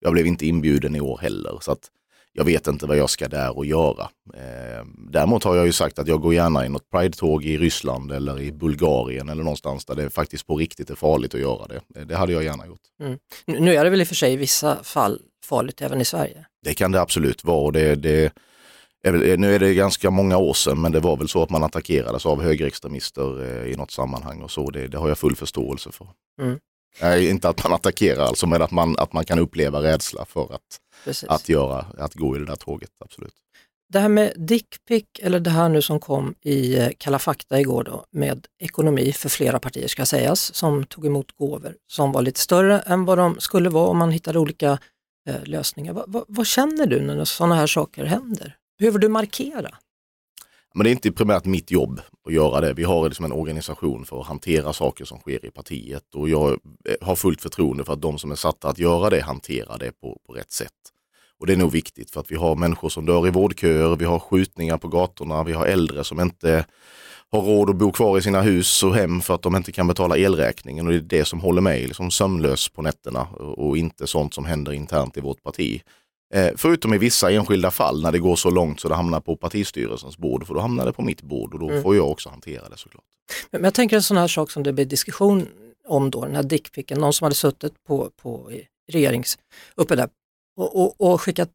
Jag 0.00 0.12
blev 0.12 0.26
inte 0.26 0.46
inbjuden 0.46 0.94
i 0.96 1.00
år 1.00 1.18
heller 1.18 1.58
så 1.60 1.72
att 1.72 1.90
jag 2.32 2.44
vet 2.44 2.66
inte 2.66 2.86
vad 2.86 2.96
jag 2.96 3.10
ska 3.10 3.28
där 3.28 3.56
och 3.56 3.66
göra. 3.66 4.08
Eh, 4.34 4.84
däremot 5.10 5.44
har 5.44 5.56
jag 5.56 5.66
ju 5.66 5.72
sagt 5.72 5.98
att 5.98 6.08
jag 6.08 6.20
går 6.20 6.34
gärna 6.34 6.66
i 6.66 6.68
något 6.68 6.90
Pride-tåg 6.90 7.44
i 7.44 7.58
Ryssland 7.58 8.12
eller 8.12 8.40
i 8.40 8.52
Bulgarien 8.52 9.28
eller 9.28 9.42
någonstans 9.42 9.84
där 9.84 9.94
det 9.94 10.10
faktiskt 10.10 10.46
på 10.46 10.56
riktigt 10.56 10.90
är 10.90 10.94
farligt 10.94 11.34
att 11.34 11.40
göra 11.40 11.66
det. 11.66 12.00
Eh, 12.00 12.06
Det 12.06 12.16
hade 12.16 12.32
jag 12.32 12.44
gärna 12.44 12.66
gjort. 12.66 12.80
Nu 12.98 13.60
nu 13.60 13.74
är 13.74 13.84
det 13.84 13.90
väl 13.90 14.00
i 14.00 14.04
och 14.04 14.08
för 14.08 14.14
sig 14.14 14.32
i 14.32 14.36
vissa 14.36 14.84
fall 14.84 15.20
farligt 15.44 15.82
även 15.82 16.00
i 16.00 16.04
Sverige. 16.04 16.46
Det 16.62 16.74
kan 16.74 16.92
det 16.92 17.00
absolut 17.00 17.44
vara. 17.44 17.60
Och 17.60 17.72
det, 17.72 17.94
det 17.94 18.32
nu 19.38 19.54
är 19.54 19.58
det 19.58 19.74
ganska 19.74 20.10
många 20.10 20.36
år 20.36 20.54
sedan 20.54 20.80
men 20.80 20.92
det 20.92 21.00
var 21.00 21.16
väl 21.16 21.28
så 21.28 21.42
att 21.42 21.50
man 21.50 21.64
attackerades 21.64 22.26
av 22.26 22.42
högerextremister 22.42 23.44
eh, 23.44 23.72
i 23.72 23.76
något 23.76 23.90
sammanhang 23.90 24.42
och 24.42 24.50
så. 24.50 24.70
Det, 24.70 24.88
det 24.88 24.98
har 24.98 25.08
jag 25.08 25.18
full 25.18 25.36
förståelse 25.36 25.92
för. 25.92 26.06
Nej, 27.00 27.28
inte 27.28 27.48
att 27.48 27.64
man 27.64 27.72
attackerar 27.72 28.24
alltså, 28.24 28.46
men 28.46 28.62
att 28.62 28.70
man, 28.70 28.98
att 28.98 29.12
man 29.12 29.24
kan 29.24 29.38
uppleva 29.38 29.82
rädsla 29.82 30.24
för 30.24 30.54
att, 30.54 30.80
Precis. 31.04 31.28
att, 31.28 31.48
göra, 31.48 31.86
att 31.98 32.14
gå 32.14 32.36
i 32.36 32.38
det 32.38 32.46
där 32.46 32.56
tåget. 32.56 32.90
Absolut. 33.04 33.34
Det 33.88 33.98
här 33.98 34.08
med 34.08 34.32
dickpic, 34.36 35.04
eller 35.22 35.40
det 35.40 35.50
här 35.50 35.68
nu 35.68 35.82
som 35.82 36.00
kom 36.00 36.34
i 36.42 36.78
eh, 36.78 36.88
Kalla 36.98 37.18
fakta 37.18 37.60
igår 37.60 37.84
då, 37.84 38.04
med 38.10 38.46
ekonomi 38.58 39.12
för 39.12 39.28
flera 39.28 39.58
partier 39.58 39.88
ska 39.88 40.06
sägas, 40.06 40.54
som 40.54 40.84
tog 40.84 41.06
emot 41.06 41.32
gåvor 41.32 41.74
som 41.86 42.12
var 42.12 42.22
lite 42.22 42.40
större 42.40 42.80
än 42.80 43.04
vad 43.04 43.18
de 43.18 43.40
skulle 43.40 43.68
vara 43.68 43.88
om 43.88 43.98
man 43.98 44.10
hittade 44.10 44.38
olika 44.38 44.78
eh, 45.28 45.44
lösningar. 45.44 45.92
Va, 45.92 46.04
va, 46.06 46.24
vad 46.28 46.46
känner 46.46 46.86
du 46.86 47.00
när 47.00 47.24
sådana 47.24 47.54
här 47.54 47.66
saker 47.66 48.04
händer? 48.04 48.56
Behöver 48.78 48.98
du 48.98 49.08
markera? 49.08 49.70
Men 50.74 50.84
det 50.84 50.90
är 50.90 50.92
inte 50.92 51.12
primärt 51.12 51.44
mitt 51.44 51.70
jobb 51.70 52.00
att 52.26 52.32
göra 52.32 52.60
det. 52.60 52.72
Vi 52.72 52.84
har 52.84 53.04
liksom 53.04 53.24
en 53.24 53.32
organisation 53.32 54.04
för 54.04 54.20
att 54.20 54.26
hantera 54.26 54.72
saker 54.72 55.04
som 55.04 55.18
sker 55.18 55.46
i 55.46 55.50
partiet 55.50 56.14
och 56.14 56.28
jag 56.28 56.50
eh, 56.50 57.06
har 57.06 57.16
fullt 57.16 57.42
förtroende 57.42 57.84
för 57.84 57.92
att 57.92 58.02
de 58.02 58.18
som 58.18 58.30
är 58.30 58.34
satta 58.34 58.68
att 58.68 58.78
göra 58.78 59.10
det 59.10 59.20
hanterar 59.20 59.78
det 59.78 59.92
på, 60.00 60.18
på 60.26 60.32
rätt 60.32 60.52
sätt. 60.52 60.72
Och 61.38 61.46
det 61.46 61.52
är 61.52 61.56
nog 61.56 61.72
viktigt 61.72 62.10
för 62.10 62.20
att 62.20 62.30
vi 62.30 62.36
har 62.36 62.56
människor 62.56 62.88
som 62.88 63.06
dör 63.06 63.26
i 63.26 63.30
vårdköer, 63.30 63.96
vi 63.96 64.04
har 64.04 64.18
skjutningar 64.18 64.78
på 64.78 64.88
gatorna, 64.88 65.44
vi 65.44 65.52
har 65.52 65.66
äldre 65.66 66.04
som 66.04 66.20
inte 66.20 66.64
har 67.30 67.42
råd 67.42 67.70
att 67.70 67.76
bo 67.76 67.92
kvar 67.92 68.18
i 68.18 68.22
sina 68.22 68.42
hus 68.42 68.82
och 68.82 68.94
hem 68.94 69.20
för 69.20 69.34
att 69.34 69.42
de 69.42 69.56
inte 69.56 69.72
kan 69.72 69.86
betala 69.86 70.16
elräkningen 70.16 70.86
och 70.86 70.92
det 70.92 70.98
är 70.98 71.00
det 71.00 71.24
som 71.24 71.40
håller 71.40 71.62
mig 71.62 71.86
liksom 71.86 72.10
sömnlös 72.10 72.68
på 72.68 72.82
nätterna 72.82 73.22
och 73.56 73.78
inte 73.78 74.06
sånt 74.06 74.34
som 74.34 74.44
händer 74.44 74.72
internt 74.72 75.16
i 75.16 75.20
vårt 75.20 75.42
parti. 75.42 75.82
Eh, 76.34 76.52
förutom 76.56 76.94
i 76.94 76.98
vissa 76.98 77.30
enskilda 77.30 77.70
fall 77.70 78.02
när 78.02 78.12
det 78.12 78.18
går 78.18 78.36
så 78.36 78.50
långt 78.50 78.80
så 78.80 78.88
det 78.88 78.94
hamnar 78.94 79.20
på 79.20 79.36
partistyrelsens 79.36 80.18
bord, 80.18 80.46
för 80.46 80.54
då 80.54 80.60
hamnar 80.60 80.86
det 80.86 80.92
på 80.92 81.02
mitt 81.02 81.22
bord 81.22 81.54
och 81.54 81.60
då 81.60 81.82
får 81.82 81.96
jag 81.96 82.10
också 82.10 82.28
hantera 82.28 82.68
det 82.68 82.76
såklart. 82.76 83.04
Men 83.50 83.64
jag 83.64 83.74
tänker 83.74 83.96
en 83.96 84.02
sån 84.02 84.16
här 84.16 84.28
sak 84.28 84.50
som 84.50 84.62
det 84.62 84.72
blir 84.72 84.84
diskussion 84.84 85.48
om 85.88 86.10
då, 86.10 86.24
den 86.24 86.36
här 86.36 86.42
dickpicken, 86.42 87.00
någon 87.00 87.12
som 87.12 87.24
hade 87.24 87.34
suttit 87.34 87.84
på, 87.84 88.10
på 88.16 88.50
regerings, 88.92 89.38
uppe 89.74 89.96
där 89.96 90.08
och, 90.56 90.82
och, 90.82 91.12
och 91.12 91.20
skickat 91.20 91.50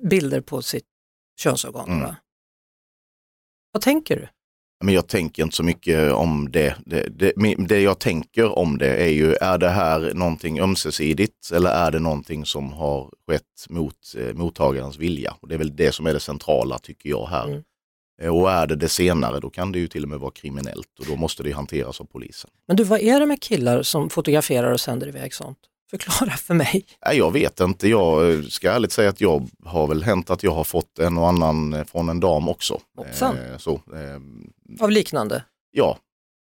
bilder 0.00 0.40
på 0.40 0.62
sitt 0.62 0.86
könsorgan. 1.40 1.88
Mm. 1.88 2.00
va? 2.00 2.16
Vad 3.72 3.82
tänker 3.82 4.16
du? 4.16 4.28
Men 4.82 4.94
jag 4.94 5.06
tänker 5.06 5.42
inte 5.42 5.56
så 5.56 5.62
mycket 5.62 6.12
om 6.12 6.52
det. 6.52 6.76
Det, 6.86 7.08
det. 7.18 7.32
det 7.58 7.80
jag 7.80 7.98
tänker 7.98 8.58
om 8.58 8.78
det 8.78 8.96
är 8.96 9.08
ju, 9.08 9.34
är 9.34 9.58
det 9.58 9.68
här 9.68 10.14
någonting 10.14 10.60
ömsesidigt 10.60 11.50
eller 11.54 11.70
är 11.70 11.90
det 11.90 11.98
någonting 11.98 12.46
som 12.46 12.72
har 12.72 13.10
skett 13.26 13.66
mot 13.70 13.94
eh, 14.16 14.34
mottagarens 14.34 14.98
vilja? 14.98 15.36
Och 15.40 15.48
det 15.48 15.54
är 15.54 15.58
väl 15.58 15.76
det 15.76 15.92
som 15.92 16.06
är 16.06 16.12
det 16.14 16.20
centrala 16.20 16.78
tycker 16.78 17.08
jag 17.08 17.26
här. 17.26 17.44
Mm. 17.44 17.62
Eh, 18.22 18.28
Och 18.36 18.50
är 18.50 18.66
det 18.66 18.76
det 18.76 18.88
senare 18.88 19.40
då 19.40 19.50
kan 19.50 19.72
det 19.72 19.78
ju 19.78 19.88
till 19.88 20.02
och 20.02 20.08
med 20.08 20.18
vara 20.18 20.30
kriminellt 20.30 20.98
och 20.98 21.06
då 21.06 21.16
måste 21.16 21.42
det 21.42 21.52
hanteras 21.52 22.00
av 22.00 22.04
polisen. 22.04 22.50
Men 22.68 22.76
du, 22.76 22.84
vad 22.84 23.00
är 23.00 23.20
det 23.20 23.26
med 23.26 23.42
killar 23.42 23.82
som 23.82 24.10
fotograferar 24.10 24.72
och 24.72 24.80
sänder 24.80 25.08
iväg 25.08 25.34
sånt? 25.34 25.58
Förklara 25.92 26.36
för 26.36 26.54
mig. 26.54 26.86
Nej, 27.06 27.18
jag 27.18 27.32
vet 27.32 27.60
inte. 27.60 27.88
Jag 27.88 28.32
eh, 28.32 28.42
ska 28.42 28.70
ärligt 28.70 28.92
säga 28.92 29.10
att 29.10 29.20
jag 29.20 29.48
har 29.64 29.86
väl 29.86 30.02
hänt 30.02 30.30
att 30.30 30.42
jag 30.42 30.54
har 30.54 30.64
fått 30.64 30.98
en 30.98 31.18
och 31.18 31.28
annan 31.28 31.72
eh, 31.72 31.84
från 31.84 32.08
en 32.08 32.20
dam 32.20 32.48
också. 32.48 32.80
Hoppsan. 32.96 33.38
Eh, 33.38 33.58
så, 33.58 33.72
eh, 33.74 34.82
Av 34.84 34.90
liknande. 34.90 35.44
ja, 35.70 35.98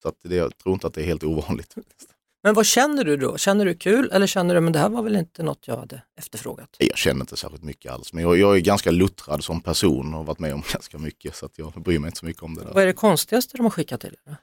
så 0.02 0.08
att 0.08 0.14
det, 0.24 0.36
jag 0.36 0.58
tror 0.58 0.72
inte 0.72 0.86
att 0.86 0.94
det 0.94 1.02
är 1.02 1.06
helt 1.06 1.24
ovanligt. 1.24 1.74
Men 2.42 2.54
vad 2.54 2.66
känner 2.66 3.04
du 3.04 3.16
då? 3.16 3.36
Känner 3.38 3.64
du 3.64 3.74
kul 3.74 4.10
eller 4.12 4.26
känner 4.26 4.54
du 4.54 4.60
men 4.60 4.72
det 4.72 4.78
här 4.78 4.88
var 4.88 5.02
väl 5.02 5.16
inte 5.16 5.42
något 5.42 5.68
jag 5.68 5.76
hade 5.76 6.02
efterfrågat? 6.18 6.76
Jag 6.78 6.96
känner 6.98 7.20
inte 7.20 7.36
särskilt 7.36 7.64
mycket 7.64 7.92
alls, 7.92 8.12
men 8.12 8.22
jag, 8.24 8.38
jag 8.38 8.56
är 8.56 8.60
ganska 8.60 8.90
luttrad 8.90 9.44
som 9.44 9.60
person 9.60 10.14
och 10.14 10.18
har 10.18 10.24
varit 10.24 10.38
med 10.38 10.54
om 10.54 10.62
ganska 10.72 10.98
mycket 10.98 11.36
så 11.36 11.46
att 11.46 11.58
jag 11.58 11.72
bryr 11.72 11.98
mig 11.98 12.08
inte 12.08 12.18
så 12.18 12.26
mycket 12.26 12.42
om 12.42 12.54
det 12.54 12.64
där. 12.64 12.72
Vad 12.74 12.82
är 12.82 12.86
det 12.86 12.92
konstigaste 12.92 13.56
de 13.56 13.62
har 13.62 13.70
skickat 13.70 14.00
till 14.00 14.16
er? 14.26 14.36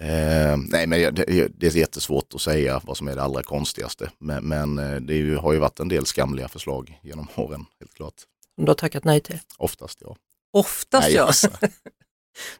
Eh, 0.00 0.56
nej, 0.68 0.86
men 0.86 1.14
det, 1.14 1.48
det 1.58 1.66
är 1.66 1.76
jättesvårt 1.76 2.34
att 2.34 2.40
säga 2.40 2.80
vad 2.84 2.96
som 2.96 3.08
är 3.08 3.16
det 3.16 3.22
allra 3.22 3.42
konstigaste, 3.42 4.10
men, 4.18 4.44
men 4.44 4.78
eh, 4.78 5.00
det 5.00 5.14
ju, 5.14 5.36
har 5.36 5.52
ju 5.52 5.58
varit 5.58 5.80
en 5.80 5.88
del 5.88 6.06
skamliga 6.06 6.48
förslag 6.48 6.98
genom 7.02 7.28
åren, 7.34 7.64
helt 7.80 7.94
klart. 7.94 8.14
Som 8.54 8.64
du 8.64 8.70
har 8.70 8.74
tackat 8.74 9.04
nej 9.04 9.20
till? 9.20 9.38
Oftast 9.58 9.98
ja. 10.00 10.16
Oftast 10.52 11.08
Nej, 11.08 11.16
ja. 11.16 11.32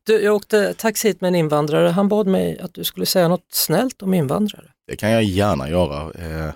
Du, 0.03 0.23
jag 0.23 0.35
åkte 0.35 0.75
taxi 0.75 1.09
hit 1.09 1.21
med 1.21 1.29
en 1.29 1.35
invandrare. 1.35 1.89
Han 1.89 2.09
bad 2.09 2.27
mig 2.27 2.59
att 2.59 2.75
du 2.75 2.85
skulle 2.85 3.07
säga 3.07 3.29
något 3.29 3.47
snällt 3.53 4.03
om 4.03 4.15
invandrare. 4.15 4.73
Det 4.87 4.97
kan 4.97 5.11
jag 5.11 5.23
gärna 5.23 5.71
göra. 5.71 6.13
Eh, 6.13 6.53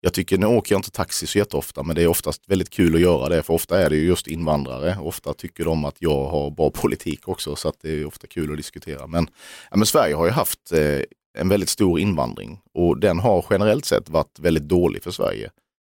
jag 0.00 0.12
tycker, 0.14 0.38
nu 0.38 0.46
åker 0.46 0.74
jag 0.74 0.78
inte 0.78 0.90
taxi 0.90 1.26
så 1.26 1.38
jätteofta, 1.38 1.82
men 1.82 1.96
det 1.96 2.02
är 2.02 2.08
oftast 2.08 2.42
väldigt 2.46 2.70
kul 2.70 2.94
att 2.94 3.00
göra 3.00 3.28
det, 3.28 3.42
för 3.42 3.54
ofta 3.54 3.82
är 3.82 3.90
det 3.90 3.96
ju 3.96 4.06
just 4.06 4.26
invandrare. 4.26 4.98
Ofta 5.00 5.34
tycker 5.34 5.64
de 5.64 5.84
att 5.84 5.96
jag 5.98 6.24
har 6.24 6.50
bra 6.50 6.70
politik 6.74 7.28
också, 7.28 7.56
så 7.56 7.68
att 7.68 7.76
det 7.82 7.90
är 7.90 8.06
ofta 8.06 8.26
kul 8.26 8.50
att 8.50 8.56
diskutera. 8.56 9.06
Men, 9.06 9.28
ja, 9.70 9.76
men 9.76 9.86
Sverige 9.86 10.14
har 10.14 10.24
ju 10.24 10.30
haft 10.30 10.72
eh, 10.72 11.00
en 11.38 11.48
väldigt 11.48 11.68
stor 11.68 12.00
invandring 12.00 12.60
och 12.74 13.00
den 13.00 13.18
har 13.18 13.44
generellt 13.50 13.84
sett 13.84 14.08
varit 14.08 14.38
väldigt 14.38 14.68
dålig 14.68 15.02
för 15.02 15.10
Sverige. 15.10 15.50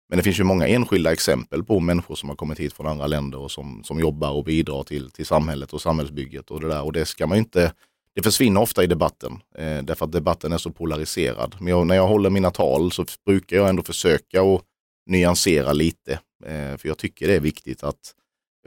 Men 0.09 0.17
det 0.17 0.23
finns 0.23 0.41
ju 0.41 0.45
många 0.45 0.67
enskilda 0.67 1.13
exempel 1.13 1.65
på 1.65 1.81
människor 1.81 2.15
som 2.15 2.29
har 2.29 2.37
kommit 2.37 2.61
hit 2.61 2.73
från 2.73 2.87
andra 2.87 3.07
länder 3.07 3.39
och 3.39 3.51
som, 3.51 3.85
som 3.85 4.01
jobbar 4.01 4.31
och 4.31 4.45
bidrar 4.45 4.83
till, 4.83 5.11
till 5.11 5.27
samhället 5.27 5.73
och 5.73 5.83
samhällsbygget 5.83 6.51
och 6.51 6.61
det 6.61 6.69
där. 6.69 6.83
Och 6.83 6.93
det 6.93 7.07
ska 7.07 7.27
man 7.27 7.39
ju 7.39 7.43
inte 7.45 7.73
det 8.17 8.23
försvinner 8.23 8.61
ofta 8.61 8.85
i 8.85 8.87
debatten, 8.87 9.33
eh, 9.59 9.83
därför 9.83 10.05
att 10.05 10.13
debatten 10.13 10.53
är 10.53 10.59
så 10.59 10.71
polariserad. 10.71 11.57
Men 11.59 11.69
jag, 11.69 11.87
när 11.87 11.95
jag 11.95 12.07
håller 12.07 12.31
mina 12.31 12.51
tal 12.51 12.93
så 12.93 13.05
brukar 13.27 13.57
jag 13.57 13.69
ändå 13.69 13.83
försöka 13.83 14.43
att 14.43 14.63
nyansera 15.07 15.73
lite. 15.73 16.13
Eh, 16.45 16.77
för 16.77 16.89
jag 16.89 16.99
tycker 16.99 17.29
det 17.29 17.35
är 17.35 17.41
viktigt 17.41 17.85
att 17.85 18.15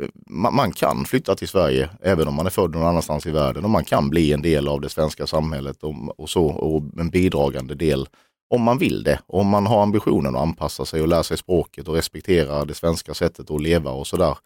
eh, 0.01 0.07
man, 0.29 0.55
man 0.55 0.71
kan 0.71 1.05
flytta 1.05 1.35
till 1.35 1.47
Sverige 1.47 1.89
även 2.01 2.27
om 2.27 2.33
man 2.33 2.45
är 2.45 2.49
född 2.49 2.71
någon 2.71 2.87
annanstans 2.87 3.25
i 3.25 3.31
världen 3.31 3.63
och 3.63 3.69
man 3.69 3.83
kan 3.83 4.09
bli 4.09 4.33
en 4.33 4.41
del 4.41 4.67
av 4.67 4.81
det 4.81 4.89
svenska 4.89 5.27
samhället 5.27 5.83
och, 5.83 6.19
och 6.19 6.29
så 6.29 6.45
och 6.45 6.83
en 6.99 7.09
bidragande 7.09 7.75
del 7.75 8.07
om 8.49 8.61
man 8.61 8.77
vill 8.77 9.03
det. 9.03 9.19
Om 9.27 9.47
man 9.47 9.65
har 9.65 9.83
ambitionen 9.83 10.35
att 10.35 10.41
anpassa 10.41 10.85
sig 10.85 11.01
och 11.01 11.07
lära 11.07 11.23
sig 11.23 11.37
språket 11.37 11.87
och 11.87 11.95
respektera 11.95 12.65
det 12.65 12.73
svenska 12.73 13.13
sättet 13.13 13.51
att 13.51 13.61
leva 13.61 13.91
och 13.91 14.07
sådär. 14.07 14.37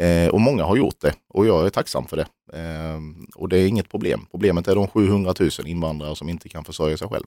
Eh, 0.00 0.28
och 0.28 0.40
många 0.40 0.64
har 0.64 0.76
gjort 0.76 1.00
det 1.00 1.14
och 1.28 1.46
jag 1.46 1.66
är 1.66 1.70
tacksam 1.70 2.06
för 2.06 2.16
det. 2.16 2.26
Eh, 2.52 3.00
och 3.34 3.48
det 3.48 3.58
är 3.58 3.66
inget 3.66 3.90
problem. 3.90 4.26
Problemet 4.30 4.68
är 4.68 4.74
de 4.74 4.86
700 4.86 5.34
000 5.40 5.50
invandrare 5.64 6.16
som 6.16 6.28
inte 6.28 6.48
kan 6.48 6.64
försörja 6.64 6.96
sig 6.96 7.08
själv. 7.08 7.26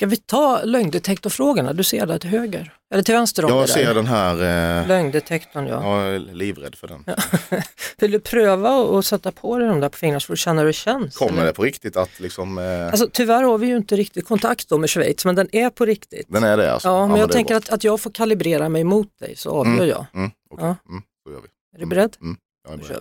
Ska 0.00 0.06
vi 0.06 0.16
ta 0.16 0.62
lögndetektorfrågorna? 0.64 1.72
Du 1.72 1.84
ser 1.84 2.06
där 2.06 2.18
till 2.18 2.30
höger, 2.30 2.72
eller 2.92 3.02
till 3.02 3.14
vänster 3.14 3.44
om 3.44 3.50
Jag 3.50 3.68
ser 3.68 3.84
där. 3.86 3.94
den 3.94 4.06
här, 4.06 4.34
eh, 4.80 4.88
Lögndetektorn 4.88 5.66
ja. 5.66 5.98
jag 6.04 6.14
är 6.14 6.18
livrädd 6.18 6.74
för 6.74 6.88
den. 6.88 7.04
Vill 7.98 8.10
du 8.10 8.20
pröva 8.20 8.98
att 8.98 9.06
sätta 9.06 9.32
på 9.32 9.58
dig 9.58 9.68
de 9.68 9.80
där 9.80 9.88
på 9.88 9.98
fingrarna 9.98 10.20
så 10.20 10.26
får 10.26 10.32
du 10.34 10.38
känna 10.38 10.60
hur 10.60 10.66
det 10.66 10.72
känns? 10.72 11.16
Kommer 11.16 11.32
eller? 11.32 11.44
det 11.46 11.52
på 11.52 11.62
riktigt 11.62 11.96
att 11.96 12.20
liksom, 12.20 12.58
eh, 12.58 12.86
Alltså, 12.86 13.08
tyvärr 13.12 13.42
har 13.42 13.58
vi 13.58 13.66
ju 13.66 13.76
inte 13.76 13.96
riktigt 13.96 14.26
kontakt 14.28 14.68
då 14.68 14.78
med 14.78 14.90
Schweiz, 14.90 15.24
men 15.24 15.34
den 15.34 15.48
är 15.56 15.70
på 15.70 15.84
riktigt. 15.84 16.26
den 16.28 16.44
är 16.44 16.56
det 16.56 16.72
alltså? 16.72 16.88
Ja, 16.88 17.06
men 17.06 17.14
det 17.14 17.20
jag 17.20 17.32
tänker 17.32 17.54
att, 17.54 17.68
att 17.68 17.84
jag 17.84 18.00
får 18.00 18.10
kalibrera 18.10 18.68
mig 18.68 18.84
mot 18.84 19.18
dig 19.18 19.36
så 19.36 19.50
avgör 19.50 19.74
Mm. 19.74 19.88
jag. 19.88 20.06
Mm, 20.14 20.30
okej. 20.50 20.66
Ja. 20.66 20.76
mm, 20.88 21.02
så 21.24 21.32
gör 21.32 21.40
vi. 21.40 21.48
Är 21.76 21.80
du 21.80 21.86
beredd? 21.86 22.16
Mm, 22.20 22.36
jag 22.64 22.72
är 22.72 22.76
beredd. 22.76 22.88
kör 22.90 23.00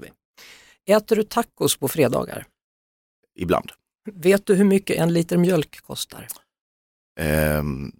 vi. 0.85 0.93
Äter 0.93 1.15
du 1.15 1.23
tacos 1.23 1.77
på 1.77 1.87
fredagar? 1.87 2.45
Ibland. 3.35 3.71
Vet 4.13 4.45
du 4.45 4.55
hur 4.55 4.65
mycket 4.65 4.97
en 4.97 5.13
liter 5.13 5.37
mjölk 5.37 5.81
kostar? 5.81 6.27
Ehm, 7.19 7.91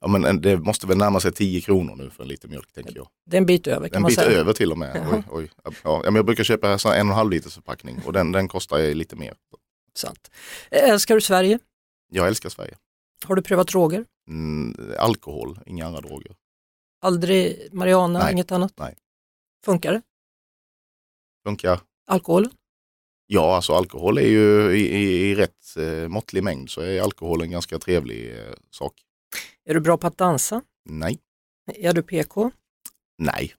ja, 0.00 0.08
men 0.08 0.24
en- 0.24 0.40
det 0.40 0.56
måste 0.58 0.86
väl 0.86 0.98
närma 0.98 1.20
sig 1.20 1.32
10 1.32 1.60
kronor 1.60 1.96
nu 1.96 2.10
för 2.10 2.22
en 2.22 2.28
liter 2.28 2.48
mjölk 2.48 2.72
tänker 2.72 2.96
jag. 2.96 3.08
Det 3.26 3.36
är 3.36 3.40
en 3.40 3.46
bit 3.46 3.66
över 3.66 3.88
kan 3.88 3.96
En 3.96 4.02
man 4.02 4.08
bit 4.08 4.18
säga. 4.18 4.38
över 4.38 4.52
till 4.52 4.72
och 4.72 4.78
med. 4.78 4.96
Jaha. 4.96 5.22
Oj, 5.30 5.50
oj. 5.64 5.72
Ja, 5.84 6.00
men 6.04 6.14
jag 6.14 6.26
brukar 6.26 6.44
köpa 6.44 6.68
en 6.68 6.78
och 6.84 6.94
en 6.96 7.08
halv 7.08 7.30
liters 7.30 7.54
förpackning 7.54 8.00
och 8.06 8.12
den, 8.12 8.32
den 8.32 8.48
kostar 8.48 8.94
lite 8.94 9.16
mer. 9.16 9.34
Sant. 9.94 10.30
Älskar 10.70 11.14
du 11.14 11.20
Sverige? 11.20 11.58
Jag 12.12 12.26
älskar 12.28 12.48
Sverige. 12.48 12.74
Har 13.24 13.34
du 13.36 13.42
prövat 13.42 13.68
droger? 13.68 14.04
Mm, 14.28 14.76
alkohol, 14.98 15.58
inga 15.66 15.86
andra 15.86 16.00
droger. 16.00 16.34
Aldrig 17.00 17.68
Mariana, 17.72 18.18
Nej. 18.18 18.32
inget 18.32 18.52
annat? 18.52 18.72
Nej. 18.76 18.94
Funkar 19.64 19.92
det? 19.92 20.02
Funkar. 21.46 21.80
Alkoholen? 22.06 22.50
Ja, 23.26 23.56
alltså 23.56 23.72
alkohol 23.72 24.18
är 24.18 24.28
ju 24.28 24.72
i, 24.76 24.96
i, 24.96 25.30
i 25.30 25.34
rätt 25.34 25.76
eh, 25.76 26.08
måttlig 26.08 26.42
mängd 26.44 26.70
så 26.70 26.80
är 26.80 27.00
alkohol 27.00 27.42
en 27.42 27.50
ganska 27.50 27.78
trevlig 27.78 28.38
eh, 28.38 28.52
sak. 28.70 28.92
Är 29.64 29.74
du 29.74 29.80
bra 29.80 29.96
på 29.96 30.06
att 30.06 30.18
dansa? 30.18 30.62
Nej, 30.88 31.18
Är 31.74 31.92
du 31.92 32.02
PK? 32.02 32.50
nej. 33.18 33.54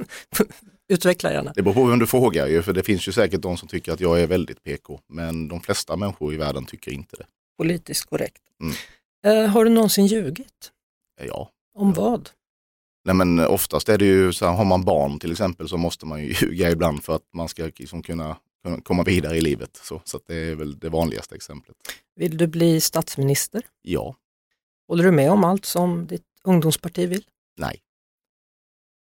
Utveckla 0.88 1.32
gärna. 1.32 1.52
Det 1.56 1.62
beror 1.62 1.74
på 1.74 1.84
vem 1.84 1.98
du 1.98 2.06
frågar 2.06 2.46
ju, 2.46 2.62
för 2.62 2.72
det 2.72 2.82
finns 2.82 3.08
ju 3.08 3.12
säkert 3.12 3.40
de 3.42 3.56
som 3.56 3.68
tycker 3.68 3.92
att 3.92 4.00
jag 4.00 4.20
är 4.20 4.26
väldigt 4.26 4.62
PK. 4.62 5.00
Men 5.08 5.48
de 5.48 5.60
flesta 5.60 5.96
människor 5.96 6.34
i 6.34 6.36
världen 6.36 6.64
tycker 6.66 6.90
inte 6.92 7.16
det. 7.16 7.26
Politiskt 7.58 8.04
korrekt. 8.04 8.42
Mm. 8.62 8.74
Eh, 9.44 9.50
har 9.50 9.64
du 9.64 9.70
någonsin 9.70 10.06
ljugit? 10.06 10.72
Eh, 11.20 11.26
Ja. 11.26 11.50
Om 11.74 11.92
Ja. 11.96 12.02
vad? 12.02 12.30
Nej 13.04 13.14
men 13.14 13.40
oftast 13.40 13.88
är 13.88 13.98
det 13.98 14.04
ju 14.04 14.32
så 14.32 14.46
här, 14.46 14.52
har 14.56 14.64
man 14.64 14.84
barn 14.84 15.18
till 15.18 15.32
exempel 15.32 15.68
så 15.68 15.76
måste 15.76 16.06
man 16.06 16.22
ju 16.24 16.26
ljuga 16.40 16.70
ibland 16.70 17.04
för 17.04 17.16
att 17.16 17.22
man 17.34 17.48
ska 17.48 17.64
liksom 17.64 18.02
kunna, 18.02 18.24
kunna 18.24 18.36
komma 18.82 19.02
vidare 19.02 19.36
i 19.36 19.40
livet. 19.40 19.80
Så, 19.82 20.02
så 20.04 20.20
det 20.26 20.34
är 20.34 20.54
väl 20.54 20.78
det 20.78 20.88
vanligaste 20.88 21.34
exemplet. 21.34 21.76
Vill 22.16 22.36
du 22.36 22.46
bli 22.46 22.80
statsminister? 22.80 23.62
Ja, 23.82 24.16
Håller 24.88 25.04
du 25.04 25.10
med 25.10 25.30
om 25.30 25.44
allt 25.44 25.64
som 25.64 26.06
ditt 26.06 26.24
ungdomsparti 26.44 27.06
vill? 27.06 27.24
nej. 27.56 27.80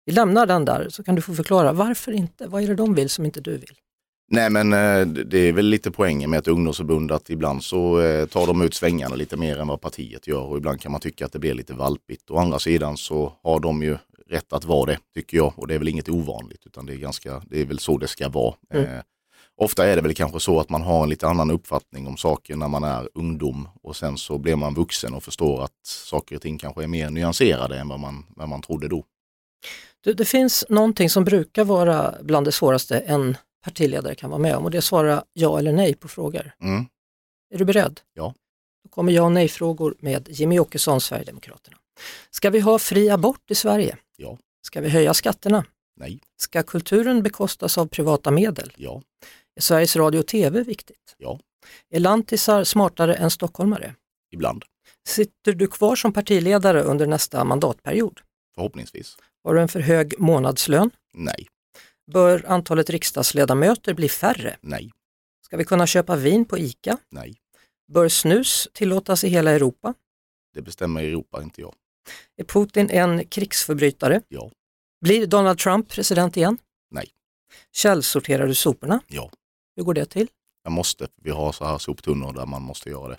Vi 0.06 0.12
lämnar 0.14 0.46
den 0.46 0.66
där 0.66 0.90
så 0.90 1.04
kan 1.04 1.16
du 1.16 1.22
få 1.22 1.34
förklara 1.34 1.74
varför 1.74 2.12
inte? 2.12 2.48
Vad 2.48 2.64
är 2.64 2.68
det 2.68 2.76
de 2.76 2.94
vill 2.96 3.10
som 3.10 3.26
inte 3.26 3.42
du 3.42 3.58
vill? 3.58 3.74
Nej 4.32 4.50
men 4.50 4.74
eh, 4.74 5.08
det 5.08 5.38
är 5.38 5.54
väl 5.54 5.66
lite 5.66 5.92
poängen 5.92 6.30
med 6.30 6.40
ett 6.40 6.48
ungdomsförbund 6.48 7.12
att 7.12 7.30
ibland 7.30 7.64
så 7.64 8.02
eh, 8.02 8.26
tar 8.26 8.48
de 8.48 8.62
ut 8.62 8.74
svängarna 8.74 9.16
lite 9.16 9.38
mer 9.38 9.58
än 9.60 9.68
vad 9.68 9.82
partiet 9.82 10.28
gör 10.28 10.42
och 10.42 10.58
ibland 10.58 10.82
kan 10.82 10.92
man 10.92 11.02
tycka 11.02 11.26
att 11.26 11.32
det 11.32 11.40
blir 11.40 11.54
lite 11.54 11.74
valpigt. 11.74 12.32
Å 12.32 12.38
andra 12.38 12.60
sidan 12.60 12.98
så 12.98 13.34
har 13.44 13.60
de 13.60 13.84
ju 13.84 13.98
rätt 14.28 14.54
att 14.54 14.66
vara 14.66 14.86
det 14.86 15.00
tycker 15.14 15.38
jag 15.38 15.54
och 15.56 15.68
det 15.68 15.74
är 15.76 15.80
väl 15.80 15.88
inget 15.88 16.10
ovanligt 16.10 16.62
utan 16.66 16.86
det 16.86 16.94
är, 16.94 16.98
ganska, 16.98 17.42
det 17.46 17.62
är 17.62 17.66
väl 17.66 17.80
så 17.80 17.98
det 17.98 18.08
ska 18.08 18.30
vara. 18.30 18.56
Mm. 18.74 19.02
Ofta 19.58 19.88
är 19.88 19.96
det 19.96 20.02
väl 20.02 20.16
kanske 20.16 20.40
så 20.40 20.60
att 20.60 20.70
man 20.70 20.82
har 20.82 21.04
en 21.04 21.10
lite 21.10 21.28
annan 21.28 21.52
uppfattning 21.52 22.08
om 22.08 22.18
saker 22.18 22.56
när 22.56 22.68
man 22.68 22.84
är 22.84 23.10
ungdom 23.14 23.70
och 23.82 23.96
sen 23.96 24.18
så 24.18 24.38
blir 24.38 24.56
man 24.56 24.74
vuxen 24.74 25.14
och 25.14 25.24
förstår 25.24 25.64
att 25.64 25.86
saker 25.86 26.36
och 26.36 26.42
ting 26.42 26.58
kanske 26.58 26.84
är 26.84 26.88
mer 26.88 27.10
nyanserade 27.10 27.78
än 27.80 27.88
vad 27.88 28.00
man, 28.00 28.26
vad 28.30 28.50
man 28.50 28.62
trodde 28.62 28.88
då. 28.88 29.04
Du, 30.04 30.14
det 30.14 30.26
finns 30.26 30.66
någonting 30.70 31.10
som 31.10 31.24
brukar 31.24 31.64
vara 31.64 32.16
bland 32.22 32.48
det 32.48 32.52
svåraste 32.52 33.00
en 33.00 33.38
partiledare 33.64 34.16
kan 34.16 34.30
vara 34.30 34.40
med 34.42 34.56
om 34.56 34.64
och 34.64 34.72
det 34.72 34.78
är 34.78 34.80
att 34.80 34.84
svara 34.84 35.24
ja 35.34 35.60
eller 35.60 35.72
nej 35.72 35.94
på 35.94 36.08
frågor. 36.08 36.52
Mm. 36.62 36.86
Är 37.54 37.58
du 37.58 37.66
beredd? 37.66 38.02
Ja. 38.14 38.34
Då 38.84 38.90
kommer 38.90 39.12
ja 39.12 39.24
och 39.24 39.32
nej-frågor 39.32 39.96
med 40.00 40.30
Jimmy 40.30 40.60
Åkesson, 40.60 41.02
Sverigedemokraterna. 41.02 41.78
Ska 42.30 42.50
vi 42.50 42.60
ha 42.60 42.80
fri 42.80 43.10
abort 43.10 43.52
i 43.52 43.56
Sverige? 43.56 43.98
Ja. 44.18 44.38
Ska 44.62 44.82
vi 44.82 44.90
höja 44.90 45.14
skatterna? 45.14 45.66
Nej, 45.98 46.20
Ska 46.38 46.64
kulturen 46.64 47.24
bekostas 47.24 47.78
av 47.78 47.88
privata 47.88 48.32
medel? 48.32 48.74
ja, 48.78 49.02
Är 49.56 49.62
Sveriges 49.62 49.96
Radio 49.96 50.20
och 50.20 50.28
TV 50.28 50.64
viktigt? 50.64 51.16
Ja. 51.18 51.40
Är 51.90 52.00
lantisar 52.00 52.64
smartare 52.64 53.16
än 53.16 53.32
stockholmare? 53.32 53.96
ibland, 54.32 54.64
Sitter 55.08 55.54
du 55.54 55.68
kvar 55.68 55.96
som 55.96 56.14
partiledare 56.14 56.82
under 56.84 57.08
nästa 57.08 57.44
mandatperiod? 57.44 58.20
förhoppningsvis. 58.56 59.18
Har 59.44 59.54
du 59.54 59.62
en 59.62 59.68
för 59.68 59.80
hög 59.80 60.20
månadslön? 60.20 60.92
Nej, 61.14 61.48
Bör 62.12 62.46
antalet 62.48 62.90
riksdagsledamöter 62.90 63.94
bli 63.94 64.10
färre? 64.10 64.58
nej, 64.62 64.92
Ska 65.46 65.58
vi 65.58 65.66
kunna 65.66 65.88
köpa 65.88 66.16
vin 66.16 66.46
på 66.46 66.58
ICA? 66.58 66.98
nej. 67.10 67.36
Bör 67.94 68.10
snus 68.10 68.68
tillåtas 68.74 69.24
i 69.24 69.30
hela 69.30 69.52
Europa? 69.52 69.94
Det 70.54 70.62
bestämmer 70.62 71.04
Europa, 71.04 71.42
inte 71.44 71.62
jag. 71.62 71.74
Är 72.38 72.44
Putin 72.44 72.90
en 72.90 73.28
krigsförbrytare? 73.28 74.22
Ja. 74.28 74.52
Blir 75.02 75.28
Donald 75.28 75.60
Trump 75.60 75.90
president 75.90 76.38
igen? 76.38 76.58
Nej. 76.92 77.10
Källsorterar 77.72 78.48
du 78.48 78.56
soporna? 78.56 79.00
Ja. 79.08 79.32
Hur 79.76 79.84
går 79.84 79.94
det 79.94 80.06
till? 80.06 80.28
Jag 80.64 80.72
måste, 80.72 81.08
vi 81.22 81.30
har 81.32 81.52
så 81.52 81.66
här 81.66 81.78
soptunnor 81.78 82.34
där 82.34 82.46
man 82.46 82.62
måste 82.62 82.90
göra 82.90 83.08
det. 83.08 83.18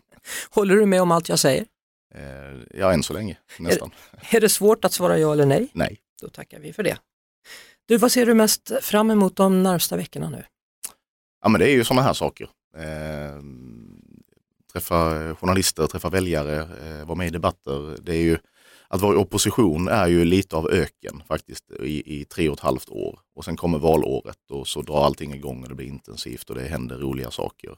Håller 0.50 0.76
du 0.76 0.86
med 0.86 1.02
om 1.02 1.12
allt 1.12 1.28
jag 1.28 1.38
säger? 1.38 1.66
Eh, 2.14 2.78
ja, 2.80 2.92
än 2.92 3.02
så 3.02 3.12
länge, 3.12 3.38
nästan. 3.58 3.90
Är 4.30 4.40
det 4.40 4.48
svårt 4.48 4.84
att 4.84 4.92
svara 4.92 5.18
ja 5.18 5.32
eller 5.32 5.46
nej? 5.46 5.68
Nej. 5.72 5.98
Då 6.22 6.28
tackar 6.28 6.58
vi 6.58 6.72
för 6.72 6.82
det. 6.82 6.98
Du, 7.86 7.96
vad 7.96 8.12
ser 8.12 8.26
du 8.26 8.34
mest 8.34 8.72
fram 8.82 9.10
emot 9.10 9.36
de 9.36 9.62
närmsta 9.62 9.96
veckorna 9.96 10.30
nu? 10.30 10.44
Ja, 11.42 11.48
men 11.48 11.58
det 11.58 11.68
är 11.68 11.72
ju 11.72 11.84
sådana 11.84 12.02
här 12.02 12.12
saker. 12.12 12.48
Eh, 12.76 13.42
träffa 14.72 15.34
journalister, 15.34 15.86
träffa 15.86 16.08
väljare, 16.08 16.56
eh, 16.60 17.06
vara 17.06 17.14
med 17.14 17.26
i 17.26 17.30
debatter. 17.30 17.96
Det 18.02 18.12
är 18.12 18.22
ju, 18.22 18.38
att 18.88 19.00
vara 19.00 19.14
i 19.14 19.16
opposition 19.16 19.88
är 19.88 20.06
ju 20.06 20.24
lite 20.24 20.56
av 20.56 20.70
öken 20.70 21.22
faktiskt 21.28 21.70
i, 21.70 22.20
i 22.20 22.24
tre 22.24 22.48
och 22.48 22.54
ett 22.54 22.60
halvt 22.60 22.88
år. 22.88 23.18
Och 23.36 23.44
sen 23.44 23.56
kommer 23.56 23.78
valåret 23.78 24.50
och 24.50 24.68
så 24.68 24.82
drar 24.82 25.04
allting 25.04 25.34
igång 25.34 25.62
och 25.62 25.68
det 25.68 25.74
blir 25.74 25.86
intensivt 25.86 26.50
och 26.50 26.56
det 26.56 26.68
händer 26.68 26.98
roliga 26.98 27.30
saker. 27.30 27.76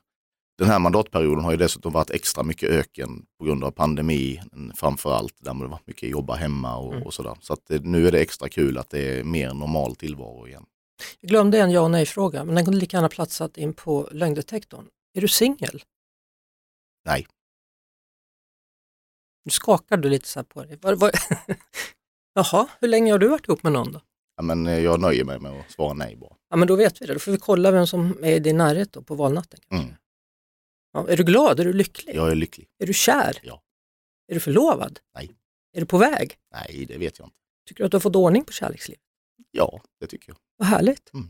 Den 0.58 0.68
här 0.68 0.78
mandatperioden 0.78 1.44
har 1.44 1.50
ju 1.50 1.56
dessutom 1.56 1.92
varit 1.92 2.10
extra 2.10 2.42
mycket 2.42 2.70
öken 2.70 3.26
på 3.38 3.44
grund 3.44 3.64
av 3.64 3.70
pandemi 3.70 4.40
framför 4.74 5.12
allt. 5.12 5.34
Där 5.40 5.54
det 5.54 5.66
var 5.66 5.80
mycket 5.84 6.10
jobba 6.10 6.34
hemma 6.34 6.76
och, 6.76 7.06
och 7.06 7.14
sådär. 7.14 7.36
Så 7.40 7.52
att 7.52 7.66
det, 7.66 7.84
nu 7.84 8.08
är 8.08 8.12
det 8.12 8.20
extra 8.20 8.48
kul 8.48 8.78
att 8.78 8.90
det 8.90 9.18
är 9.18 9.24
mer 9.24 9.54
normal 9.54 9.96
tillvaro 9.96 10.46
igen. 10.46 10.66
Jag 11.20 11.28
glömde 11.28 11.60
en 11.60 11.70
ja 11.70 11.80
och 11.80 11.90
nej-fråga, 11.90 12.44
men 12.44 12.54
den 12.54 12.64
kunde 12.64 12.80
lika 12.80 12.96
gärna 12.96 13.08
platsat 13.08 13.56
in 13.56 13.74
på 13.74 14.08
lögndetektorn. 14.12 14.84
Är 15.14 15.20
du 15.20 15.28
singel? 15.28 15.82
Nej. 17.04 17.26
Nu 19.48 19.52
skakar 19.52 19.96
du 19.96 20.08
lite 20.08 20.28
så 20.28 20.38
här 20.38 20.44
på 20.44 20.64
dig. 20.64 20.78
Var, 20.82 20.94
var... 20.94 21.10
Jaha, 22.34 22.68
hur 22.80 22.88
länge 22.88 23.12
har 23.12 23.18
du 23.18 23.28
varit 23.28 23.48
ihop 23.48 23.62
med 23.62 23.72
någon 23.72 23.92
då? 23.92 24.00
Ja, 24.36 24.42
men 24.42 24.66
eh, 24.66 24.78
jag 24.78 25.00
nöjer 25.00 25.24
mig 25.24 25.40
med 25.40 25.60
att 25.60 25.70
svara 25.70 25.94
nej 25.94 26.16
bara. 26.16 26.34
Ja, 26.50 26.56
men 26.56 26.68
då 26.68 26.76
vet 26.76 27.02
vi 27.02 27.06
det. 27.06 27.12
Då 27.12 27.18
får 27.18 27.32
vi 27.32 27.38
kolla 27.38 27.70
vem 27.70 27.86
som 27.86 28.24
är 28.24 28.32
i 28.32 28.38
din 28.38 28.56
närhet 28.56 28.92
då, 28.92 29.02
på 29.02 29.14
valnatten. 29.14 29.60
Mm. 29.70 29.94
Ja, 30.92 31.08
är 31.08 31.16
du 31.16 31.24
glad? 31.24 31.60
Är 31.60 31.64
du 31.64 31.72
lycklig? 31.72 32.16
Jag 32.16 32.30
är 32.30 32.34
lycklig. 32.34 32.68
Är 32.78 32.86
du 32.86 32.94
kär? 32.94 33.38
Ja. 33.42 33.62
Är 34.28 34.34
du 34.34 34.40
förlovad? 34.40 35.00
Nej. 35.14 35.30
Är 35.76 35.80
du 35.80 35.86
på 35.86 35.98
väg? 35.98 36.36
Nej, 36.52 36.84
det 36.88 36.98
vet 36.98 37.18
jag 37.18 37.26
inte. 37.26 37.36
Tycker 37.68 37.82
du 37.82 37.86
att 37.86 37.90
du 37.90 37.94
har 37.94 38.00
fått 38.00 38.16
ordning 38.16 38.44
på 38.44 38.52
kärlekslivet? 38.52 39.02
Ja, 39.50 39.80
det 40.00 40.06
tycker 40.06 40.30
jag. 40.30 40.36
Vad 40.56 40.68
härligt. 40.68 41.14
Mm. 41.14 41.28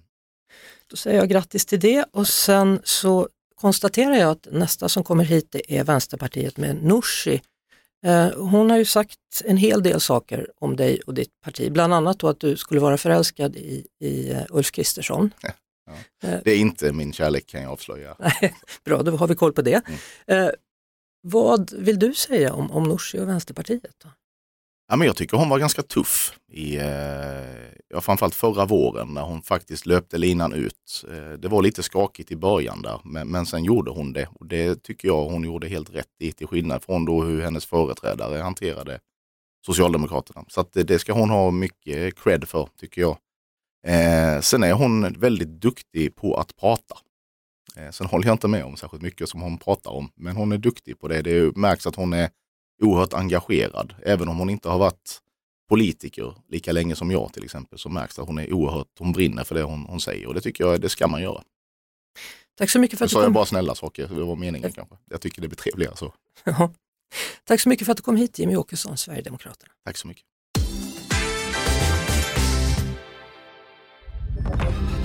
Då 0.86 0.96
säger 0.96 1.18
jag 1.18 1.28
grattis 1.28 1.66
till 1.66 1.80
det 1.80 2.04
och 2.12 2.28
sen 2.28 2.80
så 2.84 3.28
konstaterar 3.54 4.14
jag 4.14 4.30
att 4.30 4.48
nästa 4.50 4.88
som 4.88 5.04
kommer 5.04 5.24
hit 5.24 5.48
det 5.50 5.78
är 5.78 5.84
Vänsterpartiet 5.84 6.56
med 6.56 6.82
Nooshi. 6.82 7.40
Eh, 8.06 8.32
hon 8.36 8.70
har 8.70 8.78
ju 8.78 8.84
sagt 8.84 9.18
en 9.44 9.56
hel 9.56 9.82
del 9.82 10.00
saker 10.00 10.50
om 10.56 10.76
dig 10.76 11.00
och 11.00 11.14
ditt 11.14 11.40
parti, 11.44 11.72
bland 11.72 11.94
annat 11.94 12.18
då 12.18 12.28
att 12.28 12.40
du 12.40 12.56
skulle 12.56 12.80
vara 12.80 12.96
förälskad 12.96 13.56
i, 13.56 13.86
i 14.00 14.30
eh, 14.30 14.42
Ulf 14.50 14.70
Kristersson. 14.70 15.30
Det 16.20 16.50
är 16.50 16.58
inte 16.58 16.92
min 16.92 17.12
kärlek 17.12 17.46
kan 17.46 17.62
jag 17.62 17.72
avslöja. 17.72 18.16
Bra, 18.84 19.02
då 19.02 19.16
har 19.16 19.28
vi 19.28 19.34
koll 19.34 19.52
på 19.52 19.62
det. 19.62 19.82
Mm. 20.26 20.46
Eh, 20.46 20.50
vad 21.22 21.72
vill 21.72 21.98
du 21.98 22.14
säga 22.14 22.52
om, 22.52 22.70
om 22.70 22.82
Nooshi 22.82 23.18
och 23.18 23.28
Vänsterpartiet? 23.28 23.94
Då? 24.04 24.08
Ja, 24.90 24.96
men 24.96 25.06
jag 25.06 25.16
tycker 25.16 25.36
hon 25.36 25.48
var 25.48 25.58
ganska 25.58 25.82
tuff 25.82 26.38
i, 26.52 26.76
eh, 26.76 26.84
ja, 27.88 28.00
framförallt 28.00 28.34
förra 28.34 28.64
våren 28.64 29.08
när 29.08 29.22
hon 29.22 29.42
faktiskt 29.42 29.86
löpte 29.86 30.18
linan 30.18 30.52
ut. 30.52 31.04
Eh, 31.10 31.32
det 31.38 31.48
var 31.48 31.62
lite 31.62 31.82
skakigt 31.82 32.32
i 32.32 32.36
början 32.36 32.82
där, 32.82 33.00
men, 33.04 33.28
men 33.28 33.46
sen 33.46 33.64
gjorde 33.64 33.90
hon 33.90 34.12
det 34.12 34.28
och 34.34 34.46
det 34.46 34.82
tycker 34.82 35.08
jag 35.08 35.24
hon 35.24 35.44
gjorde 35.44 35.68
helt 35.68 35.94
rätt 35.94 36.06
i 36.18 36.32
till 36.32 36.46
skillnad 36.46 36.82
från 36.82 37.04
då 37.04 37.22
hur 37.22 37.42
hennes 37.42 37.66
företrädare 37.66 38.38
hanterade 38.38 39.00
Socialdemokraterna. 39.66 40.44
Så 40.48 40.60
att 40.60 40.72
det, 40.72 40.82
det 40.82 40.98
ska 40.98 41.12
hon 41.12 41.30
ha 41.30 41.50
mycket 41.50 42.18
cred 42.18 42.48
för 42.48 42.68
tycker 42.80 43.00
jag. 43.00 43.18
Eh, 43.86 44.40
sen 44.40 44.62
är 44.62 44.72
hon 44.72 45.12
väldigt 45.12 45.48
duktig 45.48 46.16
på 46.16 46.34
att 46.34 46.56
prata. 46.56 46.96
Eh, 47.76 47.90
sen 47.90 48.06
håller 48.06 48.26
jag 48.26 48.34
inte 48.34 48.48
med 48.48 48.64
om 48.64 48.76
särskilt 48.76 49.02
mycket 49.02 49.28
som 49.28 49.40
hon 49.40 49.58
pratar 49.58 49.90
om, 49.90 50.10
men 50.16 50.36
hon 50.36 50.52
är 50.52 50.58
duktig 50.58 51.00
på 51.00 51.08
det. 51.08 51.22
Det 51.22 51.56
märks 51.56 51.86
att 51.86 51.96
hon 51.96 52.12
är 52.12 52.30
oerhört 52.80 53.14
engagerad. 53.14 53.94
Även 54.02 54.28
om 54.28 54.38
hon 54.38 54.50
inte 54.50 54.68
har 54.68 54.78
varit 54.78 55.18
politiker 55.68 56.34
lika 56.48 56.72
länge 56.72 56.96
som 56.96 57.10
jag 57.10 57.32
till 57.32 57.44
exempel, 57.44 57.78
så 57.78 57.88
märks 57.88 58.16
det 58.16 58.22
att 58.22 58.28
hon 58.28 58.38
är 58.38 58.52
oerhört, 58.52 58.88
hon 58.98 59.12
brinner 59.12 59.44
för 59.44 59.54
det 59.54 59.62
hon, 59.62 59.86
hon 59.86 60.00
säger 60.00 60.26
och 60.26 60.34
det 60.34 60.40
tycker 60.40 60.64
jag, 60.64 60.80
det 60.80 60.88
ska 60.88 61.08
man 61.08 61.22
göra. 61.22 61.42
Tack 62.58 62.70
så 62.70 62.78
mycket 62.78 62.98
för 62.98 63.04
Nu 63.04 63.06
att 63.06 63.10
du 63.10 63.14
sa 63.14 63.18
jag 63.20 63.26
kom. 63.26 63.32
bara 63.32 63.46
snälla 63.46 63.74
saker, 63.74 64.08
det 64.08 64.24
var 64.24 64.36
meningen 64.36 64.72
kanske. 64.72 64.96
Jag 65.10 65.20
tycker 65.20 65.42
det 65.42 65.48
blir 65.48 65.56
trevligare 65.56 65.96
så. 65.96 66.14
Ja. 66.44 66.70
Tack 67.44 67.60
så 67.60 67.68
mycket 67.68 67.84
för 67.84 67.92
att 67.92 67.96
du 67.96 68.02
kom 68.02 68.16
hit 68.16 68.38
Jimmy 68.38 68.56
Åkesson, 68.56 68.96
Sverigedemokraterna. 68.96 69.72
Tack 69.84 69.96
så 69.96 70.08
mycket. 70.08 70.24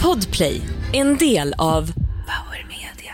Podplay, 0.01 0.61
en 0.93 1.17
del 1.17 1.53
av 1.57 1.91
Power 2.27 2.67
Media. 2.67 3.13